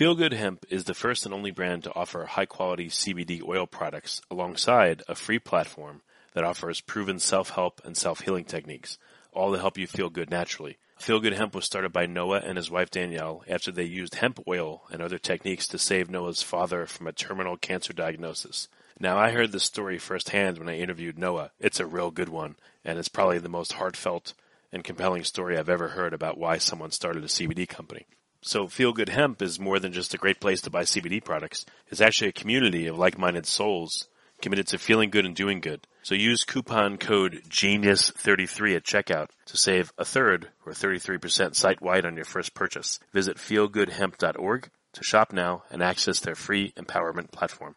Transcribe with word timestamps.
Feel 0.00 0.14
Good 0.14 0.32
Hemp 0.32 0.64
is 0.70 0.84
the 0.84 0.94
first 0.94 1.26
and 1.26 1.34
only 1.34 1.50
brand 1.50 1.84
to 1.84 1.94
offer 1.94 2.24
high 2.24 2.46
quality 2.46 2.86
CBD 2.86 3.46
oil 3.46 3.66
products 3.66 4.22
alongside 4.30 5.02
a 5.06 5.14
free 5.14 5.38
platform 5.38 6.00
that 6.32 6.42
offers 6.42 6.80
proven 6.80 7.18
self-help 7.18 7.82
and 7.84 7.94
self-healing 7.94 8.46
techniques, 8.46 8.96
all 9.30 9.52
to 9.52 9.58
help 9.58 9.76
you 9.76 9.86
feel 9.86 10.08
good 10.08 10.30
naturally. 10.30 10.78
Feel 10.96 11.20
Good 11.20 11.34
Hemp 11.34 11.54
was 11.54 11.66
started 11.66 11.92
by 11.92 12.06
Noah 12.06 12.38
and 12.38 12.56
his 12.56 12.70
wife 12.70 12.90
Danielle 12.90 13.44
after 13.46 13.70
they 13.70 13.84
used 13.84 14.14
hemp 14.14 14.42
oil 14.48 14.84
and 14.90 15.02
other 15.02 15.18
techniques 15.18 15.66
to 15.66 15.76
save 15.76 16.08
Noah's 16.08 16.42
father 16.42 16.86
from 16.86 17.06
a 17.06 17.12
terminal 17.12 17.58
cancer 17.58 17.92
diagnosis. 17.92 18.68
Now, 18.98 19.18
I 19.18 19.32
heard 19.32 19.52
this 19.52 19.64
story 19.64 19.98
firsthand 19.98 20.56
when 20.56 20.70
I 20.70 20.78
interviewed 20.78 21.18
Noah. 21.18 21.50
It's 21.60 21.78
a 21.78 21.84
real 21.84 22.10
good 22.10 22.30
one, 22.30 22.56
and 22.86 22.98
it's 22.98 23.08
probably 23.08 23.36
the 23.36 23.50
most 23.50 23.74
heartfelt 23.74 24.32
and 24.72 24.82
compelling 24.82 25.24
story 25.24 25.58
I've 25.58 25.68
ever 25.68 25.88
heard 25.88 26.14
about 26.14 26.38
why 26.38 26.56
someone 26.56 26.90
started 26.90 27.22
a 27.22 27.26
CBD 27.26 27.68
company. 27.68 28.06
So 28.42 28.68
Feel 28.68 28.94
Good 28.94 29.10
Hemp 29.10 29.42
is 29.42 29.60
more 29.60 29.78
than 29.78 29.92
just 29.92 30.14
a 30.14 30.18
great 30.18 30.40
place 30.40 30.62
to 30.62 30.70
buy 30.70 30.84
CBD 30.84 31.22
products. 31.22 31.66
It's 31.88 32.00
actually 32.00 32.28
a 32.28 32.32
community 32.32 32.86
of 32.86 32.98
like-minded 32.98 33.44
souls 33.44 34.08
committed 34.40 34.66
to 34.68 34.78
feeling 34.78 35.10
good 35.10 35.26
and 35.26 35.36
doing 35.36 35.60
good. 35.60 35.86
So 36.02 36.14
use 36.14 36.44
coupon 36.44 36.96
code 36.96 37.42
GENIUS33 37.50 38.76
at 38.76 38.84
checkout 38.84 39.28
to 39.44 39.56
save 39.58 39.92
a 39.98 40.06
third 40.06 40.48
or 40.64 40.72
33% 40.72 41.54
site-wide 41.54 42.06
on 42.06 42.16
your 42.16 42.24
first 42.24 42.54
purchase. 42.54 42.98
Visit 43.12 43.36
feelgoodhemp.org 43.36 44.70
to 44.94 45.04
shop 45.04 45.34
now 45.34 45.64
and 45.70 45.82
access 45.82 46.18
their 46.20 46.34
free 46.34 46.72
empowerment 46.78 47.30
platform. 47.32 47.76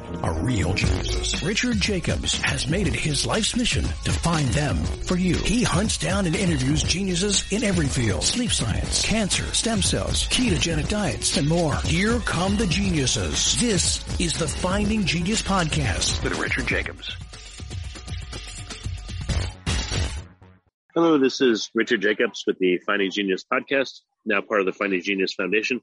are 0.23 0.33
real 0.41 0.73
geniuses. 0.73 1.41
Richard 1.43 1.79
Jacobs 1.79 2.33
has 2.41 2.67
made 2.67 2.87
it 2.87 2.93
his 2.93 3.25
life's 3.25 3.55
mission 3.55 3.83
to 3.83 4.11
find 4.11 4.47
them 4.49 4.75
for 4.75 5.15
you. 5.15 5.35
He 5.35 5.63
hunts 5.63 5.97
down 5.97 6.25
and 6.25 6.35
interviews 6.35 6.83
geniuses 6.83 7.51
in 7.51 7.63
every 7.63 7.87
field. 7.87 8.23
Sleep 8.23 8.51
science, 8.51 9.05
cancer, 9.05 9.45
stem 9.53 9.81
cells, 9.81 10.27
ketogenic 10.27 10.89
diets, 10.89 11.37
and 11.37 11.47
more. 11.47 11.75
Here 11.77 12.19
come 12.19 12.57
the 12.57 12.67
geniuses. 12.67 13.59
This 13.59 14.03
is 14.19 14.33
the 14.33 14.47
Finding 14.47 15.05
Genius 15.05 15.41
Podcast 15.41 16.23
with 16.23 16.37
Richard 16.39 16.67
Jacobs. 16.67 17.15
Hello, 20.93 21.17
this 21.17 21.39
is 21.39 21.69
Richard 21.73 22.01
Jacobs 22.01 22.43
with 22.45 22.59
the 22.59 22.77
Finding 22.85 23.11
Genius 23.11 23.45
Podcast, 23.45 24.01
now 24.25 24.41
part 24.41 24.59
of 24.59 24.65
the 24.65 24.73
Finding 24.73 25.01
Genius 25.01 25.33
Foundation. 25.33 25.81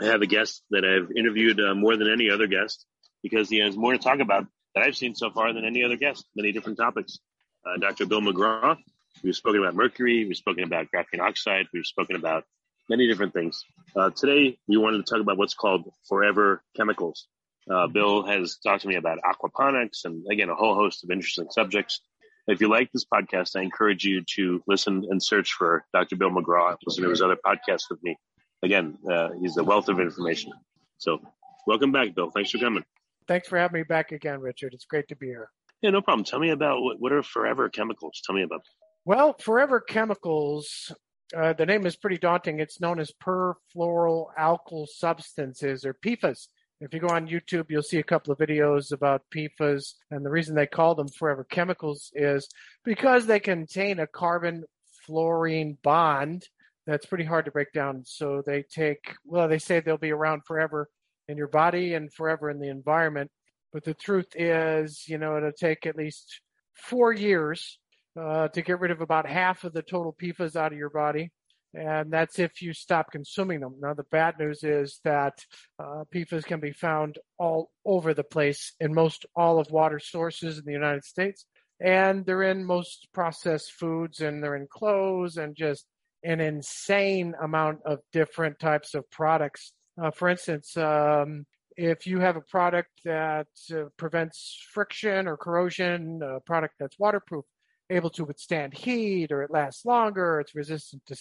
I 0.00 0.06
have 0.06 0.22
a 0.22 0.26
guest 0.26 0.62
that 0.70 0.84
I've 0.84 1.10
interviewed 1.16 1.58
uh, 1.60 1.74
more 1.74 1.96
than 1.96 2.10
any 2.10 2.30
other 2.30 2.46
guest 2.46 2.86
because 3.22 3.48
he 3.48 3.58
has 3.58 3.76
more 3.76 3.92
to 3.92 3.98
talk 3.98 4.20
about 4.20 4.46
that 4.74 4.84
I've 4.84 4.96
seen 4.96 5.14
so 5.14 5.30
far 5.30 5.52
than 5.52 5.64
any 5.64 5.84
other 5.84 5.96
guest, 5.96 6.26
many 6.36 6.52
different 6.52 6.78
topics. 6.78 7.18
Uh, 7.66 7.76
Dr. 7.78 8.06
Bill 8.06 8.20
McGraw, 8.20 8.76
we've 9.22 9.36
spoken 9.36 9.60
about 9.60 9.74
mercury, 9.74 10.24
we've 10.24 10.36
spoken 10.36 10.64
about 10.64 10.86
graphene 10.94 11.20
oxide, 11.20 11.66
we've 11.72 11.86
spoken 11.86 12.16
about 12.16 12.44
many 12.88 13.06
different 13.06 13.32
things. 13.32 13.64
Uh, 13.94 14.10
today, 14.10 14.58
we 14.68 14.76
wanted 14.76 15.04
to 15.04 15.12
talk 15.12 15.20
about 15.20 15.36
what's 15.36 15.54
called 15.54 15.90
forever 16.08 16.62
chemicals. 16.76 17.26
Uh, 17.70 17.86
Bill 17.86 18.24
has 18.24 18.58
talked 18.64 18.82
to 18.82 18.88
me 18.88 18.96
about 18.96 19.18
aquaponics 19.18 20.04
and 20.04 20.26
again, 20.30 20.48
a 20.48 20.54
whole 20.54 20.74
host 20.74 21.04
of 21.04 21.10
interesting 21.10 21.48
subjects. 21.50 22.00
If 22.46 22.60
you 22.60 22.68
like 22.68 22.90
this 22.92 23.04
podcast, 23.04 23.54
I 23.54 23.62
encourage 23.62 24.04
you 24.04 24.24
to 24.36 24.62
listen 24.66 25.06
and 25.08 25.22
search 25.22 25.52
for 25.52 25.84
Dr. 25.92 26.16
Bill 26.16 26.30
McGraw, 26.30 26.76
listen 26.84 27.04
to 27.04 27.10
his 27.10 27.22
other 27.22 27.36
podcasts 27.36 27.90
with 27.90 28.02
me. 28.02 28.16
Again, 28.62 28.98
uh, 29.10 29.30
he's 29.40 29.56
a 29.56 29.64
wealth 29.64 29.88
of 29.88 30.00
information. 30.00 30.52
So 30.98 31.20
welcome 31.66 31.92
back, 31.92 32.14
Bill. 32.14 32.30
Thanks 32.30 32.50
for 32.50 32.58
coming. 32.58 32.84
Thanks 33.30 33.46
for 33.46 33.58
having 33.58 33.78
me 33.78 33.84
back 33.84 34.10
again, 34.10 34.40
Richard. 34.40 34.74
It's 34.74 34.86
great 34.86 35.06
to 35.06 35.14
be 35.14 35.26
here. 35.26 35.50
Yeah, 35.82 35.90
no 35.90 36.02
problem. 36.02 36.24
Tell 36.24 36.40
me 36.40 36.50
about 36.50 36.82
what, 36.82 36.98
what 36.98 37.12
are 37.12 37.22
forever 37.22 37.68
chemicals? 37.68 38.20
Tell 38.24 38.34
me 38.34 38.42
about. 38.42 38.62
Well, 39.04 39.36
forever 39.38 39.78
chemicals. 39.78 40.90
Uh, 41.32 41.52
the 41.52 41.64
name 41.64 41.86
is 41.86 41.94
pretty 41.94 42.18
daunting. 42.18 42.58
It's 42.58 42.80
known 42.80 42.98
as 42.98 43.12
perfluoroalkyl 43.24 44.88
substances 44.88 45.84
or 45.84 45.94
PFAS. 45.94 46.48
If 46.80 46.92
you 46.92 46.98
go 46.98 47.06
on 47.06 47.28
YouTube, 47.28 47.66
you'll 47.68 47.84
see 47.84 47.98
a 47.98 48.02
couple 48.02 48.32
of 48.32 48.38
videos 48.40 48.90
about 48.90 49.22
PFAS. 49.32 49.92
And 50.10 50.26
the 50.26 50.30
reason 50.30 50.56
they 50.56 50.66
call 50.66 50.96
them 50.96 51.06
forever 51.06 51.46
chemicals 51.48 52.10
is 52.16 52.48
because 52.84 53.26
they 53.26 53.38
contain 53.38 54.00
a 54.00 54.08
carbon 54.08 54.64
fluorine 55.06 55.78
bond 55.84 56.48
that's 56.84 57.06
pretty 57.06 57.26
hard 57.26 57.44
to 57.44 57.52
break 57.52 57.72
down. 57.72 58.02
So 58.06 58.42
they 58.44 58.64
take, 58.64 59.14
well, 59.24 59.46
they 59.46 59.58
say 59.60 59.78
they'll 59.78 59.98
be 59.98 60.10
around 60.10 60.42
forever 60.48 60.88
in 61.30 61.38
your 61.38 61.48
body 61.48 61.94
and 61.94 62.12
forever 62.12 62.50
in 62.50 62.58
the 62.58 62.68
environment. 62.68 63.30
But 63.72 63.84
the 63.84 63.94
truth 63.94 64.28
is, 64.34 65.04
you 65.06 65.18
know, 65.18 65.36
it'll 65.36 65.52
take 65.52 65.86
at 65.86 65.96
least 65.96 66.40
four 66.74 67.12
years 67.12 67.78
uh, 68.20 68.48
to 68.48 68.62
get 68.62 68.80
rid 68.80 68.90
of 68.90 69.00
about 69.00 69.28
half 69.28 69.64
of 69.64 69.72
the 69.72 69.82
total 69.82 70.16
PFAS 70.20 70.56
out 70.56 70.72
of 70.72 70.78
your 70.78 70.90
body. 70.90 71.30
And 71.72 72.12
that's 72.12 72.40
if 72.40 72.60
you 72.62 72.72
stop 72.72 73.12
consuming 73.12 73.60
them. 73.60 73.76
Now, 73.80 73.94
the 73.94 74.04
bad 74.10 74.34
news 74.40 74.64
is 74.64 74.98
that 75.04 75.38
uh, 75.78 76.02
PFAS 76.12 76.44
can 76.44 76.58
be 76.58 76.72
found 76.72 77.18
all 77.38 77.70
over 77.84 78.12
the 78.12 78.24
place 78.24 78.74
in 78.80 78.92
most 78.92 79.24
all 79.36 79.60
of 79.60 79.70
water 79.70 80.00
sources 80.00 80.58
in 80.58 80.64
the 80.64 80.72
United 80.72 81.04
States. 81.04 81.46
And 81.80 82.26
they're 82.26 82.42
in 82.42 82.64
most 82.64 83.06
processed 83.14 83.72
foods 83.72 84.20
and 84.20 84.42
they're 84.42 84.56
in 84.56 84.66
clothes 84.68 85.36
and 85.36 85.54
just 85.56 85.86
an 86.24 86.40
insane 86.40 87.34
amount 87.40 87.78
of 87.86 88.00
different 88.12 88.58
types 88.58 88.94
of 88.94 89.08
products 89.10 89.72
uh, 90.00 90.10
for 90.10 90.28
instance, 90.28 90.76
um, 90.76 91.46
if 91.76 92.06
you 92.06 92.20
have 92.20 92.36
a 92.36 92.42
product 92.42 92.90
that 93.04 93.46
uh, 93.72 93.84
prevents 93.96 94.58
friction 94.72 95.26
or 95.26 95.36
corrosion, 95.36 96.20
a 96.22 96.40
product 96.40 96.74
that's 96.78 96.98
waterproof, 96.98 97.44
able 97.90 98.10
to 98.10 98.24
withstand 98.24 98.72
heat, 98.72 99.32
or 99.32 99.42
it 99.42 99.50
lasts 99.50 99.84
longer, 99.84 100.40
it's 100.40 100.54
resistant 100.54 101.02
to 101.06 101.16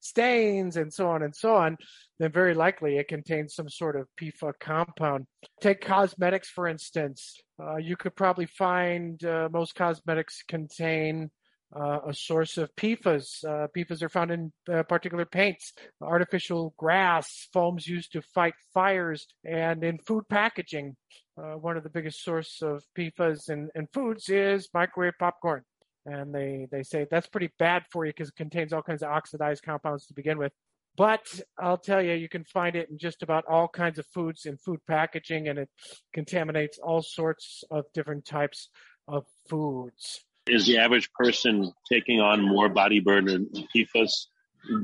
stains, 0.00 0.76
and 0.76 0.92
so 0.92 1.08
on 1.08 1.22
and 1.22 1.34
so 1.34 1.54
on, 1.56 1.76
then 2.18 2.30
very 2.30 2.54
likely 2.54 2.98
it 2.98 3.08
contains 3.08 3.54
some 3.54 3.68
sort 3.68 3.96
of 3.96 4.06
PFA 4.20 4.52
compound. 4.60 5.26
Take 5.60 5.80
cosmetics, 5.80 6.48
for 6.48 6.68
instance. 6.68 7.40
Uh, 7.62 7.76
you 7.76 7.96
could 7.96 8.14
probably 8.14 8.46
find 8.46 9.22
uh, 9.24 9.48
most 9.50 9.74
cosmetics 9.74 10.42
contain 10.46 11.30
uh, 11.74 12.00
a 12.08 12.14
source 12.14 12.58
of 12.58 12.74
PFAS. 12.76 13.44
Uh, 13.44 13.68
PFAS 13.76 14.02
are 14.02 14.08
found 14.08 14.30
in 14.30 14.52
uh, 14.72 14.82
particular 14.82 15.24
paints, 15.24 15.72
artificial 16.00 16.74
grass, 16.76 17.48
foams 17.52 17.86
used 17.86 18.12
to 18.12 18.22
fight 18.22 18.54
fires, 18.74 19.26
and 19.44 19.84
in 19.84 19.98
food 19.98 20.24
packaging. 20.28 20.96
Uh, 21.38 21.52
one 21.52 21.76
of 21.76 21.82
the 21.82 21.90
biggest 21.90 22.22
source 22.22 22.60
of 22.62 22.82
PFAS 22.98 23.50
in, 23.50 23.68
in 23.74 23.86
foods 23.92 24.28
is 24.28 24.68
microwave 24.74 25.14
popcorn. 25.18 25.62
And 26.06 26.34
they, 26.34 26.66
they 26.70 26.82
say 26.82 27.06
that's 27.10 27.28
pretty 27.28 27.50
bad 27.58 27.84
for 27.92 28.04
you 28.04 28.10
because 28.10 28.28
it 28.28 28.36
contains 28.36 28.72
all 28.72 28.82
kinds 28.82 29.02
of 29.02 29.10
oxidized 29.10 29.62
compounds 29.62 30.06
to 30.06 30.14
begin 30.14 30.38
with. 30.38 30.52
But 30.96 31.40
I'll 31.58 31.78
tell 31.78 32.02
you, 32.02 32.14
you 32.14 32.28
can 32.28 32.44
find 32.44 32.74
it 32.74 32.90
in 32.90 32.98
just 32.98 33.22
about 33.22 33.44
all 33.48 33.68
kinds 33.68 33.98
of 33.98 34.06
foods 34.06 34.44
in 34.44 34.56
food 34.56 34.80
packaging, 34.88 35.48
and 35.48 35.58
it 35.58 35.68
contaminates 36.12 36.78
all 36.78 37.00
sorts 37.00 37.62
of 37.70 37.84
different 37.94 38.24
types 38.24 38.68
of 39.06 39.24
foods 39.48 40.24
is 40.50 40.66
the 40.66 40.78
average 40.78 41.10
person 41.12 41.72
taking 41.90 42.20
on 42.20 42.42
more 42.42 42.68
body 42.68 43.00
burden 43.00 43.48
PFAS 43.74 44.26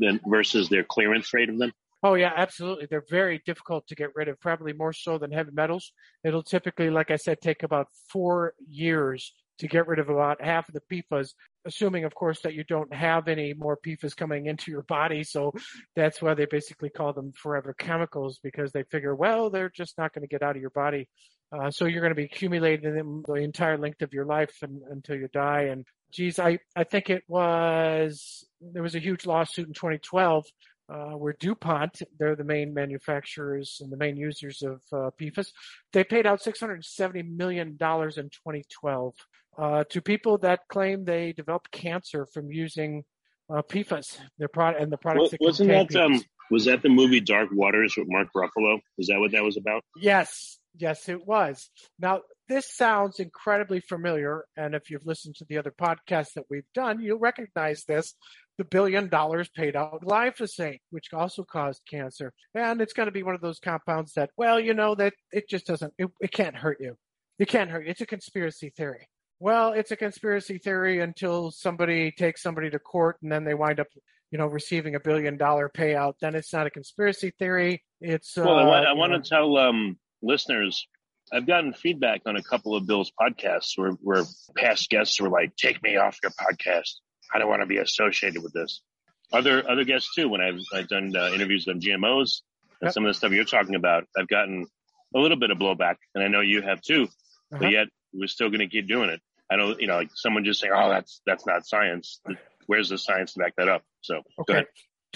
than 0.00 0.21
versus 0.27 0.69
their 0.69 0.84
clearance 0.84 1.32
rate 1.34 1.49
of 1.49 1.59
them? 1.59 1.72
Oh 2.03 2.15
yeah, 2.15 2.32
absolutely. 2.37 2.87
They're 2.88 3.04
very 3.10 3.43
difficult 3.47 3.87
to 3.88 3.94
get 3.94 4.15
rid 4.15 4.28
of, 4.28 4.38
probably 4.41 4.72
more 4.72 4.93
so 4.93 5.19
than 5.19 5.32
heavy 5.32 5.50
metals. 5.53 5.93
It'll 6.25 6.43
typically, 6.43 6.91
like 6.91 7.10
I 7.10 7.16
said, 7.16 7.41
take 7.41 7.62
about 7.62 7.88
four 8.10 8.54
years 8.69 9.32
to 9.59 9.66
get 9.66 9.87
rid 9.87 9.99
of 9.99 10.10
about 10.10 10.43
half 10.43 10.69
of 10.69 10.75
the 10.75 10.82
PFAS, 11.03 11.31
assuming, 11.65 12.04
of 12.04 12.15
course, 12.15 12.41
that 12.43 12.53
you 12.54 12.62
don't 12.65 12.93
have 12.93 13.27
any 13.27 13.54
more 13.54 13.78
PFAS 13.84 14.15
coming 14.15 14.47
into 14.47 14.71
your 14.71 14.83
body. 14.83 15.25
So 15.25 15.53
that's 15.94 16.21
why 16.21 16.34
they 16.34 16.44
basically 16.44 16.91
call 16.91 17.15
them 17.15 17.33
forever 17.33 17.75
chemicals 17.78 18.39
because 18.42 18.72
they 18.72 18.83
figure, 18.84 19.15
well, 19.15 19.48
they're 19.48 19.72
just 19.74 19.97
not 19.97 20.12
going 20.12 20.22
to 20.22 20.28
get 20.28 20.42
out 20.42 20.57
of 20.57 20.60
your 20.60 20.71
body 20.71 21.09
uh, 21.53 21.71
so 21.71 21.87
you're 21.87 22.01
going 22.01 22.10
to 22.10 22.16
be 22.16 22.25
accumulating 22.25 22.95
them 22.95 23.22
the 23.27 23.34
entire 23.34 23.78
length 23.78 24.03
of 24.03 24.13
your 24.13 24.25
life 24.25 24.54
and, 24.63 24.83
until 24.91 25.16
you 25.16 25.28
die. 25.33 25.63
And 25.63 25.84
geez, 26.13 26.39
I, 26.39 26.59
I 26.75 26.84
think 26.84 27.10
it 27.10 27.22
was, 27.28 28.45
there 28.60 28.83
was 28.83 28.95
a 28.95 29.01
huge 29.01 29.27
lawsuit 29.27 29.69
in 29.69 29.75
2012 29.75 30.45
uh, 30.89 30.95
where 31.10 31.37
DuPont, 31.39 32.03
they're 32.19 32.37
the 32.37 32.45
main 32.45 32.72
manufacturers 32.72 33.78
and 33.81 33.91
the 33.91 33.97
main 33.97 34.16
users 34.16 34.63
of 34.63 34.83
uh, 34.93 35.10
PFAS, 35.21 35.48
they 35.93 36.04
paid 36.04 36.27
out 36.27 36.43
$670 36.43 37.28
million 37.37 37.71
in 37.71 37.77
2012 37.77 39.15
uh, 39.59 39.84
to 39.91 40.01
people 40.01 40.39
that 40.39 40.60
claim 40.69 41.04
they 41.04 41.33
developed 41.33 41.71
cancer 41.71 42.27
from 42.27 42.51
using 42.51 43.04
uh, 43.51 43.63
PFAS. 43.63 44.19
Their 44.39 44.48
product 44.48 44.83
and 44.83 44.93
the 44.93 44.97
products 44.97 45.34
well, 45.41 45.48
wasn't 45.48 45.71
that 45.71 45.97
um, 45.97 46.22
was 46.51 46.66
that 46.66 46.83
the 46.83 46.89
movie 46.89 47.21
Dark 47.21 47.48
Waters 47.53 47.95
with 47.97 48.07
Mark 48.09 48.28
Ruffalo? 48.37 48.78
Is 48.98 49.09
that 49.09 49.19
what 49.19 49.33
that 49.33 49.43
was 49.43 49.57
about? 49.57 49.83
Yes, 49.97 50.59
Yes, 50.78 51.09
it 51.09 51.27
was. 51.27 51.71
Now, 51.99 52.21
this 52.49 52.73
sounds 52.75 53.19
incredibly 53.19 53.81
familiar. 53.81 54.45
And 54.57 54.75
if 54.75 54.91
you've 54.91 55.07
listened 55.07 55.34
to 55.37 55.45
the 55.49 55.59
other 55.59 55.73
podcasts 55.73 56.34
that 56.34 56.45
we've 56.51 56.71
done, 56.75 57.01
you'll 57.01 57.19
recognize 57.19 57.84
this. 57.84 58.15
the 58.59 58.65
billion 58.65 59.09
dollars 59.09 59.49
paid 59.55 59.77
out 59.77 60.03
glyphosate, 60.03 60.81
which 60.91 61.13
also 61.13 61.45
caused 61.45 61.83
cancer. 61.89 62.33
And 62.55 62.81
it's 62.81 62.93
going 62.93 63.07
to 63.07 63.13
be 63.13 63.23
one 63.23 63.34
of 63.34 63.41
those 63.41 63.59
compounds 63.59 64.15
that, 64.15 64.31
well, 64.37 64.59
you 64.59 64.75
know, 64.75 64.95
that 64.95 65.15
it 65.31 65.49
just 65.49 65.67
doesn't, 65.67 65.93
it, 65.99 66.09
it 66.21 66.33
can't 66.33 66.57
hurt 66.57 66.79
you. 66.81 66.97
It 67.39 67.49
can't 67.49 67.71
hurt 67.71 67.84
you. 67.84 67.91
It's 67.91 68.01
a 68.01 68.07
conspiracy 68.07 68.71
theory. 68.71 69.09
Well, 69.39 69.72
it's 69.72 69.91
a 69.91 69.97
conspiracy 69.97 70.57
theory 70.59 71.01
until 71.01 71.51
somebody 71.51 72.11
takes 72.11 72.43
somebody 72.43 72.71
to 72.71 72.79
court 72.79 73.17
and 73.22 73.31
then 73.31 73.45
they 73.45 73.53
wind 73.53 73.81
up, 73.81 73.89
you 74.31 74.39
know, 74.39 74.47
receiving 74.47 74.95
a 74.95 75.01
billion 75.01 75.37
dollar 75.37 75.69
payout. 75.69 76.15
Then 76.21 76.34
it's 76.34 76.53
not 76.53 76.67
a 76.67 76.71
conspiracy 76.71 77.33
theory. 77.39 77.83
It's, 78.01 78.37
well, 78.37 78.49
uh, 78.49 78.63
I, 78.63 78.65
want, 78.65 78.87
I 78.87 78.93
want 78.95 79.25
to 79.25 79.29
tell 79.29 79.59
um, 79.59 79.99
listeners 80.22 80.86
I've 81.33 81.47
gotten 81.47 81.72
feedback 81.72 82.22
on 82.27 82.36
a 82.36 82.42
couple 82.42 82.77
of 82.77 82.86
Bill's 82.86 83.10
podcasts 83.21 83.72
where, 83.77 83.92
where 83.92 84.22
past 84.57 84.89
guests 84.91 85.21
were 85.21 85.28
like, 85.28 85.57
take 85.57 85.83
me 85.83 85.97
off 85.97 86.18
your 86.22 86.30
podcast. 86.30 86.91
I 87.34 87.39
don't 87.39 87.48
want 87.48 87.63
to 87.63 87.66
be 87.66 87.78
associated 87.78 88.42
with 88.42 88.53
this. 88.53 88.80
Other 89.33 89.68
other 89.68 89.83
guests 89.83 90.15
too. 90.15 90.28
When 90.28 90.41
I've, 90.41 90.60
I've 90.72 90.86
done 90.89 91.13
uh, 91.16 91.30
interviews 91.33 91.66
on 91.68 91.80
GMOs 91.80 92.42
and 92.80 92.89
Yep. 92.89 92.92
some 92.92 93.04
of 93.04 93.10
the 93.10 93.15
stuff 93.15 93.33
you're 93.33 93.45
talking 93.45 93.74
about, 93.74 94.04
I've 94.16 94.28
gotten 94.28 94.66
a 95.15 95.18
little 95.18 95.39
bit 95.39 95.51
of 95.51 95.59
blowback, 95.59 95.97
and 96.15 96.22
I 96.22 96.28
know 96.28 96.42
you 96.42 96.62
have 96.62 96.80
too. 96.80 97.04
Uh-huh. 97.04 97.59
But 97.59 97.71
yet 97.71 97.89
we're 98.12 98.28
still 98.28 98.51
going 98.51 98.60
to 98.60 98.69
keep 98.69 98.86
doing 98.86 99.09
it. 99.09 99.21
I 99.51 99.57
don't, 99.57 99.80
you 99.80 99.86
know, 99.89 99.97
like 99.97 100.10
someone 100.15 100.45
just 100.45 100.60
saying, 100.60 100.72
"Oh, 100.77 100.91
that's 100.91 101.22
that's 101.27 101.45
not 101.47 101.66
science." 101.66 102.21
Where's 102.66 102.89
the 102.89 102.98
science 102.98 103.33
to 103.33 103.41
back 103.41 103.54
that 103.57 103.69
up? 103.69 103.83
So 104.03 104.22
go 104.47 104.54
Okay. 104.54 104.65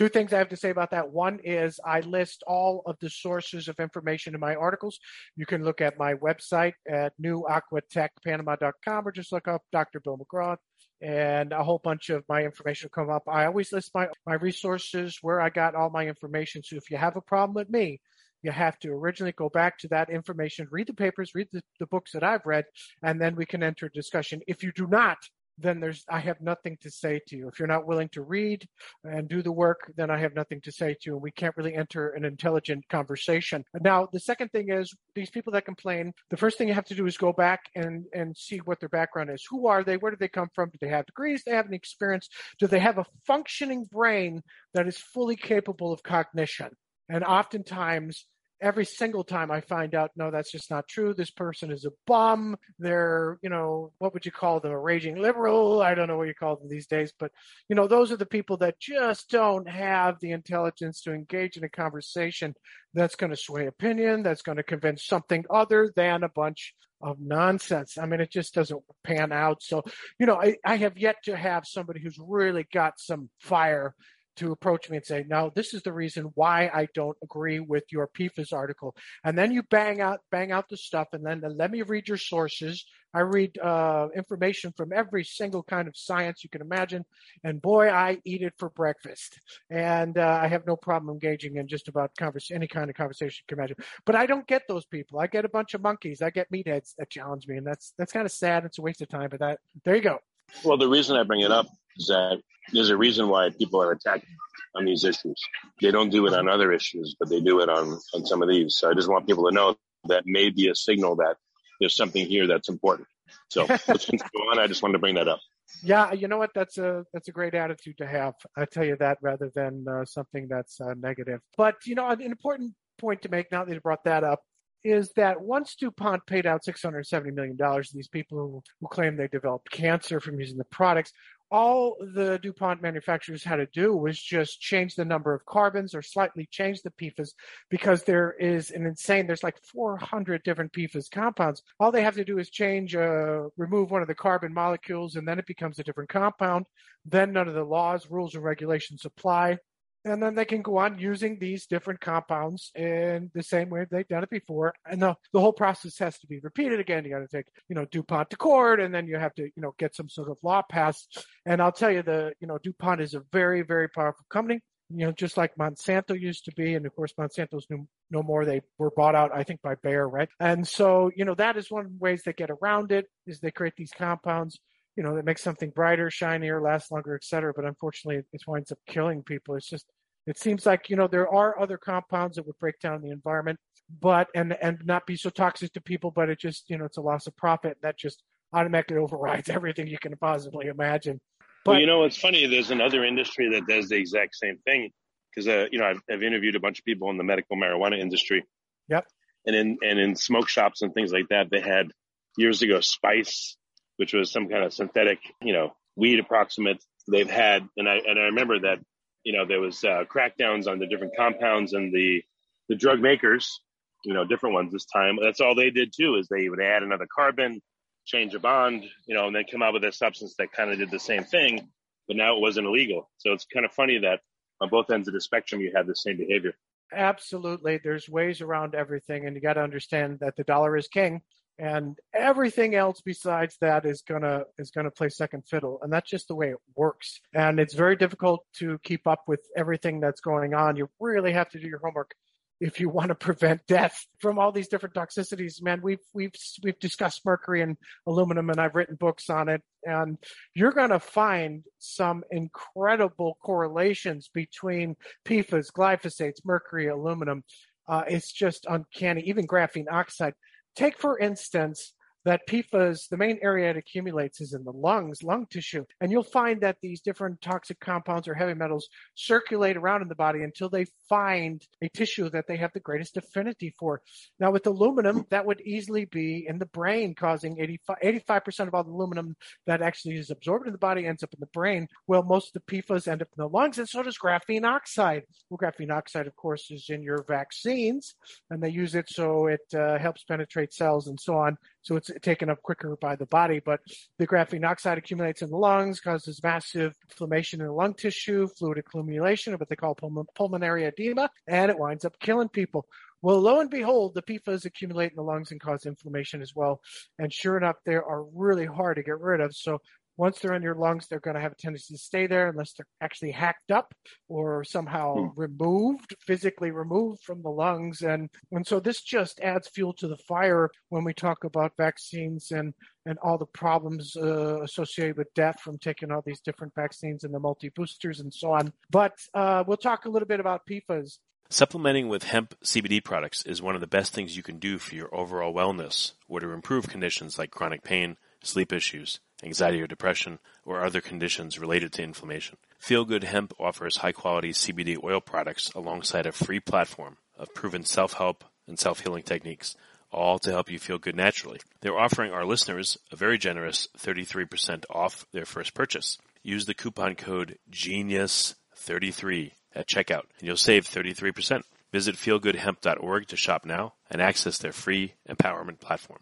Two 0.01 0.09
things 0.09 0.33
I 0.33 0.39
have 0.39 0.49
to 0.49 0.57
say 0.57 0.71
about 0.71 0.93
that. 0.93 1.11
One 1.13 1.41
is 1.45 1.79
I 1.85 2.01
list 2.01 2.43
all 2.47 2.81
of 2.87 2.97
the 3.03 3.11
sources 3.11 3.69
of 3.69 3.79
information 3.79 4.33
in 4.33 4.41
my 4.41 4.55
articles. 4.55 4.99
You 5.37 5.45
can 5.45 5.63
look 5.63 5.83
at 5.83 5.99
my 5.99 6.15
website 6.15 6.73
at 6.89 7.13
newaquatechpanama.com 7.23 9.07
or 9.07 9.13
just 9.13 9.31
look 9.31 9.47
up 9.47 9.61
Dr. 9.73 10.01
Bill 10.01 10.17
McGraw 10.17 10.57
and 11.03 11.53
a 11.53 11.63
whole 11.63 11.83
bunch 11.85 12.09
of 12.09 12.25
my 12.31 12.43
information 12.43 12.87
will 12.87 13.05
come 13.05 13.15
up. 13.15 13.25
I 13.29 13.45
always 13.45 13.75
list 13.75 13.91
my, 13.95 14.09
my 14.27 14.37
resources 14.37 15.19
where 15.21 15.39
I 15.39 15.51
got 15.51 15.75
all 15.75 15.91
my 15.91 16.07
information. 16.07 16.63
So 16.63 16.77
if 16.77 16.91
you 16.91 16.97
have 16.97 17.17
a 17.17 17.21
problem 17.21 17.53
with 17.53 17.69
me, 17.69 18.01
you 18.43 18.53
have 18.53 18.79
to 18.79 18.89
originally 18.89 19.33
go 19.33 19.51
back 19.51 19.77
to 19.81 19.89
that 19.89 20.09
information, 20.09 20.67
read 20.71 20.87
the 20.87 20.95
papers, 20.95 21.33
read 21.35 21.49
the, 21.53 21.61
the 21.79 21.87
books 21.89 22.13
that 22.13 22.25
I've 22.25 22.47
read, 22.47 22.65
and 23.03 23.21
then 23.21 23.37
we 23.37 23.45
can 23.45 23.63
enter 23.63 23.91
discussion. 23.91 24.41
If 24.47 24.63
you 24.63 24.73
do 24.73 24.87
not, 24.87 25.19
then 25.61 25.81
there's 25.81 26.05
I 26.09 26.19
have 26.21 26.41
nothing 26.41 26.77
to 26.83 26.91
say 26.91 27.21
to 27.29 27.37
you. 27.37 27.49
If 27.49 27.59
you're 27.59 27.69
not 27.69 27.87
willing 27.87 28.09
to 28.11 28.23
read 28.23 28.67
and 29.05 29.29
do 29.29 29.43
the 29.43 29.53
work, 29.53 29.93
then 29.97 30.11
I 30.11 30.19
have 30.19 30.35
nothing 30.35 30.61
to 30.63 30.73
say 30.73 30.95
to 30.95 31.01
you. 31.07 31.13
And 31.15 31.23
we 31.23 31.31
can't 31.31 31.57
really 31.57 31.75
enter 31.75 32.11
an 32.11 32.25
intelligent 32.25 32.89
conversation. 32.89 33.65
Now, 33.81 34.09
the 34.13 34.21
second 34.21 34.51
thing 34.51 34.71
is 34.71 34.95
these 35.15 35.31
people 35.31 35.53
that 35.53 35.65
complain, 35.65 36.13
the 36.31 36.37
first 36.37 36.59
thing 36.59 36.69
you 36.69 36.75
have 36.75 36.85
to 36.87 36.95
do 36.95 37.07
is 37.07 37.17
go 37.17 37.33
back 37.33 37.61
and, 37.75 38.05
and 38.15 38.37
see 38.37 38.59
what 38.59 38.81
their 38.81 38.89
background 38.89 39.31
is. 39.31 39.45
Who 39.51 39.67
are 39.67 39.85
they? 39.85 39.97
Where 39.97 40.11
do 40.11 40.17
they 40.19 40.29
come 40.29 40.49
from? 40.55 40.71
Do 40.71 40.79
they 40.81 40.89
have 40.89 41.07
degrees? 41.07 41.43
Do 41.45 41.51
they 41.51 41.57
have 41.57 41.67
any 41.67 41.77
experience? 41.77 42.29
Do 42.59 42.67
they 42.67 42.79
have 42.79 42.99
a 42.99 43.07
functioning 43.27 43.87
brain 43.91 44.43
that 44.75 44.89
is 44.89 44.97
fully 44.97 45.37
capable 45.37 45.93
of 45.93 46.03
cognition? 46.03 46.71
And 47.09 47.25
oftentimes, 47.25 48.27
every 48.61 48.85
single 48.85 49.25
time 49.25 49.51
I 49.51 49.61
find 49.61 49.95
out, 49.95 50.11
no, 50.17 50.31
that's 50.31 50.53
just 50.53 50.71
not 50.71 50.89
true. 50.89 51.15
This 51.15 51.31
person 51.31 51.71
is 51.71 51.85
a 51.85 51.93
bum. 52.07 52.57
They're, 52.79 53.39
you 53.43 53.51
know, 53.51 53.93
what 53.99 54.13
would 54.15 54.27
you 54.27 54.33
call 54.33 54.61
them? 54.61 54.73
A 54.73 54.79
raging 54.79 55.17
liberal? 55.17 55.81
I 55.81 55.95
don't 55.95 56.09
know 56.09 56.17
what 56.17 56.29
you 56.29 56.35
call 56.35 56.57
them 56.57 56.69
these 56.69 56.87
days, 56.87 57.13
but, 57.19 57.33
you 57.69 57.77
know, 57.77 57.87
those 57.87 58.13
are 58.13 58.17
the 58.17 58.27
people 58.27 58.59
that 58.59 58.79
just 58.79 59.31
don't 59.31 59.69
have 59.69 60.21
the 60.21 60.33
intelligence 60.33 61.01
to 61.03 61.13
engage 61.13 61.57
in 61.57 61.65
a 61.65 61.69
conversation 61.69 62.55
that's 62.95 63.17
going 63.17 63.31
to 63.31 63.37
sway 63.37 63.67
opinion, 63.67 64.23
that's 64.23 64.43
going 64.43 64.57
to 64.57 64.63
convince 64.63 65.07
something 65.07 65.45
other 65.51 65.93
than 65.97 66.23
a 66.23 66.29
bunch 66.29 66.75
of 67.03 67.19
nonsense. 67.19 67.97
I 67.97 68.07
mean, 68.07 68.21
it 68.21 68.31
just 68.31 68.55
doesn't 68.55 68.83
pan 69.05 69.33
out. 69.33 69.63
So, 69.63 69.83
you 70.19 70.27
know, 70.27 70.35
I, 70.35 70.57
I 70.65 70.77
have 70.77 70.99
yet 70.99 71.17
to 71.25 71.37
have 71.37 71.67
somebody 71.67 72.01
who's 72.01 72.19
really 72.19 72.67
got 72.73 72.99
some 72.99 73.31
fire 73.39 73.95
to 74.37 74.53
approach 74.53 74.89
me 74.89 74.97
and 74.97 75.07
say, 75.07 75.25
no, 75.29 75.51
this 75.55 75.75
is 75.75 75.83
the 75.83 75.93
reason 75.93 76.31
why 76.35 76.71
I 76.73 76.89
don't 76.95 77.17
agree 77.23 77.61
with 77.61 77.85
your 77.91 78.09
PFAS 78.09 78.53
article. 78.53 78.95
And 79.25 79.37
then 79.37 79.53
you 79.53 79.63
bang 79.63 80.01
out, 80.01 80.21
bang 80.31 80.53
out 80.53 80.69
the 80.69 80.77
stuff 80.77 81.09
and 81.13 81.25
then 81.25 81.43
let 81.57 81.71
me 81.71 81.83
read 81.83 82.09
your 82.09 82.17
sources. 82.17 82.85
I 83.13 83.21
read 83.21 83.59
uh, 83.59 84.09
information 84.17 84.73
from 84.77 84.93
every 84.93 85.25
single 85.25 85.65
kind 85.65 85.89
of 85.89 85.97
science 85.97 86.45
you 86.45 86.51
can 86.51 86.61
imagine. 86.61 87.05
And 87.43 87.61
boy, 87.61 87.91
I 87.91 88.19
eat 88.25 88.43
it 88.43 88.55
for 88.57 88.71
breakfast. 88.71 89.41
And 89.69 90.17
uh, 90.17 90.39
I 90.43 90.47
have 90.47 90.67
no 90.67 90.77
problem 90.77 91.13
engaging 91.13 91.57
in 91.57 91.67
just 91.67 91.89
about 91.89 92.13
convers- 92.17 92.53
any 92.55 92.69
kind 92.69 92.89
of 92.89 92.97
conversation 92.97 93.43
you 93.43 93.57
can 93.57 93.59
imagine. 93.59 93.77
But 94.07 94.15
I 94.15 94.27
don't 94.27 94.47
get 94.47 94.63
those 94.69 94.87
people. 94.87 95.19
I 95.19 95.27
get 95.27 95.45
a 95.45 95.49
bunch 95.49 95.75
of 95.75 95.83
monkeys. 95.83 96.23
I 96.23 96.31
get 96.31 96.51
meatheads 96.53 96.95
that 96.99 97.11
challenge 97.11 97.49
me. 97.49 97.57
And 97.57 97.67
that's, 97.67 97.95
that's 97.99 98.13
kind 98.13 98.27
of 98.27 98.33
sad. 98.33 98.65
It's 98.65 98.79
a 98.79 98.83
waste 98.83 99.03
of 99.03 99.09
time, 99.09 99.29
but 99.31 99.41
that, 99.41 99.59
there 99.85 99.97
you 99.97 100.03
go. 100.03 100.21
Well, 100.65 100.77
the 100.77 100.89
reason 100.89 101.17
I 101.17 101.23
bring 101.23 101.41
it 101.41 101.51
up 101.51 101.67
is 101.97 102.07
that 102.09 102.41
there's 102.73 102.91
a 102.91 102.97
reason 102.97 103.29
why 103.29 103.51
people 103.51 103.83
are 103.83 103.93
attacking 103.93 104.37
on 104.75 104.85
these 104.85 105.05
issues. 105.05 105.41
They 105.81 105.91
don't 105.91 106.11
do 106.11 106.27
it 106.27 106.35
on 106.35 106.49
other 106.49 106.73
issues, 106.73 107.17
but 107.19 107.29
they 107.29 107.41
do 107.41 107.61
it 107.61 107.69
on, 107.69 107.99
on 108.15 108.27
some 108.27 108.43
of 108.43 108.49
these. 108.49 108.77
So 108.79 108.91
I 108.91 108.95
just 108.95 109.09
want 109.09 109.27
people 109.27 109.49
to 109.49 109.55
know 109.55 109.77
that 110.09 110.25
may 110.27 110.51
be 110.51 110.69
a 110.69 110.75
signal 110.75 111.17
that 111.17 111.37
there's 111.81 111.97
something 111.97 112.27
here 112.27 112.47
that's 112.47 112.69
important. 112.69 113.09
So 113.49 113.67
let's 113.89 114.07
go 114.07 114.39
on. 114.51 114.59
I 114.59 114.67
just 114.67 114.83
wanted 114.83 114.95
to 114.95 114.99
bring 114.99 115.17
that 115.17 115.29
up. 115.29 115.41
Yeah, 115.83 116.13
you 116.13 116.29
know 116.29 116.39
what? 116.39 116.51
That's 116.55 116.79
a 116.79 117.05
that's 117.13 117.29
a 117.29 117.33
great 117.33 117.55
attitude 117.55 117.99
to 117.99 118.07
have. 118.07 118.35
I 118.57 118.65
tell 118.65 118.85
you 118.85 118.97
that 118.97 119.19
rather 119.23 119.51
than 119.55 119.87
uh, 119.89 120.05
something 120.05 120.49
that's 120.49 120.81
uh, 120.81 120.95
negative. 120.99 121.41
But 121.57 121.77
you 121.87 121.95
know, 121.95 122.09
an 122.09 122.21
important 122.21 122.75
point 122.99 123.23
to 123.23 123.29
make 123.29 123.53
now 123.53 123.65
that 123.65 123.73
you 123.73 123.81
brought 123.81 124.05
that 124.05 124.25
up 124.25 124.41
is 124.85 125.13
that 125.13 125.41
once 125.41 125.75
DuPont 125.75 126.27
paid 126.27 126.47
out 126.47 126.65
$670 126.65 127.35
million 127.35 127.57
to 127.57 127.89
these 127.93 128.09
people 128.09 128.39
who, 128.39 128.63
who 128.81 128.89
claim 128.89 129.17
they 129.17 129.29
developed 129.29 129.71
cancer 129.71 130.21
from 130.21 130.41
using 130.41 130.59
the 130.59 130.65
products, 130.65 131.13
all 131.51 131.97
the 132.15 132.39
DuPont 132.39 132.81
manufacturers 132.81 133.43
had 133.43 133.57
to 133.57 133.67
do 133.67 133.97
was 133.97 134.21
just 134.21 134.61
change 134.61 134.95
the 134.95 135.05
number 135.05 135.35
of 135.35 135.45
carbons 135.47 135.95
or 135.95 136.03
slightly 136.03 136.47
change 136.51 136.83
the 136.83 136.91
PFAS 136.91 137.31
because 137.69 138.05
there 138.05 138.33
is 138.39 138.71
an 138.71 138.87
insane, 138.87 139.27
there's 139.27 139.43
like 139.43 139.57
400 139.65 140.45
different 140.45 140.73
PFAS 140.73 141.11
compounds. 141.11 141.63
All 141.81 141.91
they 141.91 142.05
have 142.05 142.15
to 142.15 142.25
do 142.25 142.39
is 142.39 142.51
change, 142.51 142.95
uh, 142.95 143.49
remove 143.57 143.91
one 143.91 144.03
of 144.03 144.09
the 144.09 144.15
carbon 144.15 144.55
molecules 144.55 145.17
and 145.17 145.27
then 145.27 145.41
it 145.41 145.47
becomes 145.47 145.79
a 145.79 145.85
different 145.85 146.11
compound. 146.11 146.67
Then 147.05 147.33
none 147.33 147.49
of 147.49 147.55
the 147.55 147.65
laws, 147.65 148.07
rules, 148.09 148.35
and 148.35 148.45
regulations 148.45 149.05
apply 149.05 149.59
and 150.05 150.23
then 150.23 150.35
they 150.35 150.45
can 150.45 150.63
go 150.63 150.79
on 150.79 150.99
using 150.99 151.39
these 151.39 151.67
different 151.67 152.01
compounds 152.01 152.71
in 152.75 153.31
the 153.35 153.43
same 153.43 153.69
way 153.69 153.87
they've 153.91 154.09
done 154.09 154.23
it 154.23 154.31
before. 154.31 154.73
And 154.91 155.03
the, 155.03 155.15
the 155.33 155.41
whole 155.41 155.53
process 155.53 155.99
has 155.99 156.19
to 156.21 156.27
be 156.27 156.41
repeated 156.41 156.81
again. 156.81 157.05
You 157.05 157.11
got 157.11 157.19
to 157.19 157.29
take, 157.29 157.47
you 157.69 157.75
know, 157.75 157.85
DuPont 157.85 158.31
to 158.31 158.37
court 158.37 158.81
and 158.81 158.95
then 158.95 159.07
you 159.07 159.19
have 159.19 159.35
to, 159.35 159.43
you 159.43 159.63
know, 159.63 159.75
get 159.79 159.95
some 159.95 160.09
sort 160.09 160.31
of 160.31 160.39
law 160.43 160.63
passed. 160.63 161.25
And 161.45 161.61
I'll 161.61 161.73
tell 161.73 161.91
you 161.91 162.03
the, 162.03 162.33
you 162.41 162.47
know, 162.47 162.59
DuPont 162.59 163.01
is 163.01 163.15
a 163.15 163.23
very, 163.33 163.63
very 163.63 163.89
powerful 163.89 164.25
company. 164.31 164.61
You 164.93 165.07
know, 165.07 165.13
just 165.13 165.37
like 165.37 165.55
Monsanto 165.55 166.19
used 166.19 166.47
to 166.47 166.53
be. 166.57 166.75
And 166.75 166.85
of 166.85 166.97
course, 166.97 167.13
Monsanto's 167.17 167.67
no, 167.71 167.87
no 168.11 168.23
more. 168.25 168.45
They 168.45 168.63
were 168.77 168.91
bought 168.91 169.15
out, 169.15 169.31
I 169.33 169.45
think, 169.45 169.63
by 169.63 169.77
Bayer, 169.77 170.09
right? 170.09 170.29
And 170.41 170.67
so, 170.67 171.13
you 171.15 171.25
know, 171.25 171.35
that 171.35 171.57
is 171.57 171.71
one 171.71 171.85
of 171.85 171.93
the 171.93 171.99
ways 171.99 172.23
they 172.25 172.33
get 172.33 172.51
around 172.51 172.91
it 172.91 173.07
is 173.25 173.39
they 173.39 173.53
create 173.53 173.75
these 173.77 173.93
compounds 173.97 174.59
you 174.97 175.03
know, 175.03 175.17
that 175.17 175.25
makes 175.25 175.43
something 175.43 175.71
brighter, 175.71 176.11
shinier, 176.11 176.61
lasts 176.61 176.91
longer, 176.91 177.15
et 177.15 177.25
cetera. 177.25 177.53
But 177.55 177.65
unfortunately, 177.65 178.23
it, 178.33 178.41
winds 178.47 178.73
up 178.73 178.79
killing 178.87 179.23
people. 179.23 179.55
It's 179.55 179.69
just, 179.69 179.87
it 180.27 180.39
seems 180.39 180.67
like, 180.67 180.91
you 180.91 180.97
know, 180.97 181.07
there 181.07 181.29
are 181.29 181.59
other 181.61 181.79
compounds 181.79 182.37
that 182.37 182.47
would 182.47 182.59
break 182.59 182.79
down 182.81 183.03
the 183.03 183.11
environment, 183.11 183.59
but, 184.01 184.29
and, 184.35 184.57
and 184.61 184.79
not 184.85 185.07
be 185.07 185.17
so 185.17 185.31
toxic 185.31 185.73
to 185.75 185.81
people, 185.81 186.11
but 186.11 186.29
it 186.29 186.39
just, 186.39 186.69
you 186.69 186.79
know, 186.79 186.85
it's 186.85 186.99
a 186.99 187.03
loss 187.03 187.27
of 187.27 187.37
profit. 187.37 187.79
That 187.83 187.99
just 187.99 188.23
automatically 188.53 188.97
overrides 188.99 189.49
everything 189.49 189.87
you 189.87 189.99
can 189.99 190.17
possibly 190.17 190.67
imagine. 190.67 191.21
But, 191.65 191.73
well, 191.73 191.81
you 191.81 191.87
know, 191.87 192.05
it's 192.05 192.17
funny. 192.17 192.47
There's 192.47 192.71
another 192.71 193.05
industry 193.05 193.51
that 193.51 193.67
does 193.67 193.89
the 193.89 193.97
exact 193.97 194.35
same 194.37 194.59
thing 194.65 194.91
because, 195.31 195.47
uh, 195.47 195.67
you 195.71 195.79
know, 195.79 195.87
I've, 195.87 196.01
I've 196.11 196.23
interviewed 196.23 196.57
a 196.57 196.61
bunch 196.61 196.79
of 196.79 196.85
people 196.85 197.11
in 197.11 197.17
the 197.17 197.25
medical 197.25 197.57
marijuana 197.57 197.99
industry. 197.99 198.45
Yep. 198.89 199.07
And 199.47 199.57
in, 199.57 199.79
and 199.83 199.99
in 199.99 200.17
smoke 200.17 200.49
shops 200.49 200.83
and 200.83 200.93
things 200.93 201.13
like 201.13 201.29
that, 201.29 201.49
they 201.51 201.61
had 201.61 201.93
years 202.37 202.63
ago 202.63 202.81
spice 202.81 203.57
which 204.01 204.15
was 204.15 204.33
some 204.33 204.49
kind 204.49 204.65
of 204.65 204.73
synthetic, 204.73 205.19
you 205.43 205.53
know, 205.53 205.75
weed 205.95 206.19
approximate 206.19 206.83
they've 207.13 207.29
had. 207.29 207.69
And 207.77 207.87
I, 207.87 207.97
and 207.97 208.19
I 208.19 208.23
remember 208.23 208.59
that, 208.61 208.79
you 209.25 209.35
know, 209.35 209.45
there 209.45 209.61
was 209.61 209.85
uh, 209.85 210.05
crackdowns 210.11 210.67
on 210.67 210.79
the 210.79 210.87
different 210.87 211.15
compounds 211.15 211.75
and 211.75 211.93
the, 211.93 212.23
the 212.71 212.77
drug 212.77 212.99
makers, 212.99 213.61
you 214.07 214.15
know, 214.15 214.25
different 214.25 214.55
ones 214.55 214.73
this 214.73 214.87
time. 214.87 215.19
That's 215.23 215.43
all 215.43 215.55
they 215.55 215.69
did 215.69 215.93
too, 215.95 216.15
is 216.15 216.29
they 216.29 216.49
would 216.49 216.63
add 216.63 216.83
another 216.83 217.07
carbon, 217.15 217.61
change 218.07 218.33
a 218.35 218.39
bond, 218.39 218.85
you 219.07 219.15
know, 219.15 219.27
and 219.27 219.37
then 219.37 219.45
come 219.53 219.63
out 219.63 219.75
with 219.75 219.85
a 219.85 219.93
substance 219.93 220.35
that 220.39 220.51
kind 220.51 220.71
of 220.71 220.79
did 220.79 220.91
the 220.91 220.99
same 220.99 221.25
thing, 221.25 221.69
but 222.09 222.17
now 222.17 222.35
it 222.35 222.41
wasn't 222.41 222.67
illegal. 222.67 223.11
So 223.19 223.35
it's 223.35 223.45
kind 223.53 223.67
of 223.67 223.73
funny 223.73 223.99
that 223.99 224.21
on 224.63 224.71
both 224.71 224.89
ends 224.89 225.09
of 225.09 225.13
the 225.13 225.21
spectrum, 225.21 225.61
you 225.61 225.73
had 225.77 225.87
the 225.87 225.95
same 225.95 226.17
behavior. 226.17 226.55
Absolutely. 226.91 227.79
There's 227.85 228.09
ways 228.09 228.41
around 228.41 228.75
everything. 228.75 229.27
And 229.27 229.37
you 229.37 229.43
got 229.43 229.55
to 229.55 229.63
understand 229.63 230.21
that 230.21 230.37
the 230.37 230.45
dollar 230.45 230.75
is 230.79 230.89
king 230.89 231.21
and 231.61 231.99
everything 232.15 232.75
else 232.75 233.01
besides 233.05 233.57
that 233.61 233.85
is 233.85 234.03
gonna 234.03 234.45
is 234.59 234.71
gonna 234.71 234.91
play 234.91 235.09
second 235.09 235.43
fiddle 235.47 235.79
and 235.83 235.93
that's 235.93 236.11
just 236.11 236.29
the 236.29 236.35
way 236.35 236.49
it 236.51 236.57
works 236.75 237.21
and 237.35 237.61
it's 237.61 237.75
very 237.75 237.97
difficult 237.97 238.45
to 238.55 238.79
keep 238.83 239.07
up 239.07 239.23
with 239.29 239.41
everything 239.57 240.01
that's 240.01 240.21
going 240.21 240.55
on 240.55 240.77
you 240.77 240.89
really 240.99 241.33
have 241.33 241.51
to 241.51 241.61
do 241.61 241.69
your 241.69 241.81
homework 241.83 242.15
if 242.61 242.79
you 242.79 242.91
want 242.91 243.09
to 243.09 243.15
prevent 243.15 243.67
death 243.67 244.07
from 244.19 244.39
all 244.39 244.53
these 244.53 244.69
different 244.69 244.95
toxicities, 244.95 245.63
man, 245.63 245.81
we've 245.83 245.99
we've 246.13 246.33
we've 246.63 246.79
discussed 246.79 247.25
mercury 247.25 247.63
and 247.63 247.77
aluminum, 248.07 248.51
and 248.51 248.61
I've 248.61 248.75
written 248.75 248.97
books 248.97 249.31
on 249.31 249.49
it, 249.49 249.63
and 249.85 250.19
you're 250.55 250.73
going 250.73 250.91
to 250.91 251.01
find 251.01 251.65
some 251.79 252.23
incredible 252.31 253.39
correlations 253.43 254.29
between 254.33 254.97
PFAS, 255.27 255.73
glyphosates, 255.73 256.45
mercury, 256.45 256.89
aluminum. 256.89 257.45
Uh, 257.89 258.03
it's 258.07 258.31
just 258.31 258.67
uncanny. 258.69 259.23
Even 259.23 259.47
graphene 259.47 259.91
oxide. 259.91 260.35
Take 260.77 260.99
for 260.99 261.19
instance 261.19 261.93
that 262.25 262.47
PFAS, 262.47 263.09
the 263.09 263.17
main 263.17 263.39
area 263.43 263.71
it 263.71 263.77
accumulates 263.77 264.41
is 264.41 264.53
in 264.53 264.65
the 264.65 264.73
lungs, 264.73 265.23
lung 265.23 265.47
tissue. 265.51 265.85
And 266.01 266.13
you'll 266.13 266.23
find 266.23 266.61
that 266.61 266.77
these 266.83 267.01
different 267.01 267.41
toxic 267.41 267.81
compounds 267.81 268.29
or 268.29 268.35
heavy 268.35 268.55
metals 268.55 268.89
circulate 269.15 269.77
around 269.77 270.03
in 270.03 270.09
the 270.09 270.15
body 270.15 270.43
until 270.43 270.69
they 270.69 270.87
find 271.09 271.67
a 271.83 271.89
tissue 271.89 272.29
that 272.31 272.47
they 272.47 272.57
have 272.57 272.73
the 272.73 272.81
greatest 272.81 273.17
affinity 273.17 273.75
for. 273.79 274.03
Now, 274.39 274.51
with 274.51 274.67
aluminum, 274.67 275.27
that 275.31 275.47
would 275.47 275.61
easily 275.63 276.05
be 276.05 276.47
in 276.47 276.59
the 276.59 276.67
brain, 276.67 277.15
causing 277.15 277.59
85, 277.61 278.45
percent 278.45 278.69
of 278.69 278.75
all 278.75 278.85
the 278.85 278.91
aluminum 278.91 279.37
that 279.67 279.83
actually 279.83 280.17
is 280.17 280.31
absorbed 280.31 280.67
in 280.67 280.73
the 280.73 280.79
body 280.79 281.07
ends 281.07 281.23
up 281.23 281.33
in 281.33 281.41
the 281.41 281.47
brain. 281.47 281.89
Well, 282.07 282.23
most 282.23 282.55
of 282.55 282.63
the 282.67 282.83
PFAS 282.83 283.09
end 283.09 283.23
up 283.23 283.29
in 283.37 283.43
the 283.43 283.49
lungs, 283.49 283.79
and 283.79 283.89
so 283.89 284.03
does 284.03 284.19
graphene 284.19 284.65
oxide. 284.65 285.23
Well, 285.49 285.59
graphene 285.59 285.91
oxide, 285.91 286.27
of 286.27 286.37
course, 286.37 286.71
is 286.71 286.87
in 286.91 287.03
your 287.03 287.25
vaccines, 287.27 288.15
and 288.51 288.63
they 288.63 288.71
use 288.71 288.95
it 288.95 289.09
so 289.09 289.47
it 289.47 289.61
uh, 289.75 289.99
helps 289.99 290.25
penetrate 290.25 290.73
cells 290.73 291.07
and 291.07 291.19
so 291.19 291.37
on. 291.37 291.57
So 291.83 291.97
it's 291.97 292.11
taken 292.23 292.51
up 292.51 292.63
quicker 292.63 292.97
by 293.01 293.17
the 293.17 293.27
body. 293.27 293.61
But 293.65 293.81
the 294.19 294.27
graphene 294.27 294.69
oxide 294.69 294.99
accumulates 294.99 295.43
in 295.43 295.51
the 295.51 295.57
lungs, 295.57 296.01
causes 296.01 296.43
massive 296.43 296.95
inflammation 297.11 297.61
in 297.61 297.67
the 297.69 297.73
lung 297.73 297.95
tissue, 297.95 298.49
fluid 298.59 298.79
accumulation, 298.79 299.55
what 299.55 299.69
they 299.69 299.77
call 299.77 299.97
pulmonary 300.35 300.85
edema, 300.85 301.31
and 301.47 301.71
it 301.71 301.79
winds 301.79 302.05
up 302.05 302.19
killing 302.21 302.49
people. 302.49 302.87
Well, 303.23 303.41
lo 303.41 303.61
and 303.61 303.69
behold, 303.69 304.15
the 304.15 304.23
PFAS 304.23 304.65
accumulate 304.65 305.11
in 305.11 305.17
the 305.17 305.23
lungs 305.23 305.51
and 305.51 305.61
cause 305.61 305.85
inflammation 305.85 306.41
as 306.41 306.53
well. 306.55 306.81
And 307.19 307.31
sure 307.31 307.59
enough, 307.59 307.77
they 307.85 307.97
are 307.97 308.25
really 308.35 308.65
hard 308.65 308.97
to 308.97 309.03
get 309.03 309.21
rid 309.21 309.41
of. 309.41 309.55
So 309.55 309.83
once 310.17 310.39
they're 310.39 310.55
in 310.55 310.63
your 310.63 310.75
lungs, 310.75 311.07
they're 311.07 311.21
going 311.21 311.35
to 311.35 311.41
have 311.41 311.53
a 311.53 311.57
tendency 311.57 311.95
to 311.95 311.99
stay 311.99 312.27
there 312.27 312.49
unless 312.49 312.73
they're 312.73 312.87
actually 313.01 313.31
hacked 313.31 313.71
up 313.71 313.95
or 314.29 314.65
somehow 314.65 315.15
hmm. 315.15 315.29
removed, 315.41 316.15
physically 316.27 316.71
removed 316.71 317.23
from 317.23 317.43
the 317.43 317.49
lungs. 317.49 318.03
And, 318.03 318.29
and 318.53 318.67
so 318.67 318.81
this 318.81 319.01
just 319.01 319.41
adds 319.41 319.69
fuel 319.69 319.93
to 319.95 320.09
the 320.09 320.19
fire 320.29 320.71
when 320.89 321.05
we 321.05 321.15
talk 321.15 321.45
about 321.45 321.73
vaccines 321.77 322.51
and, 322.51 322.75
and 323.07 323.19
all 323.23 323.39
the 323.39 323.47
problems 323.47 324.17
uh, 324.17 324.61
associated 324.63 325.17
with 325.17 325.33
death 325.35 325.61
from 325.61 325.79
taking 325.79 326.11
all 326.11 326.23
these 326.25 326.41
different 326.41 326.75
vaccines 326.75 327.25
and 327.25 327.33
the 327.33 327.41
multi 327.41 327.71
boosters 327.71 328.21
and 328.21 328.33
so 328.33 328.53
on. 328.53 328.73
But 328.91 329.15
uh, 329.35 329.65
we'll 329.67 329.77
talk 329.77 330.05
a 330.05 330.11
little 330.11 330.29
bit 330.29 330.41
about 330.41 330.67
PFAS. 330.71 331.19
Supplementing 331.53 332.09
with 332.09 332.23
hemp 332.23 332.55
CBD 332.65 333.03
products 333.03 333.45
is 333.45 333.61
one 333.61 333.75
of 333.75 333.81
the 333.81 333.89
best 333.89 334.15
things 334.15 334.37
you 334.37 334.43
can 334.43 334.61
do 334.61 334.79
for 334.79 334.95
your 334.95 335.13
overall 335.13 335.53
wellness 335.53 336.13
or 336.29 336.39
to 336.39 336.53
improve 336.53 336.89
conditions 336.89 337.41
like 337.41 337.51
chronic 337.51 337.83
pain, 337.83 338.19
sleep 338.41 338.73
issues, 338.73 339.19
anxiety 339.43 339.81
or 339.81 339.87
depression, 339.87 340.39
or 340.65 340.85
other 340.85 341.01
conditions 341.01 341.59
related 341.59 341.93
to 341.93 342.03
inflammation. 342.03 342.57
Feel 342.79 343.05
Good 343.05 343.25
Hemp 343.25 343.53
offers 343.59 343.99
high 343.99 344.13
quality 344.13 344.51
CBD 344.51 345.03
oil 345.03 345.21
products 345.21 345.71
alongside 345.75 346.27
a 346.27 346.33
free 346.33 346.61
platform 346.61 347.17
of 347.39 347.55
proven 347.55 347.85
self-help 347.85 348.45
and 348.67 348.79
self-healing 348.79 349.23
techniques, 349.23 349.77
all 350.13 350.39
to 350.39 350.51
help 350.51 350.71
you 350.71 350.79
feel 350.79 350.99
good 350.99 351.17
naturally. 351.17 351.61
They're 351.81 351.99
offering 351.99 352.33
our 352.33 352.45
listeners 352.45 352.99
a 353.11 353.17
very 353.17 353.39
generous 353.39 353.89
33% 353.99 354.85
off 354.91 355.27
their 355.33 355.47
first 355.47 355.75
purchase. 355.75 356.19
Use 356.43 356.67
the 356.67 356.75
coupon 356.75 357.15
code 357.15 357.59
GENIUS33 357.71 359.53
at 359.75 359.89
checkout 359.89 360.25
and 360.39 360.49
you'll 360.49 360.57
save 360.57 360.87
33%. 360.89 361.63
Visit 361.93 362.15
feelgoodhemp.org 362.17 363.27
to 363.27 363.37
shop 363.37 363.65
now 363.65 363.95
and 364.11 364.23
access 364.23 364.59
their 364.59 364.73
free 364.73 365.15
empowerment 365.29 365.81
platform. 365.81 366.21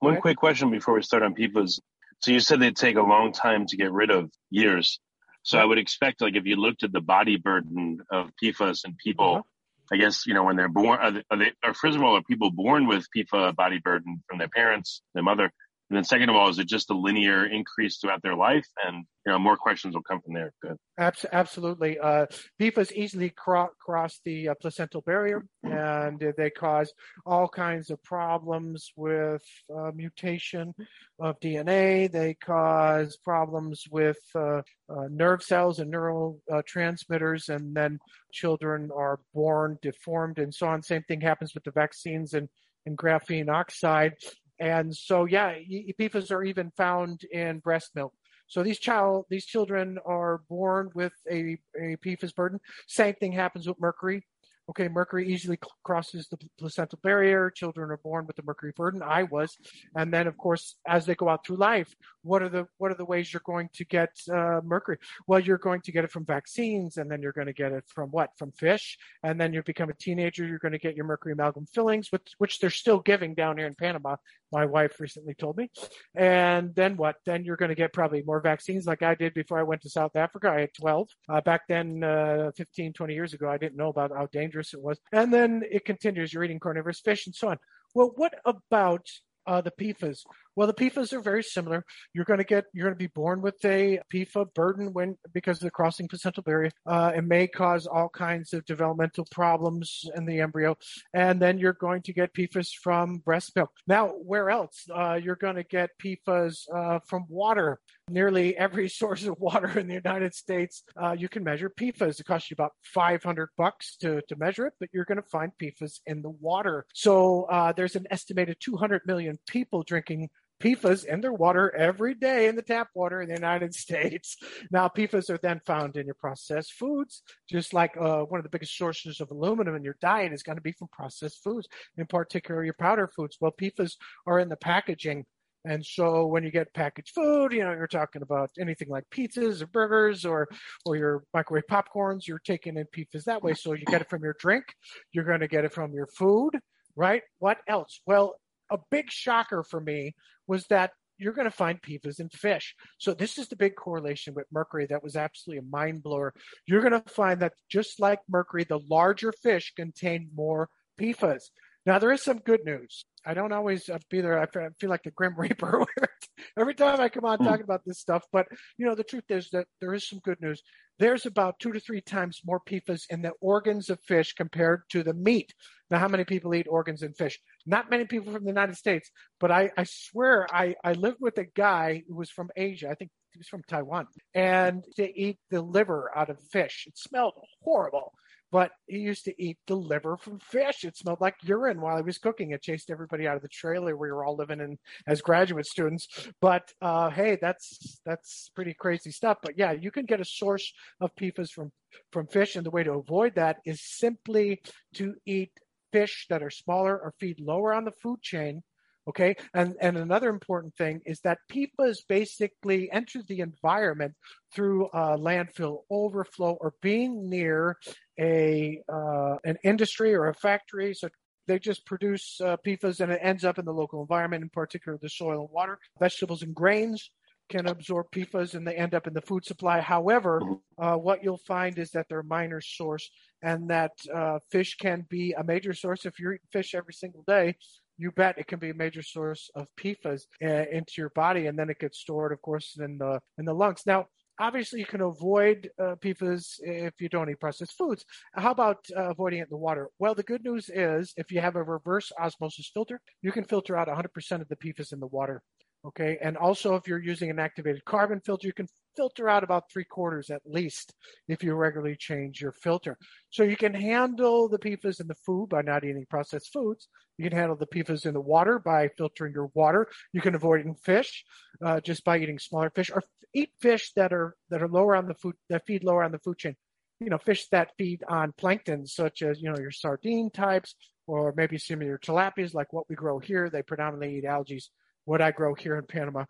One 0.00 0.20
quick 0.20 0.36
question 0.36 0.70
before 0.70 0.94
we 0.94 1.02
start 1.02 1.24
on 1.24 1.34
PFAS. 1.34 1.80
So 2.20 2.32
you 2.32 2.40
said 2.40 2.60
they'd 2.60 2.76
take 2.76 2.96
a 2.96 3.02
long 3.02 3.32
time 3.32 3.66
to 3.66 3.76
get 3.76 3.92
rid 3.92 4.10
of 4.10 4.30
years. 4.50 5.00
So 5.42 5.58
I 5.58 5.64
would 5.64 5.78
expect, 5.78 6.20
like, 6.20 6.36
if 6.36 6.44
you 6.46 6.56
looked 6.56 6.82
at 6.82 6.92
the 6.92 7.00
body 7.00 7.36
burden 7.36 8.00
of 8.10 8.30
PFAS 8.42 8.84
and 8.84 8.96
people, 8.98 9.36
uh-huh. 9.36 9.42
I 9.90 9.96
guess, 9.96 10.26
you 10.26 10.34
know, 10.34 10.44
when 10.44 10.56
they're 10.56 10.68
born, 10.68 10.98
are 11.00 11.10
they, 11.12 11.22
are 11.30 11.36
they, 11.38 11.52
or 11.64 11.72
first 11.72 11.96
of 11.96 12.02
all, 12.02 12.16
are 12.16 12.22
people 12.22 12.50
born 12.50 12.86
with 12.86 13.06
PFA 13.16 13.56
body 13.56 13.78
burden 13.78 14.22
from 14.28 14.38
their 14.38 14.48
parents, 14.48 15.00
their 15.14 15.22
mother? 15.22 15.50
And 15.90 15.96
then 15.96 16.04
second 16.04 16.28
of 16.28 16.36
all, 16.36 16.50
is 16.50 16.58
it 16.58 16.68
just 16.68 16.90
a 16.90 16.94
linear 16.94 17.46
increase 17.46 17.96
throughout 17.96 18.22
their 18.22 18.34
life? 18.34 18.66
And, 18.84 19.06
you 19.24 19.32
know, 19.32 19.38
more 19.38 19.56
questions 19.56 19.94
will 19.94 20.02
come 20.02 20.20
from 20.20 20.34
there. 20.34 20.52
Good. 20.62 20.76
Absolutely. 20.98 21.98
Uh, 21.98 22.26
PFAS 22.60 22.92
easily 22.92 23.30
cro- 23.30 23.70
cross 23.80 24.20
the 24.24 24.50
uh, 24.50 24.54
placental 24.60 25.00
barrier 25.00 25.46
and 25.62 26.22
they 26.36 26.50
cause 26.50 26.92
all 27.24 27.48
kinds 27.48 27.90
of 27.90 28.02
problems 28.02 28.92
with 28.96 29.42
uh, 29.74 29.90
mutation 29.94 30.74
of 31.18 31.40
DNA. 31.40 32.10
They 32.10 32.34
cause 32.34 33.16
problems 33.16 33.84
with 33.90 34.18
uh, 34.34 34.62
uh, 34.88 35.08
nerve 35.10 35.42
cells 35.42 35.78
and 35.78 35.92
neurotransmitters, 35.92 37.48
and 37.48 37.74
then 37.74 37.98
children 38.32 38.90
are 38.94 39.20
born 39.34 39.78
deformed 39.82 40.38
and 40.38 40.54
so 40.54 40.66
on. 40.66 40.82
Same 40.82 41.02
thing 41.02 41.20
happens 41.20 41.54
with 41.54 41.64
the 41.64 41.70
vaccines 41.70 42.34
and, 42.34 42.48
and 42.86 42.96
graphene 42.96 43.48
oxide. 43.48 44.14
And 44.60 44.94
so, 44.94 45.24
yeah, 45.24 45.54
PFAS 45.98 46.30
are 46.30 46.44
even 46.44 46.72
found 46.76 47.24
in 47.24 47.60
breast 47.60 47.92
milk. 47.94 48.12
So 48.48 48.62
these 48.62 48.78
child, 48.78 49.26
these 49.28 49.44
children 49.44 49.98
are 50.06 50.40
born 50.48 50.90
with 50.94 51.12
a, 51.30 51.58
a 51.78 51.96
PFAS 51.96 52.34
burden. 52.34 52.60
Same 52.86 53.14
thing 53.14 53.32
happens 53.32 53.68
with 53.68 53.78
mercury. 53.78 54.24
Okay, 54.70 54.88
mercury 54.88 55.26
easily 55.26 55.58
crosses 55.82 56.28
the 56.28 56.38
placental 56.58 56.98
barrier. 57.02 57.50
Children 57.50 57.90
are 57.90 57.96
born 57.98 58.26
with 58.26 58.36
the 58.36 58.42
mercury 58.42 58.72
burden. 58.76 59.02
I 59.02 59.22
was, 59.22 59.56
and 59.94 60.12
then 60.12 60.26
of 60.26 60.36
course, 60.36 60.76
as 60.86 61.06
they 61.06 61.14
go 61.14 61.28
out 61.28 61.46
through 61.46 61.56
life, 61.56 61.94
what 62.28 62.42
are 62.42 62.48
the 62.48 62.66
what 62.78 62.90
are 62.90 62.96
the 62.96 63.04
ways 63.04 63.32
you're 63.32 63.42
going 63.44 63.68
to 63.74 63.84
get 63.84 64.10
uh, 64.32 64.60
mercury? 64.64 64.98
Well, 65.26 65.40
you're 65.40 65.58
going 65.58 65.80
to 65.82 65.92
get 65.92 66.04
it 66.04 66.10
from 66.10 66.24
vaccines, 66.24 66.96
and 66.96 67.10
then 67.10 67.22
you're 67.22 67.32
going 67.32 67.46
to 67.46 67.52
get 67.52 67.72
it 67.72 67.84
from 67.86 68.10
what? 68.10 68.30
From 68.36 68.52
fish, 68.52 68.98
and 69.22 69.40
then 69.40 69.52
you 69.52 69.62
become 69.62 69.90
a 69.90 69.94
teenager. 69.94 70.46
You're 70.46 70.58
going 70.58 70.72
to 70.72 70.78
get 70.78 70.94
your 70.94 71.06
mercury 71.06 71.32
amalgam 71.32 71.66
fillings, 71.66 72.12
which 72.12 72.32
which 72.38 72.58
they're 72.60 72.70
still 72.70 73.00
giving 73.00 73.34
down 73.34 73.58
here 73.58 73.66
in 73.66 73.74
Panama. 73.74 74.16
My 74.52 74.66
wife 74.66 75.00
recently 75.00 75.34
told 75.34 75.56
me, 75.56 75.70
and 76.14 76.74
then 76.74 76.96
what? 76.96 77.16
Then 77.26 77.44
you're 77.44 77.56
going 77.56 77.70
to 77.70 77.74
get 77.74 77.92
probably 77.92 78.22
more 78.22 78.40
vaccines, 78.40 78.86
like 78.86 79.02
I 79.02 79.14
did 79.14 79.34
before 79.34 79.58
I 79.58 79.62
went 79.62 79.82
to 79.82 79.90
South 79.90 80.16
Africa. 80.16 80.50
I 80.50 80.60
had 80.60 80.74
12 80.74 81.08
uh, 81.28 81.40
back 81.42 81.62
then, 81.68 82.02
uh, 82.02 82.50
15, 82.56 82.92
20 82.92 83.14
years 83.14 83.34
ago. 83.34 83.48
I 83.48 83.58
didn't 83.58 83.76
know 83.76 83.88
about 83.88 84.12
how 84.14 84.26
dangerous 84.26 84.74
it 84.74 84.80
was. 84.80 84.98
And 85.12 85.32
then 85.32 85.62
it 85.70 85.84
continues. 85.84 86.32
You're 86.32 86.44
eating 86.44 86.60
carnivorous 86.60 87.00
fish 87.00 87.26
and 87.26 87.34
so 87.34 87.48
on. 87.48 87.58
Well, 87.94 88.12
what 88.16 88.34
about 88.44 89.06
uh, 89.46 89.60
the 89.60 89.72
PFAS? 89.72 90.24
Well, 90.58 90.66
the 90.66 90.74
PFAS 90.74 91.12
are 91.12 91.20
very 91.20 91.44
similar. 91.44 91.84
You're 92.12 92.24
going 92.24 92.40
to 92.40 92.44
get, 92.44 92.64
you're 92.74 92.86
going 92.86 92.96
to 92.96 92.98
be 92.98 93.12
born 93.14 93.42
with 93.42 93.64
a 93.64 94.00
PFA 94.12 94.52
burden 94.54 94.92
when, 94.92 95.16
because 95.32 95.58
of 95.58 95.62
the 95.62 95.70
crossing 95.70 96.08
placental 96.08 96.42
barrier. 96.42 96.72
Uh, 96.84 97.12
it 97.14 97.22
may 97.22 97.46
cause 97.46 97.86
all 97.86 98.08
kinds 98.08 98.52
of 98.52 98.64
developmental 98.64 99.24
problems 99.30 100.04
in 100.16 100.26
the 100.26 100.40
embryo. 100.40 100.76
And 101.14 101.40
then 101.40 101.58
you're 101.58 101.74
going 101.74 102.02
to 102.02 102.12
get 102.12 102.34
PFAS 102.34 102.72
from 102.82 103.18
breast 103.18 103.54
milk. 103.54 103.70
Now, 103.86 104.08
where 104.08 104.50
else? 104.50 104.84
Uh, 104.92 105.20
you're 105.22 105.36
going 105.36 105.54
to 105.54 105.62
get 105.62 105.90
PFAS 106.02 106.64
uh, 106.74 106.98
from 107.06 107.26
water. 107.28 107.78
Nearly 108.10 108.56
every 108.56 108.88
source 108.88 109.24
of 109.26 109.38
water 109.38 109.78
in 109.78 109.86
the 109.86 109.94
United 109.94 110.34
States, 110.34 110.82
uh, 111.00 111.14
you 111.16 111.28
can 111.28 111.44
measure 111.44 111.70
PFAS. 111.70 112.18
It 112.18 112.26
costs 112.26 112.50
you 112.50 112.54
about 112.54 112.72
500 112.82 113.50
bucks 113.56 113.94
to, 113.98 114.22
to 114.28 114.34
measure 114.34 114.66
it, 114.66 114.72
but 114.80 114.88
you're 114.92 115.04
going 115.04 115.22
to 115.22 115.28
find 115.30 115.52
PFAS 115.62 116.00
in 116.06 116.20
the 116.20 116.30
water. 116.30 116.84
So 116.94 117.44
uh, 117.44 117.72
there's 117.74 117.94
an 117.94 118.08
estimated 118.10 118.56
200 118.58 119.02
million 119.06 119.38
people 119.46 119.84
drinking 119.84 120.30
PFAS 120.60 121.04
in 121.04 121.20
their 121.20 121.32
water 121.32 121.74
every 121.74 122.14
day 122.14 122.48
in 122.48 122.56
the 122.56 122.62
tap 122.62 122.88
water 122.94 123.20
in 123.20 123.28
the 123.28 123.34
United 123.34 123.74
States. 123.84 124.36
Now, 124.70 124.88
PFAS 124.88 125.30
are 125.30 125.38
then 125.38 125.60
found 125.66 125.96
in 125.96 126.06
your 126.06 126.14
processed 126.14 126.72
foods, 126.72 127.22
just 127.48 127.72
like 127.72 127.96
uh, 127.98 128.22
one 128.22 128.38
of 128.38 128.44
the 128.44 128.50
biggest 128.50 128.76
sources 128.76 129.20
of 129.20 129.30
aluminum 129.30 129.76
in 129.76 129.84
your 129.84 129.96
diet 130.00 130.32
is 130.32 130.42
going 130.42 130.56
to 130.56 130.62
be 130.62 130.72
from 130.72 130.88
processed 130.92 131.42
foods, 131.42 131.68
in 131.96 132.06
particular 132.06 132.64
your 132.64 132.74
powder 132.78 133.08
foods. 133.14 133.36
Well, 133.40 133.54
PFAS 133.60 133.92
are 134.26 134.38
in 134.38 134.48
the 134.48 134.56
packaging. 134.56 135.24
And 135.64 135.84
so 135.84 136.26
when 136.26 136.44
you 136.44 136.50
get 136.50 136.72
packaged 136.72 137.14
food, 137.14 137.52
you 137.52 137.64
know, 137.64 137.72
you're 137.72 137.88
talking 137.88 138.22
about 138.22 138.50
anything 138.58 138.88
like 138.88 139.04
pizzas 139.10 139.60
or 139.60 139.66
burgers 139.66 140.24
or, 140.24 140.48
or 140.86 140.96
your 140.96 141.24
microwave 141.34 141.66
popcorns, 141.70 142.26
you're 142.26 142.40
taking 142.44 142.76
in 142.76 142.86
PFAS 142.96 143.24
that 143.24 143.42
way. 143.42 143.54
So 143.54 143.72
you 143.72 143.84
get 143.84 144.00
it 144.00 144.08
from 144.08 144.22
your 144.22 144.36
drink. 144.38 144.64
You're 145.12 145.24
going 145.24 145.40
to 145.40 145.48
get 145.48 145.64
it 145.64 145.72
from 145.72 145.92
your 145.92 146.06
food, 146.06 146.52
right? 146.96 147.22
What 147.38 147.58
else? 147.68 148.00
Well, 148.06 148.36
a 148.70 148.78
big 148.90 149.10
shocker 149.10 149.62
for 149.62 149.80
me 149.80 150.14
was 150.46 150.66
that 150.66 150.92
you're 151.18 151.32
going 151.32 151.50
to 151.50 151.56
find 151.56 151.82
PFAS 151.82 152.20
in 152.20 152.28
fish. 152.28 152.74
So 152.98 153.12
this 153.12 153.38
is 153.38 153.48
the 153.48 153.56
big 153.56 153.74
correlation 153.74 154.34
with 154.34 154.46
mercury 154.52 154.86
that 154.86 155.02
was 155.02 155.16
absolutely 155.16 155.58
a 155.66 155.70
mind 155.70 156.02
blower. 156.02 156.32
You're 156.66 156.80
going 156.80 157.00
to 157.00 157.10
find 157.10 157.40
that 157.40 157.54
just 157.68 158.00
like 158.00 158.20
mercury, 158.28 158.64
the 158.64 158.80
larger 158.88 159.32
fish 159.32 159.72
contain 159.74 160.30
more 160.34 160.68
PFAS. 161.00 161.50
Now 161.84 161.98
there 161.98 162.12
is 162.12 162.22
some 162.22 162.38
good 162.38 162.64
news. 162.64 163.04
I 163.26 163.34
don't 163.34 163.52
always 163.52 163.88
uh, 163.88 163.98
be 164.10 164.20
there. 164.20 164.38
I 164.38 164.46
feel 164.78 164.90
like 164.90 165.02
the 165.02 165.10
Grim 165.10 165.34
Reaper. 165.36 165.86
every 166.58 166.74
time 166.74 167.00
I 167.00 167.08
come 167.08 167.24
on 167.24 167.38
hmm. 167.38 167.44
talking 167.44 167.64
about 167.64 167.82
this 167.84 167.98
stuff. 167.98 168.24
But 168.32 168.46
you 168.76 168.86
know, 168.86 168.94
the 168.94 169.04
truth 169.04 169.30
is 169.30 169.50
that 169.50 169.66
there 169.80 169.94
is 169.94 170.08
some 170.08 170.20
good 170.20 170.40
news. 170.40 170.62
There's 170.98 171.26
about 171.26 171.60
two 171.60 171.72
to 171.72 171.80
three 171.80 172.00
times 172.00 172.40
more 172.44 172.60
PFAS 172.60 173.02
in 173.10 173.22
the 173.22 173.32
organs 173.40 173.88
of 173.88 174.00
fish 174.00 174.32
compared 174.32 174.82
to 174.90 175.02
the 175.02 175.14
meat. 175.14 175.54
Now, 175.90 175.98
how 175.98 176.08
many 176.08 176.24
people 176.24 176.54
eat 176.54 176.66
organs 176.68 177.02
in 177.02 177.14
fish? 177.14 177.38
Not 177.66 177.90
many 177.90 178.04
people 178.04 178.32
from 178.32 178.42
the 178.42 178.50
United 178.50 178.76
States, 178.76 179.10
but 179.38 179.50
I, 179.50 179.70
I 179.76 179.84
swear 179.84 180.46
I, 180.52 180.74
I 180.82 180.92
lived 180.92 181.18
with 181.20 181.38
a 181.38 181.44
guy 181.44 182.02
who 182.08 182.16
was 182.16 182.30
from 182.30 182.50
Asia. 182.56 182.90
I 182.90 182.94
think 182.94 183.10
he 183.32 183.38
was 183.38 183.48
from 183.48 183.62
Taiwan, 183.68 184.06
and 184.34 184.82
to 184.96 185.20
eat 185.20 185.38
the 185.50 185.62
liver 185.62 186.10
out 186.16 186.30
of 186.30 186.38
fish. 186.50 186.84
It 186.86 186.98
smelled 186.98 187.34
horrible 187.62 188.12
but 188.50 188.70
he 188.86 188.98
used 188.98 189.24
to 189.24 189.42
eat 189.42 189.58
the 189.66 189.74
liver 189.74 190.16
from 190.16 190.38
fish. 190.38 190.84
It 190.84 190.96
smelled 190.96 191.20
like 191.20 191.34
urine 191.42 191.80
while 191.80 191.96
he 191.96 192.02
was 192.02 192.18
cooking. 192.18 192.50
It 192.50 192.62
chased 192.62 192.90
everybody 192.90 193.26
out 193.26 193.36
of 193.36 193.42
the 193.42 193.48
trailer 193.48 193.96
we 193.96 194.10
were 194.10 194.24
all 194.24 194.36
living 194.36 194.60
in 194.60 194.78
as 195.06 195.20
graduate 195.20 195.66
students. 195.66 196.08
But 196.40 196.72
uh, 196.80 197.10
hey, 197.10 197.38
that's 197.40 198.00
that's 198.04 198.50
pretty 198.54 198.74
crazy 198.74 199.10
stuff. 199.10 199.38
But 199.42 199.58
yeah, 199.58 199.72
you 199.72 199.90
can 199.90 200.06
get 200.06 200.20
a 200.20 200.24
source 200.24 200.72
of 201.00 201.14
PFAS 201.16 201.50
from 201.50 201.72
from 202.12 202.26
fish, 202.26 202.56
and 202.56 202.64
the 202.64 202.70
way 202.70 202.84
to 202.84 202.92
avoid 202.92 203.34
that 203.36 203.58
is 203.64 203.80
simply 203.82 204.60
to 204.94 205.14
eat 205.26 205.52
fish 205.92 206.26
that 206.28 206.42
are 206.42 206.50
smaller 206.50 206.98
or 206.98 207.14
feed 207.18 207.40
lower 207.40 207.72
on 207.72 207.84
the 207.84 207.92
food 208.02 208.20
chain 208.20 208.62
Okay. 209.08 209.36
And, 209.54 209.74
and 209.80 209.96
another 209.96 210.28
important 210.28 210.76
thing 210.76 211.00
is 211.06 211.20
that 211.20 211.38
PFAS 211.50 211.98
basically 212.08 212.90
enter 212.92 213.22
the 213.26 213.40
environment 213.40 214.14
through 214.54 214.90
landfill 214.92 215.80
overflow 215.90 216.58
or 216.60 216.74
being 216.82 217.30
near 217.30 217.78
a, 218.20 218.82
uh, 218.92 219.36
an 219.44 219.56
industry 219.64 220.14
or 220.14 220.28
a 220.28 220.34
factory. 220.34 220.92
So 220.92 221.08
they 221.46 221.58
just 221.58 221.86
produce 221.86 222.38
uh, 222.42 222.58
PFAS 222.64 223.00
and 223.00 223.10
it 223.10 223.20
ends 223.22 223.44
up 223.44 223.58
in 223.58 223.64
the 223.64 223.72
local 223.72 224.02
environment, 224.02 224.42
in 224.42 224.50
particular 224.50 224.98
the 225.00 225.08
soil 225.08 225.40
and 225.40 225.50
water. 225.50 225.78
Vegetables 225.98 226.42
and 226.42 226.54
grains 226.54 227.10
can 227.48 227.66
absorb 227.66 228.10
PFAS 228.10 228.54
and 228.54 228.66
they 228.66 228.74
end 228.74 228.94
up 228.94 229.06
in 229.06 229.14
the 229.14 229.22
food 229.22 229.44
supply. 229.44 229.80
However, 229.80 230.40
mm-hmm. 230.40 230.84
uh, 230.84 230.96
what 230.98 231.22
you'll 231.22 231.40
find 231.46 231.78
is 231.78 231.90
that 231.92 232.06
they're 232.10 232.20
a 232.20 232.24
minor 232.24 232.60
source 232.60 233.10
and 233.42 233.70
that 233.70 233.92
uh, 234.14 234.38
fish 234.50 234.76
can 234.76 235.06
be 235.08 235.32
a 235.32 235.42
major 235.42 235.72
source. 235.72 236.04
If 236.04 236.18
you're 236.18 236.34
eating 236.34 236.46
fish 236.52 236.74
every 236.74 236.92
single 236.92 237.24
day, 237.26 237.56
you 237.98 238.12
bet 238.12 238.38
it 238.38 238.46
can 238.46 238.58
be 238.58 238.70
a 238.70 238.74
major 238.74 239.02
source 239.02 239.50
of 239.54 239.66
PFAS 239.78 240.22
uh, 240.42 240.64
into 240.70 240.94
your 240.96 241.10
body, 241.10 241.46
and 241.46 241.58
then 241.58 241.68
it 241.68 241.78
gets 241.78 241.98
stored, 241.98 242.32
of 242.32 242.40
course, 242.40 242.76
in 242.78 242.98
the 242.98 243.20
in 243.38 243.44
the 243.44 243.54
lungs. 243.54 243.82
Now, 243.84 244.06
obviously, 244.40 244.80
you 244.80 244.86
can 244.86 245.00
avoid 245.00 245.68
uh, 245.80 245.96
PFAS 245.96 246.60
if 246.62 246.94
you 247.00 247.08
don't 247.08 247.28
eat 247.28 247.40
processed 247.40 247.76
foods. 247.76 248.04
How 248.34 248.52
about 248.52 248.78
uh, 248.96 249.10
avoiding 249.10 249.40
it 249.40 249.42
in 249.42 249.48
the 249.50 249.56
water? 249.56 249.88
Well, 249.98 250.14
the 250.14 250.22
good 250.22 250.44
news 250.44 250.70
is 250.72 251.12
if 251.16 251.32
you 251.32 251.40
have 251.40 251.56
a 251.56 251.62
reverse 251.62 252.12
osmosis 252.18 252.70
filter, 252.72 253.00
you 253.22 253.32
can 253.32 253.44
filter 253.44 253.76
out 253.76 253.88
100% 253.88 254.40
of 254.40 254.48
the 254.48 254.56
PFAS 254.56 254.92
in 254.92 255.00
the 255.00 255.06
water. 255.06 255.42
Okay. 255.86 256.18
And 256.20 256.36
also, 256.36 256.74
if 256.74 256.88
you're 256.88 257.02
using 257.02 257.30
an 257.30 257.38
activated 257.38 257.84
carbon 257.84 258.20
filter, 258.20 258.46
you 258.46 258.52
can 258.52 258.66
filter 258.98 259.28
out 259.28 259.44
about 259.44 259.70
three 259.70 259.84
quarters 259.84 260.28
at 260.28 260.42
least 260.44 260.92
if 261.28 261.44
you 261.44 261.54
regularly 261.54 261.94
change 261.96 262.40
your 262.40 262.50
filter. 262.50 262.98
So 263.30 263.44
you 263.44 263.56
can 263.56 263.72
handle 263.72 264.48
the 264.48 264.58
PFAS 264.58 265.00
in 265.00 265.06
the 265.06 265.14
food 265.14 265.50
by 265.50 265.62
not 265.62 265.84
eating 265.84 266.04
processed 266.10 266.52
foods. 266.52 266.88
You 267.16 267.30
can 267.30 267.38
handle 267.38 267.54
the 267.56 267.68
PFAS 267.68 268.06
in 268.06 268.14
the 268.14 268.20
water 268.20 268.58
by 268.58 268.88
filtering 268.98 269.32
your 269.32 269.50
water. 269.54 269.86
You 270.12 270.20
can 270.20 270.34
avoid 270.34 270.66
in 270.66 270.74
fish 270.74 271.24
uh, 271.64 271.80
just 271.80 272.04
by 272.04 272.18
eating 272.18 272.40
smaller 272.40 272.70
fish 272.70 272.90
or 272.92 273.04
eat 273.32 273.52
fish 273.60 273.92
that 273.94 274.12
are 274.12 274.34
that 274.50 274.62
are 274.62 274.68
lower 274.68 274.96
on 274.96 275.06
the 275.06 275.14
food 275.14 275.36
that 275.48 275.64
feed 275.64 275.84
lower 275.84 276.02
on 276.02 276.10
the 276.10 276.18
food 276.18 276.38
chain. 276.38 276.56
You 276.98 277.10
know, 277.10 277.18
fish 277.18 277.46
that 277.50 277.70
feed 277.78 278.02
on 278.08 278.32
plankton, 278.32 278.84
such 278.84 279.22
as 279.22 279.40
you 279.40 279.48
know 279.48 279.60
your 279.60 279.70
sardine 279.70 280.30
types, 280.30 280.74
or 281.06 281.32
maybe 281.36 281.56
your 281.68 281.98
tilapias, 281.98 282.52
like 282.52 282.72
what 282.72 282.88
we 282.88 282.96
grow 282.96 283.20
here. 283.20 283.48
They 283.48 283.62
predominantly 283.62 284.18
eat 284.18 284.24
algae 284.24 284.60
what 285.04 285.22
I 285.22 285.30
grow 285.30 285.54
here 285.54 285.76
in 285.76 285.86
Panama. 285.86 286.24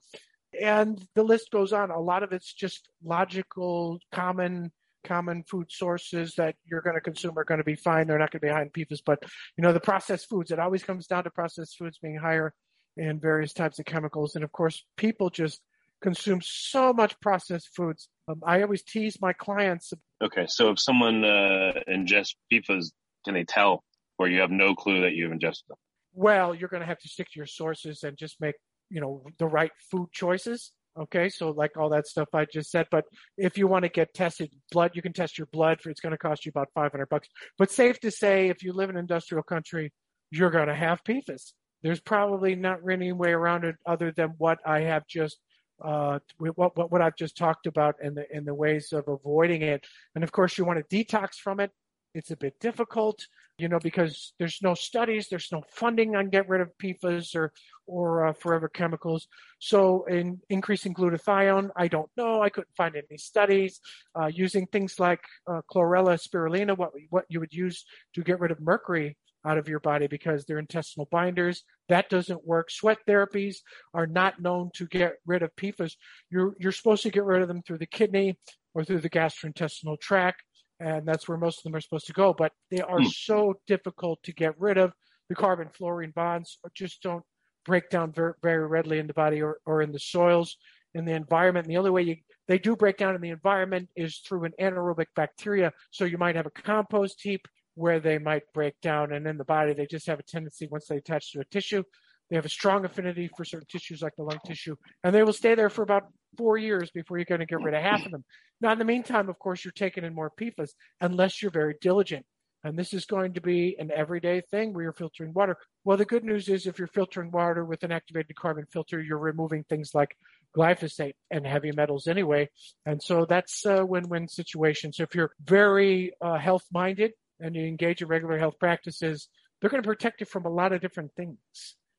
And 0.61 1.03
the 1.15 1.23
list 1.23 1.51
goes 1.51 1.73
on. 1.73 1.91
A 1.91 2.01
lot 2.01 2.23
of 2.23 2.33
it's 2.33 2.53
just 2.53 2.89
logical, 3.03 3.99
common 4.13 4.73
common 5.05 5.45
food 5.45 5.71
sources 5.71 6.35
that 6.37 6.57
you're 6.65 6.83
going 6.83 6.97
to 6.97 7.01
consume 7.01 7.39
are 7.39 7.45
going 7.45 7.59
to 7.59 7.65
be 7.65 7.77
fine. 7.77 8.07
They're 8.07 8.19
not 8.19 8.31
going 8.31 8.41
to 8.41 8.47
be 8.47 8.53
high 8.53 8.63
in 8.63 8.71
PFAS, 8.71 9.01
but 9.05 9.23
you 9.57 9.63
know 9.63 9.73
the 9.73 9.81
processed 9.81 10.29
foods. 10.29 10.51
It 10.51 10.59
always 10.59 10.83
comes 10.83 11.07
down 11.07 11.25
to 11.25 11.31
processed 11.31 11.77
foods 11.79 11.99
being 11.99 12.17
higher 12.17 12.53
in 12.97 13.21
various 13.21 13.53
types 13.53 13.79
of 13.79 13.85
chemicals, 13.85 14.35
and 14.35 14.45
of 14.45 14.53
course, 14.53 14.85
people 14.97 15.31
just 15.31 15.61
consume 16.01 16.41
so 16.43 16.93
much 16.93 17.19
processed 17.21 17.71
foods. 17.75 18.09
Um, 18.29 18.41
I 18.45 18.63
always 18.63 18.83
tease 18.83 19.21
my 19.21 19.33
clients. 19.33 19.93
Okay, 20.23 20.47
so 20.49 20.71
if 20.71 20.81
someone 20.81 21.25
uh, 21.25 21.73
ingests 21.89 22.35
PFAS, 22.53 22.91
can 23.25 23.35
they 23.35 23.45
tell, 23.45 23.85
or 24.19 24.29
you 24.29 24.41
have 24.41 24.51
no 24.51 24.75
clue 24.75 25.03
that 25.03 25.15
you've 25.15 25.33
ingested 25.33 25.65
them? 25.69 25.79
Well, 26.15 26.55
you're 26.55 26.69
going 26.69 26.81
to 26.81 26.87
have 26.87 26.99
to 27.01 27.09
stick 27.09 27.29
to 27.33 27.39
your 27.39 27.47
sources 27.47 28.03
and 28.03 28.17
just 28.17 28.41
make 28.41 28.57
you 28.91 29.01
know 29.01 29.25
the 29.39 29.47
right 29.47 29.73
food 29.91 30.09
choices 30.13 30.73
okay 30.99 31.29
so 31.29 31.51
like 31.51 31.77
all 31.77 31.89
that 31.89 32.07
stuff 32.07 32.29
i 32.35 32.45
just 32.45 32.71
said 32.71 32.87
but 32.91 33.05
if 33.37 33.57
you 33.57 33.67
want 33.67 33.85
to 33.85 33.89
get 33.89 34.13
tested 34.15 34.51
blood 34.73 34.91
you 34.95 35.03
can 35.03 35.13
test 35.13 35.39
your 35.39 35.47
blood 35.53 35.81
for 35.81 35.91
it's 35.91 36.01
going 36.01 36.13
to 36.13 36.19
cost 36.19 36.45
you 36.45 36.51
about 36.51 36.69
500 36.75 37.09
bucks 37.09 37.29
but 37.57 37.71
safe 37.71 38.01
to 38.01 38.11
say 38.11 38.49
if 38.49 38.63
you 38.63 38.73
live 38.73 38.91
in 38.91 38.97
an 38.97 39.01
industrial 39.01 39.43
country 39.43 39.93
you're 40.31 40.51
going 40.51 40.69
to 40.69 40.75
have 40.75 41.03
PFAS. 41.05 41.53
There's 41.83 42.01
probably 42.01 42.55
not 42.55 42.81
any 42.91 43.13
way 43.13 43.31
around 43.31 43.65
it 43.65 43.77
other 43.87 44.13
than 44.13 44.35
what 44.39 44.59
I 44.67 44.81
have 44.81 45.07
just 45.07 45.39
uh, 45.83 46.19
what, 46.39 46.77
what 46.77 46.91
what 46.91 47.01
I've 47.01 47.15
just 47.17 47.37
talked 47.37 47.69
about 47.69 47.95
and 48.03 48.17
the 48.17 48.25
in 48.37 48.45
the 48.45 48.55
ways 48.55 48.93
of 48.93 49.07
avoiding 49.07 49.63
it. 49.63 49.87
And 50.17 50.25
of 50.25 50.33
course, 50.33 50.59
you 50.59 50.65
want 50.65 50.81
to 50.81 51.05
detox 51.05 51.37
from 51.37 51.61
it. 51.61 51.71
It's 52.15 52.33
a 52.33 52.37
bit 52.37 52.59
difficult, 52.59 53.25
you 53.59 53.69
know, 53.69 53.79
because 53.79 54.33
there's 54.41 54.59
no 54.61 54.75
studies, 54.75 55.29
there's 55.29 55.53
no 55.53 55.63
funding 55.71 56.17
on 56.17 56.31
get 56.31 56.49
rid 56.49 56.63
of 56.63 56.73
PFAS 56.83 57.37
or 57.37 57.53
or 57.89 58.27
uh, 58.27 58.33
forever 58.33 58.69
chemicals. 58.69 59.27
So, 59.59 60.05
in 60.05 60.41
increasing 60.49 60.95
glutathione, 60.95 61.71
I 61.77 61.89
don't 61.89 62.11
know. 62.17 62.43
I 62.43 62.49
couldn't 62.49 62.77
find 62.77 62.95
any 62.95 63.19
studies 63.19 63.81
uh, 64.15 64.27
using 64.27 64.67
things 64.67 65.01
like 65.01 65.21
uh, 65.51 65.63
chlorella 65.71 66.19
spirulina, 66.19 66.77
what 66.77 66.91
what 67.11 67.25
you 67.29 67.41
would 67.41 67.53
use 67.53 67.85
to 68.15 68.23
get 68.23 68.41
rid 68.41 68.53
of 68.53 68.61
mercury 68.61 69.17
out 69.47 69.59
of 69.59 69.69
your 69.69 69.81
body 69.81 70.07
because 70.07 70.45
they're 70.45 70.59
intestinal 70.59 71.09
binders. 71.11 71.65
That 71.89 72.11
doesn't 72.11 72.47
work. 72.47 72.71
Sweat 72.71 72.99
therapies 73.09 73.57
are 73.95 74.07
not 74.07 74.41
known 74.41 74.71
to 74.75 74.87
get 74.87 75.15
rid 75.27 75.43
of 75.43 75.55
PFAS. 75.57 75.95
You're 76.31 76.55
you're 76.61 76.73
supposed 76.73 77.03
to 77.05 77.11
get 77.11 77.25
rid 77.25 77.43
of 77.43 77.49
them 77.49 77.63
through 77.63 77.79
the 77.79 77.87
kidney 77.87 78.39
or 78.75 78.85
through 78.85 79.01
the 79.01 79.11
gastrointestinal 79.11 79.99
tract 80.01 80.43
and 80.81 81.07
that's 81.07 81.29
where 81.29 81.39
most 81.39 81.59
of 81.59 81.65
them 81.65 81.75
are 81.75 81.81
supposed 81.81 82.07
to 82.07 82.13
go. 82.13 82.33
But 82.33 82.53
they 82.71 82.81
are 82.81 83.01
mm. 83.01 83.11
so 83.11 83.55
difficult 83.67 84.23
to 84.25 84.33
get 84.33 84.59
rid 84.59 84.79
of. 84.79 84.93
The 85.29 85.35
carbon 85.35 85.69
fluorine 85.69 86.13
bonds 86.13 86.59
just 86.75 87.03
don't 87.03 87.25
break 87.69 87.91
down 87.91 88.13
very, 88.43 88.67
readily 88.67 88.99
in 88.99 89.07
the 89.07 89.15
body 89.15 89.41
or, 89.41 89.59
or 89.65 89.83
in 89.83 89.93
the 89.93 90.01
soils 90.01 90.57
in 90.95 91.05
the 91.05 91.13
environment. 91.13 91.67
And 91.67 91.73
the 91.73 91.79
only 91.79 91.91
way 91.91 92.03
you, 92.03 92.17
they 92.49 92.59
do 92.59 92.75
break 92.75 92.97
down 92.97 93.15
in 93.15 93.21
the 93.21 93.31
environment 93.31 93.89
is 93.95 94.19
through 94.19 94.45
an 94.45 94.53
anaerobic 94.61 95.07
bacteria. 95.15 95.73
So 95.91 96.05
you 96.05 96.19
might 96.19 96.35
have 96.35 96.47
a 96.47 96.51
compost 96.51 97.21
heap 97.23 97.47
where 97.75 98.01
they 98.01 98.19
might 98.19 98.43
break 98.53 98.75
down, 98.81 99.13
and 99.13 99.25
in 99.27 99.39
the 99.39 99.45
body 99.45 99.73
they 99.73 99.87
just 99.87 100.09
have 100.09 100.19
a 100.19 100.25
tendency 100.25 100.67
once 100.69 100.87
they 100.87 100.97
attach 100.97 101.31
to 101.33 101.41
a 101.41 101.45
tissue 101.45 101.85
they 102.29 102.37
have 102.37 102.45
a 102.45 102.51
strong 102.51 102.85
affinity 102.85 103.31
for 103.37 103.45
certain 103.45 103.67
tissues 103.71 104.03
like 104.03 104.15
the 104.17 104.23
lung 104.23 104.39
tissue, 104.47 104.77
and 105.03 105.15
they 105.15 105.23
will 105.23 105.33
stay 105.33 105.55
there 105.55 105.71
for 105.71 105.83
about 105.83 106.05
four 106.37 106.59
years 106.59 106.91
before 106.91 107.19
you're 107.19 107.25
going 107.25 107.41
to 107.41 107.47
get 107.47 107.63
rid 107.63 107.75
of 107.75 107.83
half 107.83 108.05
of 108.05 108.13
them. 108.13 108.25
Now, 108.61 108.73
in 108.73 108.79
the 108.79 108.85
meantime, 108.85 109.29
of 109.29 109.39
course, 109.39 109.65
you're 109.65 109.73
taking 109.73 110.05
in 110.05 110.15
more 110.15 110.31
PFAS 110.39 110.71
unless 111.01 111.41
you're 111.41 111.51
very 111.51 111.77
diligent. 111.81 112.27
And 112.65 112.79
this 112.79 112.93
is 112.93 113.05
going 113.05 113.35
to 113.35 113.41
be 113.41 113.77
an 113.79 113.91
everyday 113.95 114.41
thing 114.41 114.73
where 114.73 114.83
you're 114.83 114.93
filtering 114.93 115.33
water. 115.33 115.57
Well, 115.85 115.97
the 115.97 116.05
good 116.05 116.25
news 116.25 116.49
is 116.49 116.67
if 116.67 116.79
you're 116.79 116.89
filtering 116.89 117.31
water 117.31 117.65
with 117.65 117.85
an 117.85 117.93
activated 117.93 118.35
carbon 118.37 118.67
filter, 118.73 119.01
you're 119.01 119.19
removing 119.19 119.65
things 119.65 119.95
like 119.95 120.17
glyphosate 120.57 121.15
and 121.31 121.47
heavy 121.47 121.71
metals 121.73 122.09
anyway. 122.09 122.49
And 122.85 123.03
so 123.03 123.27
that's 123.29 123.65
a 123.65 123.87
win-win 123.87 124.29
situation. 124.29 124.93
So 124.93 125.05
if 125.05 125.15
you're 125.15 125.31
very 125.43 126.13
uh, 126.21 126.39
health 126.39 126.65
minded 126.73 127.13
and 127.39 127.55
you 127.55 127.65
engage 127.65 128.03
in 128.03 128.09
regular 128.09 128.39
health 128.39 128.59
practices, 128.59 129.29
they're 129.61 129.71
going 129.71 129.83
to 129.83 129.89
protect 129.89 130.21
you 130.21 130.27
from 130.27 130.45
a 130.45 130.51
lot 130.51 130.73
of 130.73 130.81
different 130.81 131.13
things. 131.15 131.39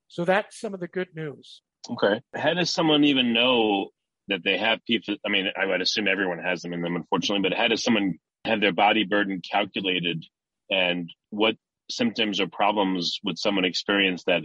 So 0.07 0.25
that's 0.25 0.59
some 0.59 0.73
of 0.73 0.79
the 0.79 0.87
good 0.87 1.09
news. 1.15 1.61
Okay. 1.89 2.21
How 2.35 2.53
does 2.53 2.69
someone 2.69 3.05
even 3.05 3.33
know 3.33 3.89
that 4.27 4.43
they 4.43 4.57
have 4.57 4.79
PFAS? 4.89 5.17
I 5.25 5.29
mean, 5.29 5.47
I 5.55 5.65
would 5.65 5.81
assume 5.81 6.07
everyone 6.07 6.39
has 6.39 6.61
them 6.61 6.73
in 6.73 6.81
them, 6.81 6.95
unfortunately, 6.95 7.47
but 7.47 7.57
how 7.57 7.67
does 7.67 7.83
someone 7.83 8.15
have 8.45 8.59
their 8.59 8.73
body 8.73 9.05
burden 9.05 9.41
calculated 9.41 10.25
and 10.69 11.11
what 11.29 11.55
symptoms 11.89 12.39
or 12.39 12.47
problems 12.47 13.19
would 13.23 13.37
someone 13.37 13.65
experience 13.65 14.23
that 14.25 14.43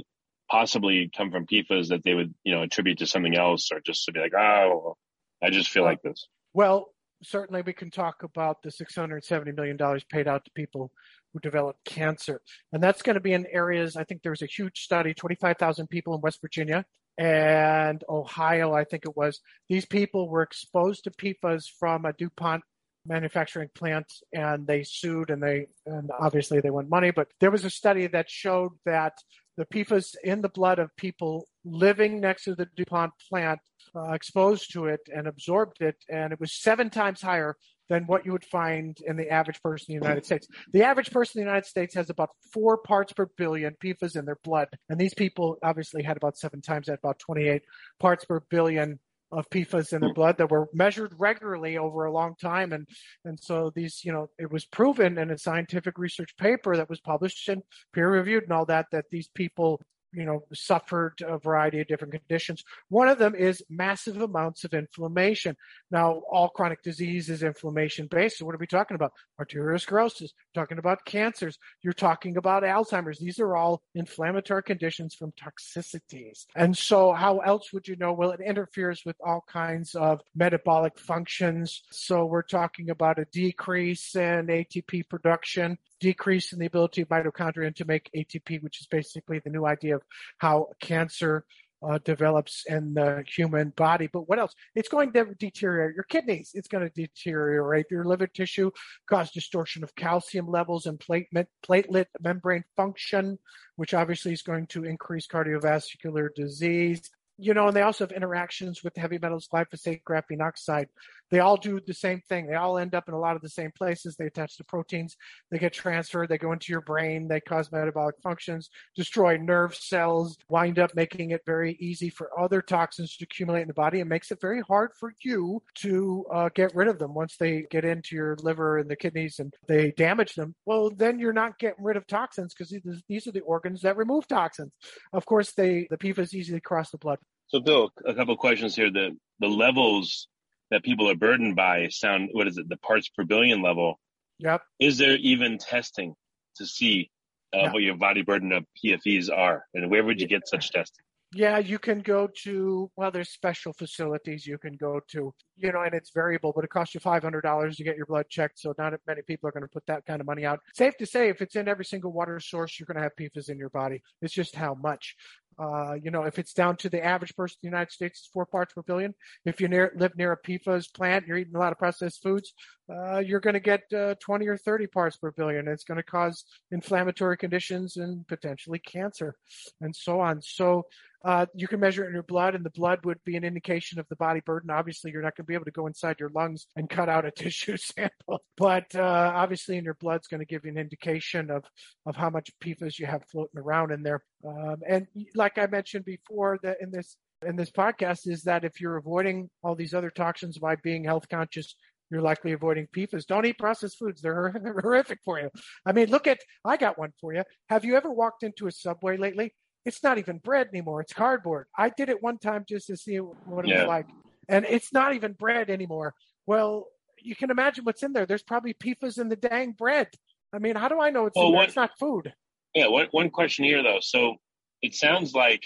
possibly 0.50 1.10
come 1.14 1.30
from 1.30 1.46
PFAS 1.46 1.88
that 1.88 2.02
they 2.04 2.14
would, 2.14 2.34
you 2.44 2.54
know, 2.54 2.62
attribute 2.62 2.98
to 2.98 3.06
something 3.06 3.36
else 3.36 3.70
or 3.72 3.80
just 3.80 4.04
to 4.04 4.12
be 4.12 4.20
like, 4.20 4.34
oh, 4.34 4.96
I 5.42 5.50
just 5.50 5.70
feel 5.70 5.84
like 5.84 6.02
this? 6.02 6.26
Well, 6.52 6.90
certainly 7.22 7.62
we 7.62 7.72
can 7.72 7.90
talk 7.90 8.22
about 8.22 8.62
the 8.62 8.70
$670 8.70 9.54
million 9.56 9.78
paid 10.10 10.28
out 10.28 10.44
to 10.44 10.50
people 10.52 10.90
who 11.32 11.40
develop 11.40 11.76
cancer. 11.84 12.40
And 12.72 12.82
that's 12.82 13.02
going 13.02 13.14
to 13.14 13.20
be 13.20 13.32
in 13.32 13.46
areas, 13.50 13.96
I 13.96 14.04
think 14.04 14.22
there 14.22 14.32
was 14.32 14.42
a 14.42 14.46
huge 14.46 14.80
study, 14.80 15.14
25,000 15.14 15.88
people 15.88 16.14
in 16.14 16.20
West 16.20 16.40
Virginia 16.40 16.84
and 17.18 18.02
Ohio, 18.08 18.72
I 18.72 18.84
think 18.84 19.04
it 19.04 19.16
was. 19.16 19.40
These 19.68 19.86
people 19.86 20.28
were 20.28 20.42
exposed 20.42 21.04
to 21.04 21.10
PFAS 21.10 21.64
from 21.78 22.04
a 22.04 22.12
DuPont 22.12 22.62
manufacturing 23.06 23.68
plant 23.74 24.06
and 24.32 24.66
they 24.66 24.82
sued 24.82 25.30
and 25.30 25.42
they, 25.42 25.66
and 25.86 26.10
obviously 26.18 26.60
they 26.60 26.70
won 26.70 26.88
money. 26.88 27.10
But 27.10 27.28
there 27.40 27.50
was 27.50 27.64
a 27.64 27.70
study 27.70 28.06
that 28.08 28.30
showed 28.30 28.72
that 28.84 29.14
the 29.56 29.66
PFAS 29.66 30.16
in 30.24 30.40
the 30.40 30.48
blood 30.48 30.78
of 30.78 30.94
people 30.96 31.46
living 31.64 32.20
next 32.20 32.44
to 32.44 32.54
the 32.54 32.66
DuPont 32.76 33.12
plant, 33.30 33.60
uh, 33.94 34.12
exposed 34.12 34.72
to 34.72 34.86
it 34.86 35.00
and 35.14 35.26
absorbed 35.26 35.80
it, 35.80 35.96
and 36.08 36.32
it 36.32 36.40
was 36.40 36.52
seven 36.52 36.90
times 36.90 37.20
higher 37.20 37.56
than 37.88 38.04
what 38.06 38.24
you 38.24 38.32
would 38.32 38.44
find 38.44 38.98
in 39.06 39.16
the 39.16 39.28
average 39.30 39.60
person 39.62 39.94
in 39.94 40.00
the 40.00 40.06
United 40.06 40.24
States. 40.24 40.48
The 40.72 40.82
average 40.82 41.10
person 41.10 41.38
in 41.38 41.44
the 41.44 41.50
United 41.50 41.68
States 41.68 41.94
has 41.94 42.10
about 42.10 42.30
four 42.52 42.78
parts 42.78 43.12
per 43.12 43.26
billion 43.36 43.76
PFAS 43.82 44.16
in 44.16 44.24
their 44.24 44.38
blood, 44.42 44.68
and 44.88 44.98
these 44.98 45.14
people 45.14 45.58
obviously 45.62 46.02
had 46.02 46.16
about 46.16 46.36
seven 46.36 46.60
times 46.60 46.86
that, 46.86 46.98
about 47.02 47.18
28 47.18 47.62
parts 48.00 48.24
per 48.24 48.40
billion 48.50 48.98
of 49.34 49.48
PFAS 49.50 49.92
in 49.92 50.00
their 50.00 50.10
hmm. 50.10 50.14
blood 50.14 50.38
that 50.38 50.50
were 50.50 50.68
measured 50.72 51.14
regularly 51.18 51.76
over 51.76 52.04
a 52.04 52.12
long 52.12 52.34
time. 52.40 52.72
And, 52.72 52.88
and 53.24 53.38
so 53.38 53.72
these, 53.74 54.04
you 54.04 54.12
know, 54.12 54.28
it 54.38 54.50
was 54.50 54.64
proven 54.64 55.18
in 55.18 55.30
a 55.30 55.38
scientific 55.38 55.98
research 55.98 56.36
paper 56.36 56.76
that 56.76 56.88
was 56.88 57.00
published 57.00 57.48
and 57.48 57.62
peer 57.92 58.10
reviewed 58.10 58.44
and 58.44 58.52
all 58.52 58.66
that, 58.66 58.86
that 58.92 59.06
these 59.10 59.28
people 59.34 59.80
you 60.14 60.24
know, 60.24 60.44
suffered 60.52 61.14
a 61.26 61.38
variety 61.38 61.80
of 61.80 61.88
different 61.88 62.12
conditions. 62.12 62.64
One 62.88 63.08
of 63.08 63.18
them 63.18 63.34
is 63.34 63.62
massive 63.68 64.20
amounts 64.20 64.64
of 64.64 64.74
inflammation. 64.74 65.56
Now, 65.90 66.22
all 66.30 66.48
chronic 66.48 66.82
disease 66.82 67.28
is 67.30 67.42
inflammation 67.42 68.06
based. 68.10 68.38
So 68.38 68.46
what 68.46 68.54
are 68.54 68.58
we 68.58 68.66
talking 68.66 68.94
about? 68.94 69.12
Arteriosclerosis, 69.40 70.30
talking 70.54 70.78
about 70.78 71.04
cancers. 71.04 71.58
You're 71.82 71.92
talking 71.92 72.36
about 72.36 72.62
Alzheimer's. 72.62 73.18
These 73.18 73.38
are 73.38 73.56
all 73.56 73.82
inflammatory 73.94 74.62
conditions 74.62 75.14
from 75.14 75.32
toxicities. 75.32 76.46
And 76.54 76.76
so 76.76 77.12
how 77.12 77.38
else 77.38 77.72
would 77.72 77.88
you 77.88 77.96
know? 77.96 78.12
Well, 78.12 78.30
it 78.32 78.40
interferes 78.40 79.02
with 79.04 79.16
all 79.24 79.44
kinds 79.48 79.94
of 79.94 80.20
metabolic 80.34 80.98
functions. 80.98 81.82
So 81.90 82.24
we're 82.24 82.42
talking 82.42 82.90
about 82.90 83.18
a 83.18 83.26
decrease 83.32 84.14
in 84.14 84.46
ATP 84.46 85.08
production, 85.08 85.78
decrease 86.00 86.52
in 86.52 86.58
the 86.58 86.66
ability 86.66 87.02
of 87.02 87.08
mitochondria 87.08 87.74
to 87.76 87.84
make 87.84 88.10
ATP, 88.16 88.62
which 88.62 88.80
is 88.80 88.86
basically 88.86 89.38
the 89.38 89.50
new 89.50 89.66
idea 89.66 89.96
of 89.96 90.02
how 90.38 90.68
cancer 90.80 91.44
uh, 91.86 91.98
develops 92.04 92.64
in 92.66 92.94
the 92.94 93.24
human 93.26 93.70
body. 93.70 94.08
But 94.10 94.28
what 94.28 94.38
else? 94.38 94.54
It's 94.74 94.88
going 94.88 95.12
to 95.12 95.26
deteriorate 95.38 95.94
your 95.94 96.04
kidneys. 96.04 96.52
It's 96.54 96.68
going 96.68 96.88
to 96.88 96.94
deteriorate 96.94 97.86
your 97.90 98.04
liver 98.04 98.26
tissue, 98.26 98.70
cause 99.08 99.30
distortion 99.30 99.84
of 99.84 99.94
calcium 99.94 100.46
levels 100.46 100.86
and 100.86 100.98
platelet, 100.98 101.46
platelet 101.66 102.06
membrane 102.20 102.64
function, 102.76 103.38
which 103.76 103.94
obviously 103.94 104.32
is 104.32 104.42
going 104.42 104.66
to 104.68 104.84
increase 104.84 105.26
cardiovascular 105.26 106.28
disease 106.34 107.10
you 107.36 107.52
know, 107.52 107.66
and 107.66 107.76
they 107.76 107.82
also 107.82 108.04
have 108.04 108.12
interactions 108.12 108.84
with 108.84 108.96
heavy 108.96 109.18
metals, 109.18 109.48
glyphosate, 109.52 110.02
graphene 110.04 110.40
oxide. 110.40 110.88
They 111.34 111.40
all 111.40 111.56
do 111.56 111.80
the 111.84 111.94
same 111.94 112.20
thing. 112.28 112.46
They 112.46 112.54
all 112.54 112.78
end 112.78 112.94
up 112.94 113.08
in 113.08 113.14
a 113.14 113.18
lot 113.18 113.34
of 113.34 113.42
the 113.42 113.48
same 113.48 113.72
places. 113.76 114.14
They 114.14 114.26
attach 114.26 114.56
to 114.58 114.62
proteins. 114.62 115.16
They 115.50 115.58
get 115.58 115.72
transferred. 115.72 116.28
They 116.28 116.38
go 116.38 116.52
into 116.52 116.70
your 116.70 116.80
brain. 116.82 117.26
They 117.26 117.40
cause 117.40 117.72
metabolic 117.72 118.14
functions, 118.22 118.70
destroy 118.94 119.36
nerve 119.36 119.74
cells, 119.74 120.38
wind 120.48 120.78
up 120.78 120.94
making 120.94 121.32
it 121.32 121.40
very 121.44 121.76
easy 121.80 122.08
for 122.08 122.30
other 122.38 122.62
toxins 122.62 123.16
to 123.16 123.24
accumulate 123.24 123.62
in 123.62 123.66
the 123.66 123.74
body 123.74 123.98
and 123.98 124.08
makes 124.08 124.30
it 124.30 124.40
very 124.40 124.60
hard 124.60 124.92
for 125.00 125.12
you 125.24 125.60
to 125.78 126.24
uh, 126.32 126.50
get 126.54 126.72
rid 126.72 126.86
of 126.86 127.00
them 127.00 127.14
once 127.14 127.36
they 127.36 127.66
get 127.68 127.84
into 127.84 128.14
your 128.14 128.36
liver 128.40 128.78
and 128.78 128.88
the 128.88 128.94
kidneys 128.94 129.40
and 129.40 129.52
they 129.66 129.90
damage 129.96 130.34
them. 130.34 130.54
Well, 130.66 130.92
then 130.96 131.18
you're 131.18 131.32
not 131.32 131.58
getting 131.58 131.82
rid 131.82 131.96
of 131.96 132.06
toxins 132.06 132.54
because 132.54 132.72
these 133.08 133.26
are 133.26 133.32
the 133.32 133.40
organs 133.40 133.80
that 133.80 133.96
remove 133.96 134.28
toxins. 134.28 134.70
Of 135.12 135.26
course, 135.26 135.50
they 135.50 135.88
the 135.90 135.98
PFAS 135.98 136.32
easily 136.32 136.60
cross 136.60 136.92
the 136.92 136.98
blood 136.98 137.18
so, 137.48 137.60
Bill, 137.60 137.90
a 138.06 138.14
couple 138.14 138.36
questions 138.36 138.74
here. 138.74 138.90
The 138.90 139.16
the 139.40 139.48
levels 139.48 140.28
that 140.74 140.82
people 140.82 141.08
are 141.08 141.14
burdened 141.14 141.54
by 141.54 141.86
sound 141.88 142.30
what 142.32 142.48
is 142.48 142.58
it? 142.58 142.68
The 142.68 142.76
parts 142.76 143.08
per 143.08 143.24
billion 143.24 143.62
level. 143.62 144.00
Yep. 144.40 144.60
Is 144.80 144.98
there 144.98 145.16
even 145.16 145.56
testing 145.56 146.14
to 146.56 146.66
see 146.66 147.12
uh, 147.52 147.70
what 147.70 147.84
your 147.84 147.96
body 147.96 148.22
burden 148.22 148.50
of 148.50 148.64
PFEs 148.84 149.30
are, 149.30 149.64
and 149.72 149.88
where 149.88 150.02
would 150.02 150.20
you 150.20 150.26
get 150.26 150.48
such 150.48 150.72
testing? 150.72 151.04
Yeah, 151.32 151.58
you 151.58 151.80
can 151.80 152.00
go 152.00 152.28
to, 152.44 152.90
well, 152.96 153.10
there's 153.10 153.30
special 153.30 153.72
facilities 153.72 154.46
you 154.46 154.56
can 154.56 154.76
go 154.76 155.00
to, 155.08 155.34
you 155.56 155.72
know, 155.72 155.82
and 155.82 155.92
it's 155.92 156.10
variable, 156.14 156.52
but 156.54 156.64
it 156.64 156.70
costs 156.70 156.94
you 156.94 157.00
$500 157.00 157.76
to 157.76 157.84
get 157.84 157.96
your 157.96 158.06
blood 158.06 158.26
checked. 158.30 158.60
So 158.60 158.72
not 158.78 158.94
many 159.06 159.22
people 159.22 159.48
are 159.48 159.52
going 159.52 159.64
to 159.64 159.68
put 159.68 159.84
that 159.86 160.06
kind 160.06 160.20
of 160.20 160.28
money 160.28 160.44
out. 160.44 160.60
Safe 160.74 160.96
to 160.98 161.06
say, 161.06 161.28
if 161.28 161.42
it's 161.42 161.56
in 161.56 161.66
every 161.66 161.84
single 161.84 162.12
water 162.12 162.38
source, 162.38 162.78
you're 162.78 162.86
going 162.86 162.96
to 162.96 163.02
have 163.02 163.16
PFAS 163.18 163.48
in 163.48 163.58
your 163.58 163.70
body. 163.70 164.00
It's 164.22 164.32
just 164.32 164.54
how 164.54 164.74
much. 164.74 165.16
Uh, 165.58 165.94
you 165.94 166.10
know, 166.10 166.22
if 166.24 166.38
it's 166.38 166.52
down 166.52 166.76
to 166.76 166.88
the 166.88 167.04
average 167.04 167.34
person 167.36 167.56
in 167.62 167.68
the 167.68 167.76
United 167.76 167.92
States, 167.92 168.20
it's 168.20 168.30
four 168.32 168.46
parts 168.46 168.74
per 168.74 168.82
billion. 168.82 169.14
If 169.44 169.60
you 169.60 169.68
near, 169.68 169.92
live 169.96 170.16
near 170.16 170.32
a 170.32 170.40
PFAS 170.40 170.92
plant, 170.92 171.26
you're 171.26 171.38
eating 171.38 171.54
a 171.54 171.58
lot 171.58 171.72
of 171.72 171.78
processed 171.78 172.22
foods, 172.22 172.52
uh, 172.92 173.18
you're 173.18 173.40
going 173.40 173.54
to 173.54 173.60
get 173.60 173.82
uh, 173.92 174.14
20 174.20 174.46
or 174.46 174.56
30 174.56 174.86
parts 174.88 175.16
per 175.16 175.30
billion. 175.30 175.68
It's 175.68 175.84
going 175.84 175.96
to 175.96 176.02
cause 176.02 176.44
inflammatory 176.70 177.36
conditions 177.36 177.96
and 177.96 178.26
potentially 178.26 178.78
cancer 178.78 179.36
and 179.80 179.94
so 179.94 180.20
on. 180.20 180.42
So 180.42 180.86
uh, 181.24 181.46
you 181.54 181.66
can 181.66 181.80
measure 181.80 182.04
it 182.04 182.08
in 182.08 182.14
your 182.14 182.22
blood, 182.22 182.54
and 182.54 182.64
the 182.64 182.70
blood 182.70 183.00
would 183.04 183.18
be 183.24 183.36
an 183.36 183.44
indication 183.44 183.98
of 183.98 184.06
the 184.08 184.16
body 184.16 184.40
burden. 184.44 184.70
Obviously, 184.70 185.10
you're 185.10 185.22
not 185.22 185.34
going 185.36 185.44
to 185.44 185.48
be 185.48 185.54
able 185.54 185.64
to 185.64 185.70
go 185.70 185.86
inside 185.86 186.16
your 186.20 186.30
lungs 186.30 186.66
and 186.76 186.90
cut 186.90 187.08
out 187.08 187.24
a 187.24 187.30
tissue 187.36 187.76
sample, 187.76 188.42
but 188.56 188.94
uh, 188.94 189.32
obviously, 189.34 189.76
in 189.76 189.84
your 189.84 189.94
blood's 189.94 190.28
going 190.28 190.40
to 190.40 190.46
give 190.46 190.64
you 190.64 190.70
an 190.70 190.78
indication 190.78 191.50
of 191.50 191.64
of 192.06 192.16
how 192.16 192.30
much 192.30 192.50
PFAS 192.62 192.98
you 192.98 193.06
have 193.06 193.24
floating 193.30 193.60
around 193.60 193.90
in 193.90 194.02
there. 194.02 194.22
Um, 194.46 194.76
and 194.88 195.06
like 195.34 195.58
I 195.58 195.66
mentioned 195.66 196.04
before, 196.04 196.58
that 196.62 196.76
in 196.80 196.90
this 196.90 197.16
in 197.46 197.56
this 197.56 197.70
podcast 197.70 198.26
is 198.26 198.42
that 198.42 198.64
if 198.64 198.80
you're 198.80 198.96
avoiding 198.96 199.50
all 199.62 199.74
these 199.74 199.94
other 199.94 200.10
toxins 200.10 200.58
by 200.58 200.76
being 200.76 201.04
health 201.04 201.28
conscious, 201.28 201.74
you're 202.10 202.22
likely 202.22 202.52
avoiding 202.52 202.86
PFAS. 202.94 203.26
Don't 203.26 203.46
eat 203.46 203.58
processed 203.58 203.98
foods. 203.98 204.20
They're 204.22 204.54
horrific 204.82 205.18
for 205.24 205.40
you. 205.40 205.50
I 205.86 205.92
mean, 205.92 206.10
look 206.10 206.26
at, 206.26 206.38
I 206.64 206.76
got 206.76 206.98
one 206.98 207.12
for 207.20 207.34
you. 207.34 207.42
Have 207.68 207.84
you 207.84 207.96
ever 207.96 208.12
walked 208.12 208.42
into 208.42 208.66
a 208.66 208.72
subway 208.72 209.16
lately? 209.16 209.52
It's 209.84 210.02
not 210.02 210.18
even 210.18 210.38
bread 210.38 210.68
anymore. 210.72 211.00
It's 211.00 211.12
cardboard. 211.12 211.66
I 211.76 211.90
did 211.90 212.08
it 212.08 212.22
one 212.22 212.38
time 212.38 212.64
just 212.68 212.86
to 212.86 212.96
see 212.96 213.16
what 213.16 213.64
it 213.64 213.68
yeah. 213.68 213.80
was 213.80 213.88
like. 213.88 214.06
And 214.48 214.64
it's 214.64 214.92
not 214.92 215.14
even 215.14 215.32
bread 215.32 215.70
anymore. 215.70 216.14
Well, 216.46 216.88
you 217.20 217.34
can 217.34 217.50
imagine 217.50 217.84
what's 217.84 218.02
in 218.02 218.12
there. 218.12 218.26
There's 218.26 218.42
probably 218.42 218.74
PFAS 218.74 219.18
in 219.18 219.28
the 219.28 219.36
dang 219.36 219.72
bread. 219.72 220.08
I 220.54 220.58
mean, 220.58 220.76
how 220.76 220.88
do 220.88 221.00
I 221.00 221.10
know 221.10 221.26
it's 221.26 221.36
well, 221.36 221.46
in 221.46 221.52
there? 221.52 221.58
One, 221.58 221.66
it's 221.66 221.76
not 221.76 221.90
food. 221.98 222.32
Yeah, 222.74 222.88
one, 222.88 223.08
one 223.10 223.30
question 223.30 223.64
here, 223.64 223.82
though. 223.82 223.98
So 224.00 224.36
it 224.82 224.94
sounds 224.94 225.34
like 225.34 225.64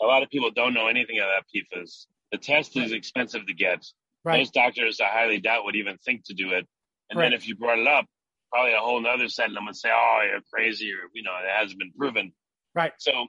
a 0.00 0.06
lot 0.06 0.22
of 0.22 0.30
people 0.30 0.50
don't 0.50 0.74
know 0.74 0.88
anything 0.88 1.18
about 1.18 1.44
PFAS. 1.54 2.06
The 2.32 2.38
test 2.38 2.76
is 2.76 2.92
expensive 2.92 3.46
to 3.46 3.54
get. 3.54 3.84
Right. 4.24 4.38
Most 4.38 4.54
doctors, 4.54 5.00
I 5.00 5.06
highly 5.06 5.38
doubt, 5.38 5.64
would 5.64 5.76
even 5.76 5.98
think 5.98 6.24
to 6.26 6.34
do 6.34 6.50
it. 6.50 6.66
And 7.10 7.18
right. 7.18 7.26
then 7.26 7.32
if 7.32 7.46
you 7.46 7.54
brought 7.56 7.78
it 7.78 7.86
up, 7.86 8.06
probably 8.52 8.72
a 8.72 8.78
whole 8.78 9.04
other 9.06 9.28
set 9.28 9.48
of 9.48 9.54
them 9.54 9.66
would 9.66 9.76
say, 9.76 9.90
"Oh, 9.92 10.26
you're 10.28 10.40
crazy," 10.52 10.90
or 10.92 11.08
you 11.14 11.22
know, 11.22 11.32
it 11.36 11.48
hasn't 11.48 11.78
been 11.78 11.92
proven. 11.96 12.32
Right. 12.74 12.92
So 12.98 13.26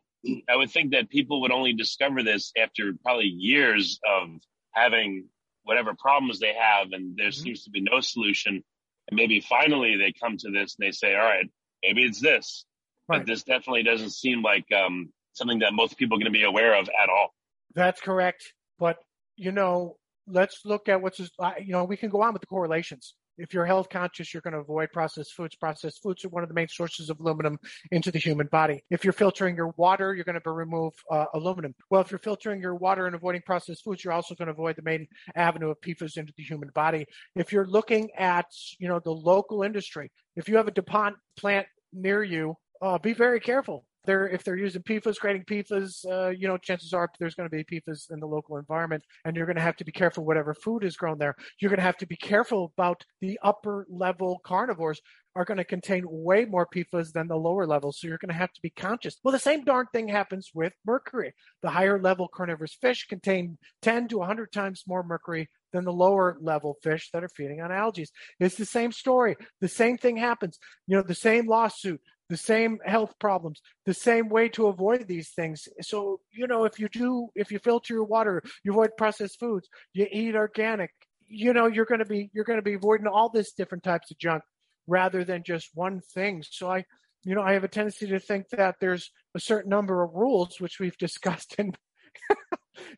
I 0.50 0.56
would 0.56 0.72
think 0.72 0.92
that 0.92 1.10
people 1.10 1.42
would 1.42 1.52
only 1.52 1.74
discover 1.74 2.24
this 2.24 2.52
after 2.58 2.94
probably 3.04 3.26
years 3.26 4.00
of 4.08 4.30
having 4.72 5.28
whatever 5.64 5.94
problems 5.94 6.40
they 6.40 6.54
have, 6.54 6.92
and 6.92 7.16
there 7.16 7.28
mm-hmm. 7.28 7.44
seems 7.44 7.64
to 7.64 7.70
be 7.70 7.82
no 7.82 8.00
solution. 8.02 8.64
And 9.10 9.16
maybe 9.16 9.40
finally 9.40 9.96
they 9.98 10.14
come 10.14 10.38
to 10.38 10.52
this 10.52 10.76
and 10.78 10.88
they 10.88 10.92
say, 10.92 11.16
"All 11.16 11.26
right, 11.26 11.50
maybe 11.84 12.04
it's 12.04 12.22
this." 12.22 12.66
Right. 13.08 13.20
But 13.20 13.28
this 13.28 13.44
definitely 13.44 13.84
doesn't 13.84 14.12
seem 14.12 14.42
like 14.42 14.66
um, 14.74 15.14
something 15.34 15.60
that 15.60 15.74
most 15.74 15.98
people 15.98 16.18
are 16.18 16.20
going 16.20 16.34
to 16.34 16.38
be 16.38 16.44
aware 16.44 16.78
of 16.78 16.90
at 16.90 17.10
all. 17.10 17.34
That's 17.74 18.02
correct. 18.02 18.54
But 18.80 18.98
you 19.38 19.52
know, 19.52 19.98
let's 20.28 20.62
look 20.66 20.90
at 20.90 21.02
what's, 21.02 21.20
you 21.20 21.30
know, 21.70 21.86
we 21.86 21.96
can 21.96 22.10
go 22.10 22.22
on 22.22 22.34
with 22.34 22.42
the 22.42 22.48
correlations. 22.48 23.14
If 23.38 23.54
you're 23.54 23.66
health 23.66 23.90
conscious, 23.90 24.34
you're 24.34 24.42
going 24.42 24.54
to 24.54 24.60
avoid 24.60 24.92
processed 24.92 25.34
foods. 25.34 25.56
Processed 25.56 26.02
foods 26.02 26.26
are 26.26 26.30
one 26.30 26.44
of 26.44 26.50
the 26.50 26.56
main 26.56 26.68
sources 26.68 27.10
of 27.10 27.20
aluminum 27.20 27.60
into 27.92 28.12
the 28.12 28.20
human 28.20 28.48
body. 28.48 28.84
If 28.90 29.04
you're 29.04 29.14
filtering 29.14 29.56
your 29.56 29.74
water, 29.78 30.14
you're 30.14 30.26
going 30.26 30.40
to 30.40 30.52
remove 30.52 30.94
uh, 31.12 31.26
aluminum. 31.34 31.74
Well, 31.90 32.02
if 32.02 32.12
you're 32.12 32.20
filtering 32.20 32.62
your 32.62 32.76
water 32.76 33.08
and 33.08 33.16
avoiding 33.16 33.42
processed 33.46 33.84
foods, 33.84 34.04
you're 34.04 34.14
also 34.14 34.36
going 34.36 34.48
to 34.48 34.54
avoid 34.54 34.76
the 34.76 34.82
main 34.82 35.08
avenue 35.36 35.70
of 35.70 35.82
PFAS 35.82 36.18
into 36.18 36.34
the 36.38 36.44
human 36.44 36.70
body. 36.76 37.06
If 37.36 37.52
you're 37.52 37.68
looking 37.68 38.10
at, 38.18 38.48
you 38.80 38.88
know, 38.88 39.00
the 39.00 39.12
local 39.12 39.64
industry, 39.64 40.12
if 40.36 40.48
you 40.48 40.58
have 40.58 40.68
a 40.68 40.72
DuPont 40.72 41.16
plant 41.38 41.68
near 41.94 42.24
you, 42.24 42.56
uh, 42.82 42.98
be 43.00 43.14
very 43.14 43.40
careful 43.40 43.87
they're 44.08 44.28
if 44.28 44.44
they're 44.44 44.58
using 44.58 44.82
PFAS, 44.82 45.18
creating 45.18 45.44
PFAS, 45.44 46.06
uh, 46.10 46.30
you 46.30 46.48
know, 46.48 46.58
chances 46.58 46.94
are 46.94 47.08
there's 47.20 47.36
going 47.36 47.48
to 47.48 47.56
be 47.56 47.64
PFAS 47.64 48.10
in 48.12 48.20
the 48.20 48.26
local 48.26 48.58
environment, 48.58 49.04
and 49.26 49.36
you're 49.36 49.46
going 49.46 49.58
to 49.58 49.62
have 49.62 49.76
to 49.76 49.86
be 49.86 49.92
careful 49.92 50.26
whatever 50.26 50.56
food 50.56 50.84
is 50.84 50.98
grown 50.98 51.20
there. 51.20 51.36
You're 51.60 51.70
going 51.70 51.78
to 51.78 51.84
have 51.84 51.98
to 51.98 52.08
be 52.08 52.16
careful 52.16 52.74
about 52.76 53.04
the 53.22 53.38
upper 53.44 53.86
level 53.90 54.40
carnivores 54.44 55.02
are 55.36 55.46
going 55.46 55.60
to 55.60 55.64
contain 55.64 56.04
way 56.08 56.46
more 56.46 56.66
PFAS 56.66 57.12
than 57.12 57.28
the 57.28 57.36
lower 57.36 57.68
levels, 57.68 58.00
so 58.00 58.08
you're 58.08 58.18
going 58.18 58.30
to 58.30 58.34
have 58.34 58.54
to 58.54 58.62
be 58.62 58.72
conscious. 58.72 59.18
Well, 59.24 59.34
the 59.34 59.38
same 59.40 59.64
darn 59.64 59.86
thing 59.94 60.08
happens 60.08 60.50
with 60.52 60.74
mercury. 60.84 61.34
The 61.62 61.70
higher 61.70 62.02
level 62.02 62.28
carnivorous 62.28 62.74
fish 62.74 63.06
contain 63.08 63.60
10 63.84 64.08
to 64.08 64.18
100 64.18 64.52
times 64.52 64.84
more 64.88 65.04
mercury 65.04 65.50
than 65.74 65.84
the 65.84 65.94
lower 65.94 66.38
level 66.42 66.78
fish 66.82 67.12
that 67.12 67.24
are 67.24 67.30
feeding 67.30 67.62
on 67.62 67.72
algae. 67.72 68.08
It's 68.40 68.56
the 68.56 68.66
same 68.66 68.92
story. 68.92 69.36
The 69.62 69.68
same 69.68 69.98
thing 69.98 70.18
happens. 70.18 70.58
You 70.88 70.98
know, 70.98 71.04
the 71.04 71.14
same 71.14 71.46
lawsuit 71.46 72.02
the 72.30 72.38
same 72.38 72.80
health 72.86 73.14
problems, 73.20 73.62
the 73.86 73.94
same 73.94 74.30
way 74.30 74.50
to 74.50 74.68
avoid 74.68 75.08
these 75.08 75.30
things. 75.30 75.68
So, 75.82 76.20
you 76.32 76.48
know, 76.48 76.66
if 76.66 76.80
you 76.80 76.90
do, 76.90 77.30
if 77.36 77.52
you 77.52 77.60
filter 77.60 77.94
your 77.94 78.04
water, 78.04 78.44
you 78.64 78.72
avoid 78.72 78.92
processed 78.98 79.40
foods, 79.40 79.68
you 79.94 80.08
eat 80.12 80.36
organic, 80.36 80.92
you 81.28 81.54
know, 81.54 81.68
you're 81.68 81.86
going 81.86 82.00
to 82.00 82.06
be, 82.06 82.30
you're 82.34 82.46
going 82.46 82.60
to 82.60 82.64
be 82.64 82.74
avoiding 82.74 83.08
all 83.08 83.30
this 83.30 83.54
different 83.54 83.84
types 83.84 84.12
of 84.12 84.18
junk 84.18 84.44
rather 84.88 85.24
than 85.24 85.44
just 85.44 85.70
one 85.74 86.02
thing. 86.14 86.44
So 86.50 86.72
I, 86.72 86.86
you 87.24 87.36
know, 87.36 87.42
I 87.42 87.54
have 87.54 87.64
a 87.64 87.70
tendency 87.70 88.08
to 88.08 88.20
think 88.20 88.50
that 88.50 88.76
there's 88.80 89.12
a 89.36 89.40
certain 89.40 89.70
number 89.70 90.04
of 90.04 90.14
rules, 90.14 90.60
which 90.60 90.80
we've 90.80 90.98
discussed 91.00 91.56
in, 91.58 91.74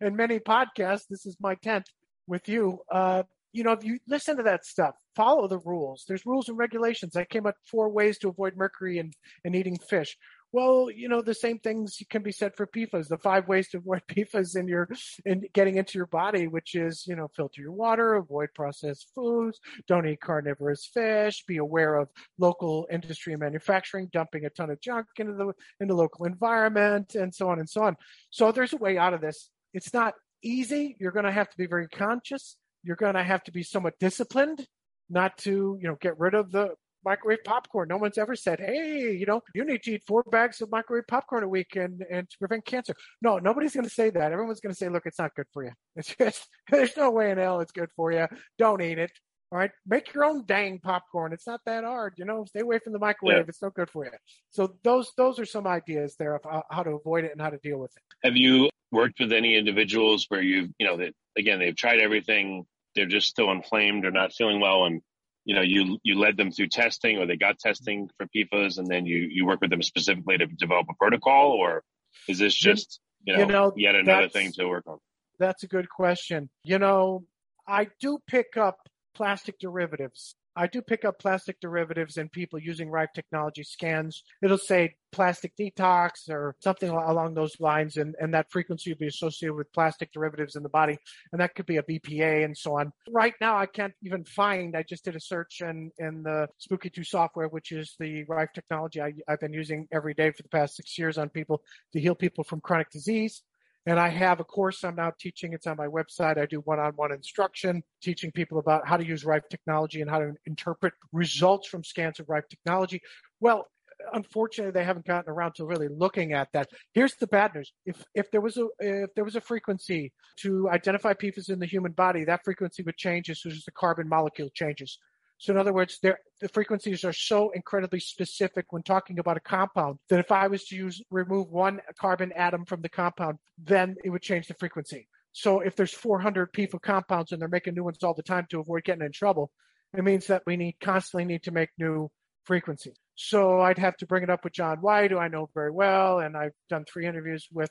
in 0.01 0.15
many 0.15 0.39
podcasts. 0.39 1.07
This 1.09 1.25
is 1.25 1.37
my 1.39 1.55
tenth 1.55 1.85
with 2.27 2.47
you. 2.47 2.79
Uh, 2.91 3.23
you 3.51 3.63
know, 3.63 3.71
if 3.71 3.83
you 3.83 3.99
listen 4.07 4.37
to 4.37 4.43
that 4.43 4.65
stuff, 4.65 4.95
follow 5.19 5.49
the 5.49 5.59
rules. 5.59 6.05
There's 6.07 6.25
rules 6.25 6.47
and 6.47 6.57
regulations. 6.57 7.17
I 7.17 7.25
came 7.25 7.45
up 7.45 7.55
four 7.69 7.89
ways 7.89 8.17
to 8.19 8.29
avoid 8.29 8.55
mercury 8.55 8.99
and, 8.99 9.13
and 9.43 9.53
eating 9.53 9.77
fish. 9.77 10.15
Well, 10.53 10.89
you 10.89 11.09
know, 11.09 11.21
the 11.21 11.33
same 11.33 11.59
things 11.59 11.97
can 12.09 12.23
be 12.23 12.31
said 12.31 12.55
for 12.55 12.65
PFAS. 12.65 13.09
The 13.09 13.17
five 13.17 13.49
ways 13.49 13.67
to 13.69 13.79
avoid 13.79 14.01
PFAS 14.09 14.57
in 14.57 14.69
your 14.69 14.87
in 15.25 15.43
getting 15.53 15.75
into 15.75 15.97
your 15.99 16.07
body, 16.07 16.47
which 16.47 16.73
is, 16.73 17.05
you 17.05 17.17
know, 17.17 17.27
filter 17.35 17.61
your 17.61 17.73
water, 17.73 18.15
avoid 18.15 18.49
processed 18.55 19.07
foods, 19.13 19.59
don't 19.89 20.07
eat 20.07 20.21
carnivorous 20.21 20.89
fish, 20.91 21.43
be 21.45 21.57
aware 21.57 21.95
of 21.95 22.07
local 22.37 22.87
industry 22.89 23.33
and 23.33 23.41
manufacturing, 23.41 24.09
dumping 24.13 24.45
a 24.45 24.49
ton 24.49 24.69
of 24.69 24.79
junk 24.79 25.07
into 25.17 25.33
the 25.33 25.51
into 25.81 25.95
local 25.95 26.27
environment, 26.27 27.13
and 27.13 27.35
so 27.35 27.49
on 27.49 27.59
and 27.59 27.69
so 27.69 27.83
on. 27.83 27.97
So 28.29 28.53
there's 28.53 28.73
a 28.73 28.77
way 28.77 28.97
out 28.97 29.13
of 29.13 29.19
this. 29.19 29.49
It's 29.73 29.93
not 29.93 30.13
easy. 30.41 30.95
You're 30.97 31.11
going 31.11 31.25
to 31.25 31.31
have 31.31 31.49
to 31.49 31.57
be 31.57 31.67
very 31.67 31.89
conscious. 31.89 32.55
You're 32.83 32.95
going 32.95 33.15
to 33.15 33.23
have 33.23 33.43
to 33.43 33.51
be 33.51 33.63
somewhat 33.63 33.99
disciplined 33.99 34.65
not 35.09 35.37
to, 35.39 35.77
you 35.81 35.87
know, 35.87 35.97
get 35.99 36.19
rid 36.19 36.33
of 36.33 36.51
the 36.51 36.75
microwave 37.05 37.43
popcorn. 37.45 37.87
No 37.89 37.97
one's 37.97 38.17
ever 38.17 38.35
said, 38.35 38.59
"Hey, 38.59 39.11
you 39.11 39.25
know, 39.25 39.41
you 39.53 39.63
need 39.63 39.83
to 39.83 39.93
eat 39.93 40.03
four 40.07 40.23
bags 40.23 40.61
of 40.61 40.71
microwave 40.71 41.07
popcorn 41.07 41.43
a 41.43 41.47
week 41.47 41.75
and 41.75 42.03
and 42.09 42.29
to 42.29 42.37
prevent 42.37 42.65
cancer." 42.65 42.93
No, 43.21 43.37
nobody's 43.37 43.73
going 43.73 43.85
to 43.85 43.89
say 43.89 44.09
that. 44.09 44.31
Everyone's 44.31 44.59
going 44.59 44.73
to 44.73 44.77
say, 44.77 44.89
"Look, 44.89 45.05
it's 45.05 45.19
not 45.19 45.35
good 45.35 45.47
for 45.53 45.63
you. 45.63 45.71
It's 45.95 46.15
just 46.15 46.47
there's 46.69 46.95
no 46.97 47.11
way 47.11 47.31
in 47.31 47.37
hell 47.37 47.59
it's 47.61 47.71
good 47.71 47.89
for 47.95 48.11
you. 48.11 48.27
Don't 48.57 48.81
eat 48.81 48.99
it." 48.99 49.11
All 49.51 49.57
right, 49.57 49.71
make 49.87 50.13
your 50.13 50.25
own 50.25 50.45
dang 50.45 50.77
popcorn. 50.77 51.33
It's 51.33 51.47
not 51.47 51.61
that 51.65 51.83
hard, 51.83 52.13
you 52.17 52.25
know. 52.25 52.45
Stay 52.45 52.59
away 52.59 52.77
from 52.77 52.93
the 52.93 52.99
microwave. 52.99 53.37
Yeah. 53.37 53.45
It's 53.47 53.61
no 53.63 53.71
good 53.71 53.89
for 53.89 54.05
you. 54.05 54.11
So 54.51 54.75
those 54.83 55.11
those 55.17 55.39
are 55.39 55.45
some 55.45 55.65
ideas 55.65 56.15
there 56.19 56.35
of 56.35 56.43
how, 56.43 56.63
how 56.69 56.83
to 56.83 56.91
avoid 56.91 57.25
it 57.25 57.31
and 57.31 57.41
how 57.41 57.49
to 57.49 57.57
deal 57.57 57.79
with 57.79 57.91
it. 57.95 58.03
Have 58.27 58.35
you 58.35 58.69
worked 58.91 59.19
with 59.19 59.33
any 59.33 59.55
individuals 59.55 60.25
where 60.29 60.41
you've 60.41 60.69
you 60.77 60.85
know 60.85 60.97
that 60.97 61.13
again 61.35 61.57
they've 61.57 61.75
tried 61.75 61.99
everything, 61.99 62.65
they're 62.95 63.05
just 63.05 63.27
still 63.27 63.51
inflamed 63.51 64.05
or 64.05 64.11
not 64.11 64.33
feeling 64.33 64.59
well, 64.59 64.85
and 64.85 65.01
you 65.45 65.55
know 65.55 65.61
you 65.61 65.97
you 66.03 66.19
led 66.19 66.37
them 66.37 66.51
through 66.51 66.67
testing 66.67 67.17
or 67.17 67.25
they 67.25 67.37
got 67.37 67.59
testing 67.59 68.09
for 68.17 68.27
PFAS 68.27 68.77
and 68.77 68.87
then 68.87 69.05
you 69.05 69.27
you 69.31 69.45
work 69.45 69.61
with 69.61 69.69
them 69.69 69.81
specifically 69.81 70.37
to 70.37 70.45
develop 70.47 70.87
a 70.89 70.93
protocol 70.95 71.51
or 71.51 71.83
is 72.27 72.39
this 72.39 72.53
just 72.53 72.99
you 73.23 73.33
know, 73.33 73.39
you 73.39 73.45
know 73.45 73.73
yet 73.75 73.95
another 73.95 74.29
thing 74.29 74.51
to 74.53 74.65
work 74.65 74.85
on? 74.87 74.99
That's 75.39 75.63
a 75.63 75.67
good 75.67 75.89
question. 75.89 76.49
You 76.63 76.79
know, 76.79 77.25
I 77.67 77.87
do 77.99 78.19
pick 78.27 78.57
up 78.57 78.89
plastic 79.15 79.59
derivatives 79.59 80.35
I 80.59 80.67
do 80.67 80.81
pick 80.81 81.05
up 81.05 81.19
plastic 81.19 81.61
derivatives 81.61 82.17
and 82.17 82.29
people 82.29 82.59
using 82.59 82.89
Rife 82.89 83.13
technology 83.15 83.63
scans. 83.63 84.23
It'll 84.43 84.57
say 84.57 84.95
plastic 85.13 85.53
detox 85.55 86.29
or 86.29 86.53
something 86.59 86.89
along 86.89 87.33
those 87.33 87.57
lines, 87.61 87.95
and, 87.95 88.13
and 88.19 88.33
that 88.33 88.51
frequency 88.51 88.91
will 88.91 88.97
be 88.97 89.07
associated 89.07 89.53
with 89.53 89.71
plastic 89.71 90.11
derivatives 90.11 90.57
in 90.57 90.63
the 90.63 90.67
body, 90.67 90.97
and 91.31 91.39
that 91.39 91.55
could 91.55 91.65
be 91.65 91.77
a 91.77 91.83
BPA 91.83 92.43
and 92.43 92.57
so 92.57 92.77
on. 92.77 92.91
Right 93.09 93.35
now, 93.39 93.57
I 93.57 93.67
can't 93.67 93.93
even 94.03 94.25
find. 94.25 94.75
I 94.75 94.83
just 94.83 95.05
did 95.05 95.15
a 95.15 95.21
search 95.21 95.61
in 95.61 95.91
in 95.97 96.23
the 96.23 96.49
Spooky2 96.59 97.05
software, 97.05 97.47
which 97.47 97.71
is 97.71 97.95
the 97.97 98.25
Rife 98.25 98.49
technology 98.53 99.01
I, 99.01 99.13
I've 99.29 99.39
been 99.39 99.53
using 99.53 99.87
every 99.93 100.13
day 100.13 100.31
for 100.31 100.43
the 100.43 100.49
past 100.49 100.75
six 100.75 100.97
years 100.99 101.17
on 101.17 101.29
people 101.29 101.61
to 101.93 102.01
heal 102.01 102.15
people 102.15 102.43
from 102.43 102.59
chronic 102.59 102.89
disease. 102.89 103.43
And 103.85 103.99
I 103.99 104.09
have 104.09 104.39
a 104.39 104.43
course 104.43 104.83
I'm 104.83 104.95
now 104.95 105.13
teaching. 105.17 105.53
It's 105.53 105.65
on 105.65 105.77
my 105.77 105.87
website. 105.87 106.37
I 106.37 106.45
do 106.45 106.59
one 106.59 106.79
on 106.79 106.93
one 106.93 107.11
instruction, 107.11 107.83
teaching 108.01 108.31
people 108.31 108.59
about 108.59 108.87
how 108.87 108.97
to 108.97 109.05
use 109.05 109.25
Rife 109.25 109.47
technology 109.49 110.01
and 110.01 110.09
how 110.09 110.19
to 110.19 110.33
interpret 110.45 110.93
results 111.11 111.67
from 111.67 111.83
scans 111.83 112.19
of 112.19 112.29
Rife 112.29 112.47
technology. 112.49 113.01
Well, 113.39 113.67
unfortunately, 114.13 114.71
they 114.71 114.83
haven't 114.83 115.05
gotten 115.05 115.31
around 115.31 115.55
to 115.55 115.65
really 115.65 115.87
looking 115.87 116.33
at 116.33 116.49
that. 116.53 116.69
Here's 116.93 117.15
the 117.15 117.27
bad 117.27 117.55
news. 117.55 117.71
If, 117.85 118.03
if 118.13 118.29
there 118.31 118.41
was 118.41 118.57
a, 118.57 118.67
if 118.79 119.13
there 119.15 119.25
was 119.25 119.35
a 119.35 119.41
frequency 119.41 120.11
to 120.37 120.69
identify 120.69 121.13
PFAS 121.13 121.49
in 121.49 121.59
the 121.59 121.65
human 121.65 121.93
body, 121.93 122.25
that 122.25 122.43
frequency 122.43 122.83
would 122.83 122.97
change 122.97 123.29
as 123.29 123.41
soon 123.41 123.53
as 123.53 123.63
the 123.63 123.71
carbon 123.71 124.07
molecule 124.07 124.49
changes. 124.53 124.99
So 125.39 125.53
in 125.53 125.57
other 125.57 125.71
words, 125.71 125.99
the 126.01 126.17
frequencies 126.51 127.05
are 127.05 127.13
so 127.13 127.49
incredibly 127.51 128.01
specific 128.01 128.65
when 128.71 128.83
talking 128.83 129.19
about 129.19 129.37
a 129.37 129.41
compound 129.41 129.97
that 130.09 130.19
if 130.19 130.33
I 130.33 130.47
was 130.47 130.65
to 130.65 130.75
use 130.75 131.01
remove 131.09 131.49
one 131.49 131.79
carbon 131.97 132.33
atom 132.33 132.65
from 132.65 132.81
the 132.81 132.89
compound, 132.89 133.39
then 133.57 133.95
it 134.03 134.09
would 134.09 134.21
change 134.21 134.47
the 134.47 134.53
frequency. 134.53 135.07
So 135.31 135.61
if 135.61 135.77
there's 135.77 135.93
400 135.93 136.51
PFA 136.51 136.81
compounds 136.81 137.31
and 137.31 137.41
they're 137.41 137.47
making 137.47 137.75
new 137.75 137.85
ones 137.85 138.03
all 138.03 138.13
the 138.13 138.21
time 138.21 138.47
to 138.49 138.59
avoid 138.59 138.83
getting 138.83 139.05
in 139.05 139.13
trouble, 139.13 139.49
it 139.97 140.03
means 140.03 140.27
that 140.27 140.43
we 140.45 140.57
need 140.57 140.75
constantly 140.81 141.23
need 141.23 141.43
to 141.43 141.51
make 141.51 141.69
new 141.77 142.09
frequencies. 142.43 142.97
So 143.15 143.61
I'd 143.61 143.77
have 143.77 143.95
to 143.97 144.05
bring 144.05 144.23
it 144.23 144.29
up 144.29 144.43
with 144.43 144.53
John 144.53 144.79
White, 144.79 145.11
who 145.11 145.19
I 145.19 145.29
know 145.29 145.49
very 145.53 145.71
well, 145.71 146.19
and 146.19 146.35
I've 146.35 146.53
done 146.69 146.83
three 146.83 147.05
interviews 147.05 147.47
with 147.51 147.69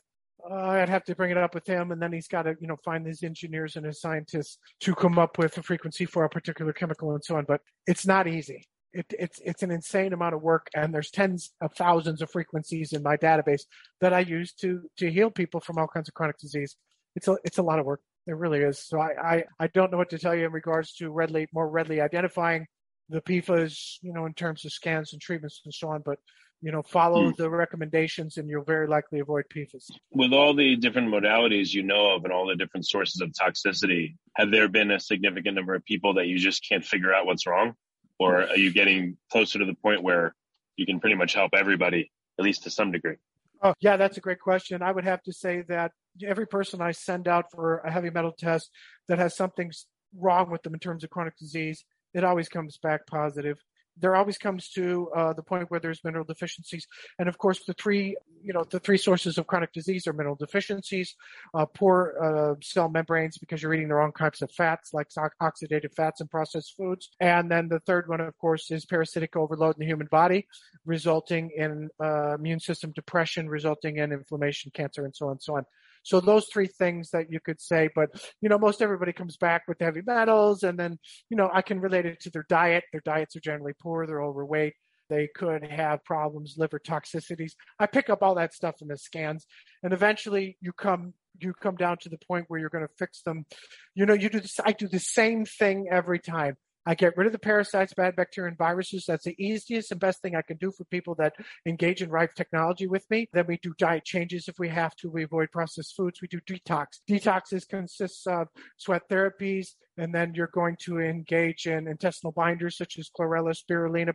uh, 0.49 0.55
I'd 0.55 0.89
have 0.89 1.05
to 1.05 1.15
bring 1.15 1.31
it 1.31 1.37
up 1.37 1.55
with 1.55 1.67
him, 1.67 1.91
and 1.91 2.01
then 2.01 2.13
he's 2.13 2.29
got 2.29 2.43
to, 2.43 2.57
you 2.61 2.67
know, 2.67 2.77
find 2.85 3.07
his 3.07 3.23
engineers 3.23 3.77
and 3.77 3.85
his 3.85 4.01
scientists 4.01 4.59
to 4.81 4.95
come 4.95 5.19
up 5.19 5.39
with 5.39 5.59
a 5.59 5.63
frequency 5.63 6.05
for 6.05 6.25
a 6.25 6.29
particular 6.29 6.73
chemical 6.73 7.13
and 7.13 7.25
so 7.25 7.37
on. 7.37 7.45
But 7.45 7.61
it's 7.87 8.07
not 8.07 8.29
easy. 8.29 8.65
It, 8.93 9.07
it's 9.19 9.41
it's 9.45 9.63
an 9.63 9.71
insane 9.71 10.13
amount 10.13 10.35
of 10.35 10.43
work, 10.43 10.69
and 10.75 10.95
there's 10.95 11.11
tens 11.11 11.51
of 11.61 11.75
thousands 11.75 12.23
of 12.23 12.31
frequencies 12.31 12.93
in 12.93 13.03
my 13.03 13.17
database 13.17 13.63
that 14.01 14.15
I 14.15 14.21
use 14.21 14.53
to 14.55 14.83
to 14.99 15.11
heal 15.11 15.31
people 15.31 15.61
from 15.61 15.79
all 15.79 15.89
kinds 15.89 16.09
of 16.09 16.15
chronic 16.15 16.39
disease. 16.39 16.77
It's 17.17 17.29
a 17.29 17.37
it's 17.45 17.59
a 17.59 17.63
lot 17.63 17.79
of 17.79 17.87
work. 17.87 18.01
It 18.27 18.37
really 18.37 18.61
is. 18.61 18.79
So 18.79 19.01
I 19.01 19.11
I, 19.21 19.45
I 19.61 19.67
don't 19.69 19.91
know 19.91 19.99
what 19.99 20.11
to 20.11 20.19
tell 20.19 20.35
you 20.35 20.47
in 20.47 20.53
regards 20.53 20.95
to 20.95 21.11
readily 21.11 21.49
more 21.53 21.69
readily 21.69 22.01
identifying 22.01 22.67
the 23.09 23.21
PFAS, 23.21 23.97
you 24.03 24.13
know, 24.13 24.27
in 24.27 24.35
terms 24.35 24.65
of 24.65 24.73
scans 24.73 25.13
and 25.13 25.21
treatments 25.21 25.63
and 25.65 25.75
so 25.75 25.89
on. 25.89 26.03
But 26.05 26.19
you 26.61 26.73
know, 26.73 26.83
follow 26.83 27.31
mm. 27.31 27.37
the 27.37 27.49
recommendations 27.49 28.37
and 28.37 28.49
you'll 28.49 28.65
very 28.65 28.87
likely 28.87 29.21
avoid 29.21 29.45
PFAS. 29.55 29.91
With 30.13 30.33
all 30.33 30.55
the 30.55 30.77
different 30.77 31.09
modalities 31.09 31.73
you 31.73 31.83
know 31.83 32.15
of 32.15 32.25
and 32.25 32.33
all 32.33 32.47
the 32.47 32.57
different 32.57 32.87
sources 32.87 33.21
of 33.21 33.31
toxicity, 33.31 34.17
have 34.37 34.51
there 34.51 34.69
been 34.69 34.91
a 34.91 34.99
significant 34.99 35.55
number 35.55 35.75
of 35.75 35.85
people 35.85 36.15
that 36.15 36.27
you 36.27 36.39
just 36.39 36.67
can't 36.69 36.85
figure 36.85 37.15
out 37.15 37.27
what's 37.27 37.47
wrong? 37.47 37.75
Or 38.19 38.43
are 38.43 38.57
you 38.57 38.73
getting 38.73 39.17
closer 39.31 39.61
to 39.61 39.65
the 39.65 39.75
point 39.75 40.03
where 40.03 40.35
you 40.77 40.87
can 40.87 40.99
pretty 40.99 41.15
much 41.15 41.35
help 41.35 41.53
everybody, 41.55 42.11
at 42.39 42.45
least 42.45 42.65
to 42.65 42.71
some 42.71 42.91
degree? 42.91 43.17
Oh, 43.63 43.75
yeah, 43.81 43.97
that's 43.97 44.17
a 44.17 44.21
great 44.21 44.41
question. 44.41 44.83
I 44.83 44.91
would 44.91 45.05
have 45.05 45.23
to 45.25 45.33
say 45.33 45.63
that 45.69 45.93
every 46.25 46.47
person 46.47 46.81
I 46.81 46.93
send 46.93 47.29
out 47.29 47.47
for 47.53 47.79
a 47.79 47.91
heavy 47.91 48.11
metal 48.11 48.33
test 48.33 48.71
that 49.07 49.19
has 49.19 49.37
something 49.37 49.73
wrong 50.17 50.51
with 50.51 50.63
them 50.63 50.75
in 50.75 50.81
terms 50.81 51.05
of 51.05 51.11
chronic 51.11 51.37
disease, 51.37 51.85
it 52.15 52.25
always 52.25 52.49
comes 52.49 52.79
back 52.79 53.07
positive 53.07 53.59
there 54.01 54.17
always 54.17 54.39
comes 54.39 54.69
to 54.71 55.11
uh, 55.17 55.33
the 55.33 55.43
point 55.43 55.71
where 55.71 55.81
there's 55.81 56.03
mineral 56.05 56.25
deficiencies. 56.25 56.87
And 57.19 57.29
of 57.29 57.39
course, 57.39 57.65
the 57.65 57.75
three, 57.75 58.17
you 58.43 58.53
know, 58.53 58.65
the 58.65 58.81
three 58.81 58.99
sources 58.99 59.39
of 59.39 59.47
chronic 59.47 59.73
disease 59.73 60.07
are 60.07 60.13
mineral 60.13 60.37
deficiencies, 60.37 61.15
uh, 61.55 61.67
poor 61.67 62.15
uh, 62.23 62.61
cell 62.63 62.89
membranes 62.89 63.39
because 63.39 63.63
you're 63.63 63.75
eating 63.75 63.89
the 63.89 63.95
wrong 63.95 64.13
types 64.13 64.43
of 64.43 64.51
fats, 64.53 64.93
like 64.93 65.09
oxidative 65.43 65.95
fats 65.95 66.21
and 66.21 66.31
processed 66.31 66.77
foods. 66.77 67.11
And 67.21 67.51
then 67.51 67.69
the 67.69 67.81
third 67.81 68.09
one, 68.09 68.21
of 68.21 68.37
course, 68.39 68.71
is 68.71 68.85
parasitic 68.85 69.37
overload 69.37 69.77
in 69.77 69.81
the 69.81 69.87
human 69.87 70.09
body, 70.11 70.47
resulting 70.85 71.51
in 71.57 71.89
uh, 72.03 72.35
immune 72.35 72.61
system 72.61 72.93
depression, 72.95 73.49
resulting 73.49 73.99
in 73.99 74.13
inflammation, 74.13 74.71
cancer, 74.75 75.05
and 75.05 75.15
so 75.15 75.27
on 75.27 75.33
and 75.33 75.43
so 75.43 75.57
on. 75.57 75.65
So 76.03 76.21
those 76.21 76.47
three 76.53 76.67
things 76.67 77.11
that 77.11 77.31
you 77.31 77.41
could 77.41 77.61
say, 77.61 77.89
but 77.95 78.11
you 78.41 78.49
know, 78.49 78.59
most 78.59 78.83
everybody 78.83 79.13
comes 79.13 79.37
back 79.37 79.63
with 79.69 79.81
heavy 79.81 80.03
metals 80.07 80.63
and 80.63 80.79
then, 80.79 80.99
you 81.31 81.37
know, 81.37 81.51
I 81.53 81.63
can 81.63 81.81
relate 81.81 82.07
it 82.07 82.21
to 82.21 82.31
their 82.31 82.47
diet. 82.49 82.85
Their 82.93 83.03
diets 83.05 83.37
are 83.37 83.41
generally 83.41 83.75
poor. 83.81 84.07
They're 84.07 84.23
overweight. 84.23 84.75
They 85.09 85.29
could 85.35 85.65
have 85.65 86.05
problems, 86.05 86.57
liver 86.59 86.79
toxicities. 86.79 87.53
I 87.79 87.87
pick 87.87 88.11
up 88.11 88.23
all 88.23 88.35
that 88.35 88.53
stuff 88.53 88.77
in 88.83 88.89
the 88.89 88.99
scans 88.99 89.47
and 89.83 89.93
eventually 89.93 90.57
you 90.61 90.73
come 90.73 91.15
you 91.41 91.55
come 91.55 91.77
down 91.77 91.97
to 91.99 92.09
the 92.09 92.19
point 92.19 92.47
where 92.49 92.59
you're 92.59 92.69
going 92.69 92.87
to 92.87 92.93
fix 92.99 93.23
them. 93.23 93.47
You 93.95 94.07
know, 94.07 94.15
you 94.15 94.29
do 94.29 94.41
this, 94.41 94.59
I 94.65 94.73
do 94.73 94.89
the 94.89 94.99
same 94.99 95.45
thing 95.45 95.87
every 95.91 96.19
time. 96.19 96.57
I 96.89 96.95
get 96.95 97.19
rid 97.19 97.27
of 97.27 97.35
the 97.35 97.39
parasites, 97.39 97.93
bad 97.93 98.17
bacteria, 98.17 98.49
and 98.49 98.57
viruses. 98.57 99.05
That's 99.07 99.25
the 99.25 99.37
easiest 99.39 99.91
and 99.91 100.01
best 100.01 100.23
thing 100.23 100.35
I 100.35 100.41
can 100.41 100.57
do 100.57 100.73
for 100.73 100.85
people 100.85 101.15
that 101.17 101.35
engage 101.67 102.01
in 102.01 102.09
Rife 102.09 102.33
technology 102.35 102.87
with 102.87 103.05
me. 103.11 103.29
Then 103.35 103.45
we 103.47 103.59
do 103.59 103.75
diet 103.77 104.07
changes 104.07 104.49
if 104.49 104.59
we 104.59 104.71
have 104.71 104.97
to. 104.97 105.11
We 105.11 105.23
avoid 105.23 105.53
processed 105.53 105.95
foods. 105.95 106.23
We 106.23 106.29
do 106.29 106.41
detox. 106.41 106.87
Detoxes 107.07 107.69
consists 107.69 108.27
of 108.27 108.49
sweat 108.79 109.03
therapies, 109.11 109.75
and 109.99 110.15
then 110.15 110.33
you're 110.35 110.47
going 110.47 110.77
to 110.81 111.01
engage 111.01 111.67
in 111.67 111.89
intestinal 111.89 112.33
binders 112.33 112.77
such 112.77 112.99
as 112.99 113.11
chlorella, 113.11 113.55
spirulina, 113.55 114.15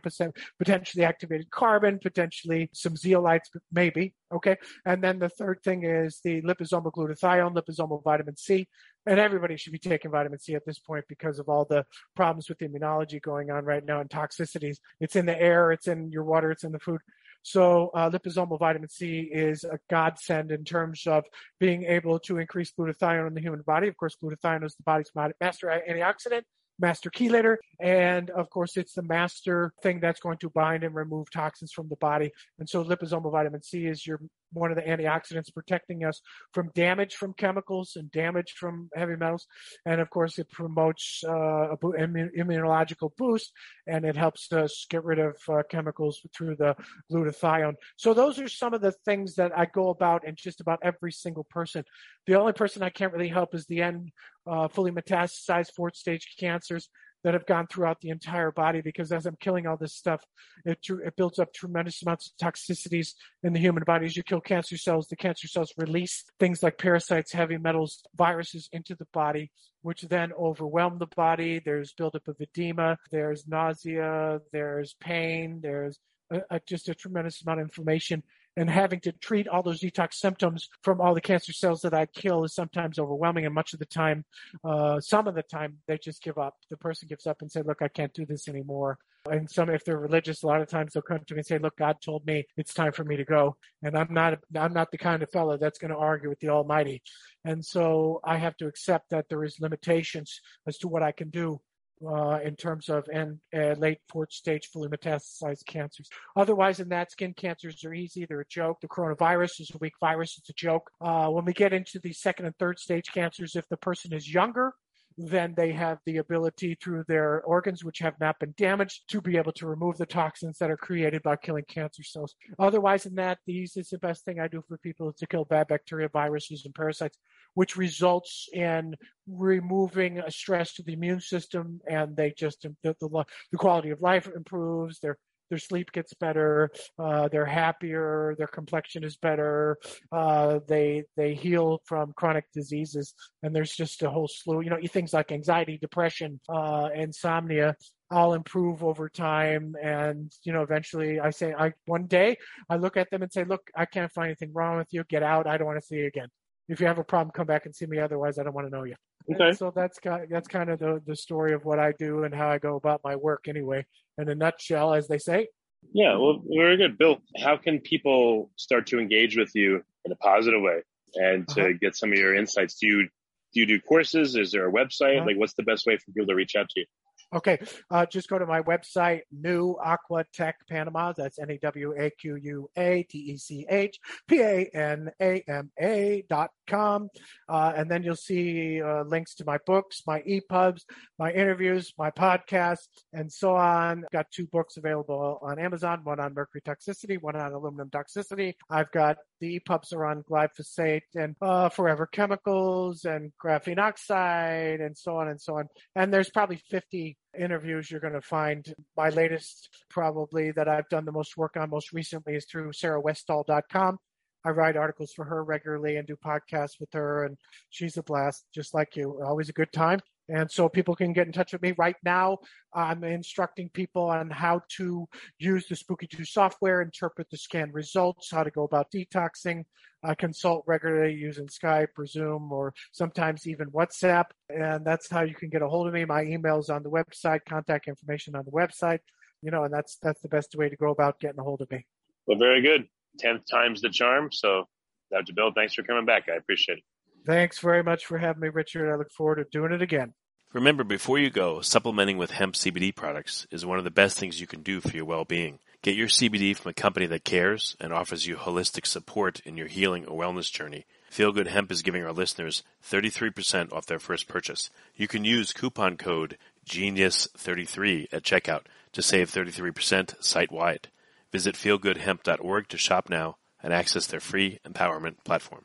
potentially 0.58 1.04
activated 1.04 1.50
carbon, 1.50 1.98
potentially 2.02 2.70
some 2.72 2.94
zeolites, 2.94 3.50
maybe. 3.70 4.14
Okay. 4.32 4.56
And 4.84 5.04
then 5.04 5.18
the 5.18 5.28
third 5.28 5.60
thing 5.62 5.84
is 5.84 6.20
the 6.24 6.42
liposomal 6.42 6.90
glutathione, 6.92 7.54
liposomal 7.54 8.02
vitamin 8.02 8.36
C. 8.36 8.66
And 9.06 9.20
everybody 9.20 9.56
should 9.56 9.72
be 9.72 9.78
taking 9.78 10.10
vitamin 10.10 10.38
C 10.38 10.54
at 10.54 10.64
this 10.64 10.78
point 10.78 11.04
because 11.08 11.38
of 11.38 11.48
all 11.48 11.66
the 11.66 11.84
problems 12.16 12.48
with 12.48 12.58
the 12.58 12.68
immunology 12.68 13.20
going 13.20 13.50
on 13.50 13.64
right 13.64 13.84
now 13.84 14.00
and 14.00 14.08
toxicities. 14.08 14.78
It's 14.98 15.14
in 15.14 15.26
the 15.26 15.38
air, 15.40 15.70
it's 15.70 15.86
in 15.86 16.10
your 16.10 16.24
water, 16.24 16.50
it's 16.50 16.64
in 16.64 16.72
the 16.72 16.78
food. 16.78 17.00
So 17.46 17.90
uh, 17.94 18.10
liposomal 18.10 18.58
vitamin 18.58 18.88
C 18.88 19.28
is 19.30 19.64
a 19.64 19.78
godsend 19.90 20.50
in 20.50 20.64
terms 20.64 21.06
of 21.06 21.24
being 21.60 21.84
able 21.84 22.18
to 22.20 22.38
increase 22.38 22.72
glutathione 22.76 23.28
in 23.28 23.34
the 23.34 23.40
human 23.40 23.60
body. 23.60 23.86
Of 23.86 23.96
course, 23.98 24.16
glutathione 24.20 24.64
is 24.64 24.74
the 24.74 24.82
body's 24.82 25.10
master 25.14 25.66
antioxidant. 25.88 26.44
master 26.78 27.10
chelator. 27.10 27.56
And 27.80 28.30
of 28.30 28.50
course, 28.50 28.76
it's 28.76 28.94
the 28.94 29.02
master 29.02 29.72
thing 29.82 30.00
that's 30.00 30.20
going 30.20 30.38
to 30.38 30.50
bind 30.50 30.84
and 30.84 30.94
remove 30.94 31.30
toxins 31.30 31.72
from 31.72 31.88
the 31.88 31.96
body. 31.96 32.32
And 32.58 32.68
so 32.68 32.82
liposomal 32.82 33.32
vitamin 33.32 33.62
C 33.62 33.86
is 33.86 34.06
your 34.06 34.20
one 34.54 34.70
of 34.70 34.76
the 34.76 34.82
antioxidants 34.82 35.52
protecting 35.52 36.04
us 36.04 36.20
from 36.52 36.70
damage 36.74 37.14
from 37.14 37.34
chemicals 37.34 37.96
and 37.96 38.10
damage 38.10 38.54
from 38.58 38.88
heavy 38.94 39.16
metals. 39.16 39.46
And 39.84 40.00
of 40.00 40.10
course, 40.10 40.38
it 40.38 40.50
promotes 40.50 41.22
uh, 41.26 41.72
a 41.72 41.76
immunological 41.76 43.10
boost 43.16 43.52
and 43.86 44.04
it 44.04 44.16
helps 44.16 44.52
us 44.52 44.86
get 44.88 45.04
rid 45.04 45.18
of 45.18 45.36
uh, 45.48 45.62
chemicals 45.68 46.20
through 46.36 46.56
the 46.56 46.76
glutathione. 47.12 47.74
So 47.96 48.14
those 48.14 48.38
are 48.38 48.48
some 48.48 48.74
of 48.74 48.80
the 48.80 48.92
things 49.04 49.34
that 49.34 49.56
I 49.56 49.66
go 49.66 49.90
about 49.90 50.26
in 50.26 50.36
just 50.36 50.60
about 50.60 50.80
every 50.82 51.12
single 51.12 51.44
person. 51.44 51.84
The 52.26 52.36
only 52.36 52.52
person 52.52 52.82
I 52.82 52.90
can't 52.90 53.12
really 53.12 53.28
help 53.28 53.54
is 53.54 53.66
the 53.66 53.82
end 53.82 54.12
uh, 54.46 54.68
fully 54.68 54.90
metastasized 54.90 55.72
fourth 55.74 55.96
stage 55.96 56.34
cancers 56.38 56.88
that 57.24 57.32
have 57.34 57.46
gone 57.46 57.66
throughout 57.66 58.00
the 58.02 58.10
entire 58.10 58.52
body 58.52 58.82
because 58.82 59.10
as 59.10 59.26
I'm 59.26 59.36
killing 59.40 59.66
all 59.66 59.78
this 59.78 59.94
stuff, 59.94 60.22
it, 60.64 60.78
it 60.88 61.16
builds 61.16 61.38
up 61.38 61.52
tremendous 61.52 62.02
amounts 62.02 62.30
of 62.30 62.46
toxicities 62.46 63.14
in 63.42 63.54
the 63.54 63.58
human 63.58 63.82
body. 63.82 64.06
As 64.06 64.16
you 64.16 64.22
kill 64.22 64.42
cancer 64.42 64.76
cells, 64.76 65.08
the 65.08 65.16
cancer 65.16 65.48
cells 65.48 65.72
release 65.78 66.24
things 66.38 66.62
like 66.62 66.78
parasites, 66.78 67.32
heavy 67.32 67.56
metals, 67.56 68.02
viruses 68.14 68.68
into 68.72 68.94
the 68.94 69.06
body, 69.12 69.50
which 69.80 70.02
then 70.02 70.32
overwhelm 70.38 70.98
the 70.98 71.08
body. 71.16 71.60
There's 71.64 71.94
buildup 71.94 72.28
of 72.28 72.36
edema, 72.38 72.98
there's 73.10 73.48
nausea, 73.48 74.40
there's 74.52 74.94
pain, 75.00 75.60
there's 75.62 75.98
a, 76.30 76.42
a, 76.50 76.60
just 76.68 76.90
a 76.90 76.94
tremendous 76.94 77.42
amount 77.42 77.60
of 77.60 77.64
inflammation 77.64 78.22
and 78.56 78.70
having 78.70 79.00
to 79.00 79.12
treat 79.12 79.48
all 79.48 79.62
those 79.62 79.80
detox 79.80 80.14
symptoms 80.14 80.68
from 80.82 81.00
all 81.00 81.14
the 81.14 81.20
cancer 81.20 81.52
cells 81.52 81.80
that 81.82 81.94
I 81.94 82.06
kill 82.06 82.44
is 82.44 82.54
sometimes 82.54 82.98
overwhelming. 82.98 83.46
And 83.46 83.54
much 83.54 83.72
of 83.72 83.78
the 83.78 83.86
time, 83.86 84.24
uh, 84.64 85.00
some 85.00 85.26
of 85.26 85.34
the 85.34 85.42
time, 85.42 85.78
they 85.86 85.98
just 85.98 86.22
give 86.22 86.38
up. 86.38 86.56
The 86.70 86.76
person 86.76 87.08
gives 87.08 87.26
up 87.26 87.42
and 87.42 87.50
say, 87.50 87.62
"Look, 87.62 87.82
I 87.82 87.88
can't 87.88 88.14
do 88.14 88.26
this 88.26 88.48
anymore." 88.48 88.98
And 89.30 89.50
some, 89.50 89.70
if 89.70 89.84
they're 89.84 89.98
religious, 89.98 90.42
a 90.42 90.46
lot 90.46 90.60
of 90.60 90.68
times 90.68 90.92
they'll 90.92 91.02
come 91.02 91.20
to 91.26 91.34
me 91.34 91.38
and 91.38 91.46
say, 91.46 91.58
"Look, 91.58 91.76
God 91.76 91.96
told 92.02 92.26
me 92.26 92.46
it's 92.56 92.74
time 92.74 92.92
for 92.92 93.04
me 93.04 93.16
to 93.16 93.24
go," 93.24 93.56
and 93.82 93.96
I'm 93.96 94.12
not, 94.12 94.38
I'm 94.54 94.74
not 94.74 94.90
the 94.90 94.98
kind 94.98 95.22
of 95.22 95.30
fellow 95.30 95.56
that's 95.56 95.78
going 95.78 95.92
to 95.92 95.96
argue 95.96 96.28
with 96.28 96.40
the 96.40 96.50
Almighty. 96.50 97.02
And 97.44 97.64
so 97.64 98.20
I 98.24 98.36
have 98.36 98.56
to 98.58 98.66
accept 98.66 99.10
that 99.10 99.28
there 99.28 99.44
is 99.44 99.60
limitations 99.60 100.40
as 100.66 100.78
to 100.78 100.88
what 100.88 101.02
I 101.02 101.12
can 101.12 101.30
do 101.30 101.60
uh, 102.06 102.38
in 102.44 102.56
terms 102.56 102.88
of 102.88 103.04
and 103.12 103.38
uh, 103.56 103.74
late 103.78 103.98
fourth 104.08 104.32
stage 104.32 104.68
fully 104.72 104.88
metastasized 104.88 105.66
cancers. 105.66 106.08
Otherwise, 106.36 106.80
in 106.80 106.88
that, 106.88 107.10
skin 107.10 107.34
cancers 107.34 107.84
are 107.84 107.94
easy. 107.94 108.24
They're 108.24 108.40
a 108.40 108.46
joke. 108.46 108.80
The 108.80 108.88
coronavirus 108.88 109.60
is 109.60 109.70
a 109.74 109.78
weak 109.78 109.94
virus. 110.00 110.36
It's 110.38 110.50
a 110.50 110.54
joke. 110.54 110.90
Uh, 111.00 111.28
when 111.28 111.44
we 111.44 111.52
get 111.52 111.72
into 111.72 111.98
the 111.98 112.12
second 112.12 112.46
and 112.46 112.56
third 112.58 112.78
stage 112.78 113.10
cancers, 113.12 113.56
if 113.56 113.68
the 113.68 113.76
person 113.76 114.12
is 114.12 114.32
younger, 114.32 114.72
then 115.16 115.54
they 115.56 115.72
have 115.72 115.98
the 116.06 116.18
ability 116.18 116.76
through 116.82 117.04
their 117.06 117.42
organs, 117.42 117.84
which 117.84 117.98
have 118.00 118.18
not 118.20 118.38
been 118.38 118.54
damaged, 118.56 119.02
to 119.08 119.20
be 119.20 119.36
able 119.36 119.52
to 119.52 119.66
remove 119.66 119.96
the 119.96 120.06
toxins 120.06 120.58
that 120.58 120.70
are 120.70 120.76
created 120.76 121.22
by 121.22 121.36
killing 121.36 121.64
cancer 121.68 122.02
cells. 122.02 122.34
Otherwise, 122.58 123.04
than 123.04 123.14
that, 123.14 123.38
these 123.46 123.76
is 123.76 123.88
the 123.88 123.98
best 123.98 124.24
thing 124.24 124.40
I 124.40 124.48
do 124.48 124.62
for 124.66 124.78
people 124.78 125.10
is 125.10 125.16
to 125.16 125.26
kill 125.26 125.44
bad 125.44 125.68
bacteria, 125.68 126.08
viruses, 126.08 126.64
and 126.64 126.74
parasites 126.74 127.18
which 127.54 127.76
results 127.76 128.48
in 128.52 128.94
removing 129.26 130.18
a 130.18 130.30
stress 130.30 130.74
to 130.74 130.82
the 130.82 130.92
immune 130.92 131.20
system 131.20 131.80
and 131.88 132.16
they 132.16 132.32
just 132.36 132.62
the, 132.62 132.96
the, 133.00 133.24
the 133.52 133.58
quality 133.58 133.90
of 133.90 134.02
life 134.02 134.28
improves 134.34 134.98
their 135.00 135.16
their 135.54 135.58
sleep 135.58 135.92
gets 135.92 136.12
better 136.14 136.70
uh, 136.98 137.28
they're 137.28 137.46
happier 137.46 138.34
their 138.38 138.48
complexion 138.48 139.04
is 139.04 139.16
better 139.16 139.78
uh, 140.12 140.58
they 140.66 141.04
they 141.16 141.34
heal 141.34 141.80
from 141.84 142.12
chronic 142.16 142.44
diseases. 142.52 143.14
And 143.42 143.54
there's 143.54 143.74
just 143.74 144.02
a 144.02 144.10
whole 144.10 144.28
slew 144.28 144.60
you 144.62 144.70
know 144.70 144.78
things 144.86 145.12
like 145.12 145.30
anxiety 145.32 145.78
depression 145.78 146.40
uh, 146.48 146.88
insomnia 146.94 147.76
all 148.10 148.34
improve 148.34 148.84
over 148.84 149.08
time. 149.08 149.74
And 149.82 150.32
you 150.44 150.52
know 150.52 150.62
eventually 150.62 151.20
i 151.20 151.30
say 151.30 151.54
i 151.56 151.72
one 151.86 152.06
day 152.06 152.36
i 152.68 152.76
look 152.76 152.96
at 152.96 153.10
them 153.10 153.22
and 153.22 153.32
say 153.32 153.44
look 153.44 153.62
i 153.76 153.84
can't 153.84 154.12
find 154.12 154.26
anything 154.26 154.52
wrong 154.52 154.76
with 154.78 154.88
you. 154.90 155.04
Get 155.08 155.22
out. 155.22 155.46
I 155.46 155.56
don't 155.56 155.66
want 155.66 155.80
to 155.80 155.86
see 155.86 155.96
you 155.96 156.06
again. 156.06 156.28
If 156.68 156.80
you 156.80 156.86
have 156.86 156.98
a 156.98 157.04
problem, 157.04 157.30
come 157.32 157.46
back 157.46 157.66
and 157.66 157.76
see 157.76 157.86
me. 157.86 157.98
Otherwise, 157.98 158.38
I 158.38 158.42
don't 158.42 158.54
want 158.54 158.66
to 158.66 158.76
know 158.76 158.84
you. 158.84 158.94
Okay. 159.32 159.48
And 159.48 159.56
so 159.56 159.72
that's 159.74 159.98
kind 159.98 160.26
that's 160.30 160.48
kind 160.48 160.68
of 160.70 160.78
the 160.78 161.00
the 161.06 161.16
story 161.16 161.54
of 161.54 161.64
what 161.64 161.78
I 161.78 161.92
do 161.98 162.24
and 162.24 162.34
how 162.34 162.48
I 162.48 162.58
go 162.58 162.76
about 162.76 163.00
my 163.04 163.16
work. 163.16 163.46
Anyway, 163.48 163.86
in 164.18 164.28
a 164.28 164.34
nutshell, 164.34 164.94
as 164.94 165.08
they 165.08 165.18
say. 165.18 165.48
Yeah, 165.92 166.16
well, 166.16 166.42
very 166.46 166.76
good, 166.76 166.98
Bill. 166.98 167.18
How 167.42 167.56
can 167.56 167.80
people 167.80 168.50
start 168.56 168.86
to 168.88 168.98
engage 168.98 169.36
with 169.36 169.50
you 169.54 169.82
in 170.04 170.12
a 170.12 170.16
positive 170.16 170.62
way 170.62 170.82
and 171.14 171.46
to 171.48 171.60
uh-huh. 171.60 171.72
get 171.80 171.96
some 171.96 172.12
of 172.12 172.18
your 172.18 172.34
insights? 172.34 172.76
Do 172.76 172.86
you 172.86 173.08
do 173.52 173.60
you 173.60 173.66
do 173.66 173.80
courses? 173.80 174.36
Is 174.36 174.52
there 174.52 174.68
a 174.68 174.72
website? 174.72 175.18
Uh-huh. 175.18 175.26
Like, 175.26 175.36
what's 175.36 175.54
the 175.54 175.62
best 175.62 175.86
way 175.86 175.96
for 175.96 176.12
people 176.12 176.26
to 176.26 176.34
reach 176.34 176.56
out 176.56 176.68
to 176.70 176.80
you? 176.80 176.86
Okay, 177.32 177.58
uh, 177.90 178.06
just 178.06 178.28
go 178.28 178.38
to 178.38 178.46
my 178.46 178.62
website, 178.62 179.22
New 179.32 179.76
Aqua 179.84 180.24
Tech 180.32 180.56
Panama. 180.68 181.12
That's 181.16 181.38
N 181.38 181.50
E 181.50 181.58
W 181.62 181.94
A 181.98 182.10
Q 182.10 182.36
U 182.36 182.70
A 182.76 183.02
T 183.04 183.18
E 183.18 183.36
C 183.36 183.66
H 183.68 183.98
P 184.28 184.40
A 184.40 184.70
N 184.74 185.10
A 185.20 185.42
M 185.48 185.70
A 185.80 186.24
dot 186.28 186.50
com. 186.66 187.08
Uh, 187.48 187.72
and 187.76 187.90
then 187.90 188.02
you'll 188.02 188.16
see 188.16 188.80
uh, 188.82 189.02
links 189.04 189.34
to 189.36 189.44
my 189.44 189.58
books, 189.66 190.02
my 190.06 190.20
EPUBs, 190.20 190.82
my 191.18 191.32
interviews, 191.32 191.92
my 191.98 192.10
podcasts, 192.10 192.88
and 193.12 193.30
so 193.32 193.54
on. 193.54 194.04
I've 194.04 194.10
got 194.10 194.26
two 194.30 194.46
books 194.46 194.76
available 194.76 195.38
on 195.42 195.58
Amazon, 195.58 196.00
one 196.04 196.20
on 196.20 196.34
mercury 196.34 196.62
toxicity, 196.62 197.20
one 197.20 197.36
on 197.36 197.52
aluminum 197.52 197.90
toxicity. 197.90 198.54
I've 198.70 198.90
got 198.92 199.16
the 199.44 199.60
EPUBs 199.60 199.92
are 199.92 200.06
on 200.06 200.22
glyphosate 200.22 201.02
and 201.14 201.36
uh, 201.42 201.68
forever 201.68 202.06
chemicals 202.06 203.04
and 203.04 203.30
graphene 203.42 203.78
oxide 203.78 204.80
and 204.80 204.96
so 204.96 205.18
on 205.18 205.28
and 205.28 205.38
so 205.38 205.58
on. 205.58 205.68
And 205.94 206.12
there's 206.12 206.30
probably 206.30 206.62
50 206.70 207.18
interviews 207.38 207.90
you're 207.90 208.00
going 208.00 208.14
to 208.14 208.22
find. 208.22 208.72
My 208.96 209.10
latest, 209.10 209.68
probably 209.90 210.50
that 210.52 210.66
I've 210.66 210.88
done 210.88 211.04
the 211.04 211.12
most 211.12 211.36
work 211.36 211.56
on 211.58 211.68
most 211.68 211.92
recently, 211.92 212.36
is 212.36 212.46
through 212.50 212.72
sarahwestall.com. 212.72 213.98
I 214.46 214.50
write 214.50 214.76
articles 214.76 215.12
for 215.14 215.26
her 215.26 215.44
regularly 215.44 215.96
and 215.96 216.06
do 216.06 216.16
podcasts 216.16 216.80
with 216.80 216.92
her, 216.92 217.24
and 217.24 217.36
she's 217.68 217.96
a 217.98 218.02
blast, 218.02 218.44
just 218.54 218.72
like 218.72 218.96
you. 218.96 219.20
Always 219.24 219.50
a 219.50 219.54
good 219.54 219.72
time. 219.72 220.00
And 220.28 220.50
so 220.50 220.68
people 220.68 220.94
can 220.94 221.12
get 221.12 221.26
in 221.26 221.32
touch 221.32 221.52
with 221.52 221.62
me 221.62 221.74
right 221.76 221.96
now. 222.04 222.38
I'm 222.72 223.04
instructing 223.04 223.68
people 223.68 224.04
on 224.04 224.30
how 224.30 224.62
to 224.76 225.06
use 225.38 225.66
the 225.68 225.74
Spooky2 225.74 226.26
software, 226.26 226.80
interpret 226.80 227.28
the 227.30 227.36
scan 227.36 227.70
results, 227.72 228.30
how 228.30 228.42
to 228.42 228.50
go 228.50 228.64
about 228.64 228.90
detoxing. 228.90 229.64
I 230.02 230.14
consult 230.14 230.64
regularly 230.66 231.14
using 231.14 231.46
Skype 231.46 231.88
or 231.96 232.06
Zoom 232.06 232.52
or 232.52 232.74
sometimes 232.92 233.46
even 233.46 233.70
WhatsApp. 233.70 234.24
And 234.48 234.84
that's 234.84 235.10
how 235.10 235.22
you 235.22 235.34
can 235.34 235.50
get 235.50 235.62
a 235.62 235.68
hold 235.68 235.86
of 235.86 235.94
me. 235.94 236.04
My 236.04 236.22
email 236.22 236.58
is 236.58 236.70
on 236.70 236.82
the 236.82 236.90
website, 236.90 237.40
contact 237.48 237.88
information 237.88 238.34
on 238.34 238.44
the 238.44 238.50
website, 238.50 239.00
you 239.42 239.50
know, 239.50 239.64
and 239.64 239.72
that's, 239.72 239.98
that's 240.02 240.20
the 240.20 240.28
best 240.28 240.54
way 240.56 240.68
to 240.68 240.76
go 240.76 240.90
about 240.90 241.20
getting 241.20 241.40
a 241.40 241.42
hold 241.42 241.60
of 241.60 241.70
me. 241.70 241.86
Well, 242.26 242.38
very 242.38 242.62
good. 242.62 242.86
10th 243.22 243.42
time's 243.50 243.80
the 243.80 243.90
charm. 243.90 244.30
So 244.32 244.64
Dr. 245.10 245.32
Bill, 245.34 245.52
thanks 245.54 245.74
for 245.74 245.82
coming 245.82 246.04
back. 246.04 246.28
I 246.28 246.36
appreciate 246.36 246.78
it. 246.78 246.84
Thanks 247.26 247.58
very 247.58 247.82
much 247.82 248.04
for 248.04 248.18
having 248.18 248.42
me, 248.42 248.48
Richard. 248.48 248.92
I 248.92 248.96
look 248.96 249.10
forward 249.10 249.36
to 249.36 249.44
doing 249.44 249.72
it 249.72 249.80
again. 249.80 250.12
Remember, 250.52 250.84
before 250.84 251.18
you 251.18 251.30
go, 251.30 251.62
supplementing 251.62 252.16
with 252.16 252.30
hemp 252.30 252.54
CBD 252.54 252.94
products 252.94 253.46
is 253.50 253.66
one 253.66 253.78
of 253.78 253.84
the 253.84 253.90
best 253.90 254.18
things 254.18 254.40
you 254.40 254.46
can 254.46 254.62
do 254.62 254.80
for 254.80 254.94
your 254.94 255.04
well-being. 255.04 255.58
Get 255.82 255.96
your 255.96 256.08
CBD 256.08 256.56
from 256.56 256.70
a 256.70 256.74
company 256.74 257.06
that 257.06 257.24
cares 257.24 257.76
and 257.80 257.92
offers 257.92 258.26
you 258.26 258.36
holistic 258.36 258.86
support 258.86 259.40
in 259.40 259.56
your 259.56 259.66
healing 259.66 260.06
or 260.06 260.18
wellness 260.18 260.52
journey. 260.52 260.86
Feel 261.10 261.32
Good 261.32 261.48
Hemp 261.48 261.72
is 261.72 261.82
giving 261.82 262.04
our 262.04 262.12
listeners 262.12 262.62
33% 262.88 263.72
off 263.72 263.86
their 263.86 263.98
first 263.98 264.28
purchase. 264.28 264.70
You 264.94 265.08
can 265.08 265.24
use 265.24 265.52
coupon 265.52 265.96
code 265.96 266.38
GENIUS33 266.66 268.12
at 268.12 268.22
checkout 268.22 268.62
to 268.92 269.02
save 269.02 269.30
33% 269.30 270.22
site-wide. 270.22 270.88
Visit 271.32 271.56
feelgoodhemp.org 271.56 272.68
to 272.68 272.78
shop 272.78 273.10
now 273.10 273.36
and 273.62 273.72
access 273.72 274.06
their 274.06 274.20
free 274.20 274.60
empowerment 274.66 275.24
platform. 275.24 275.64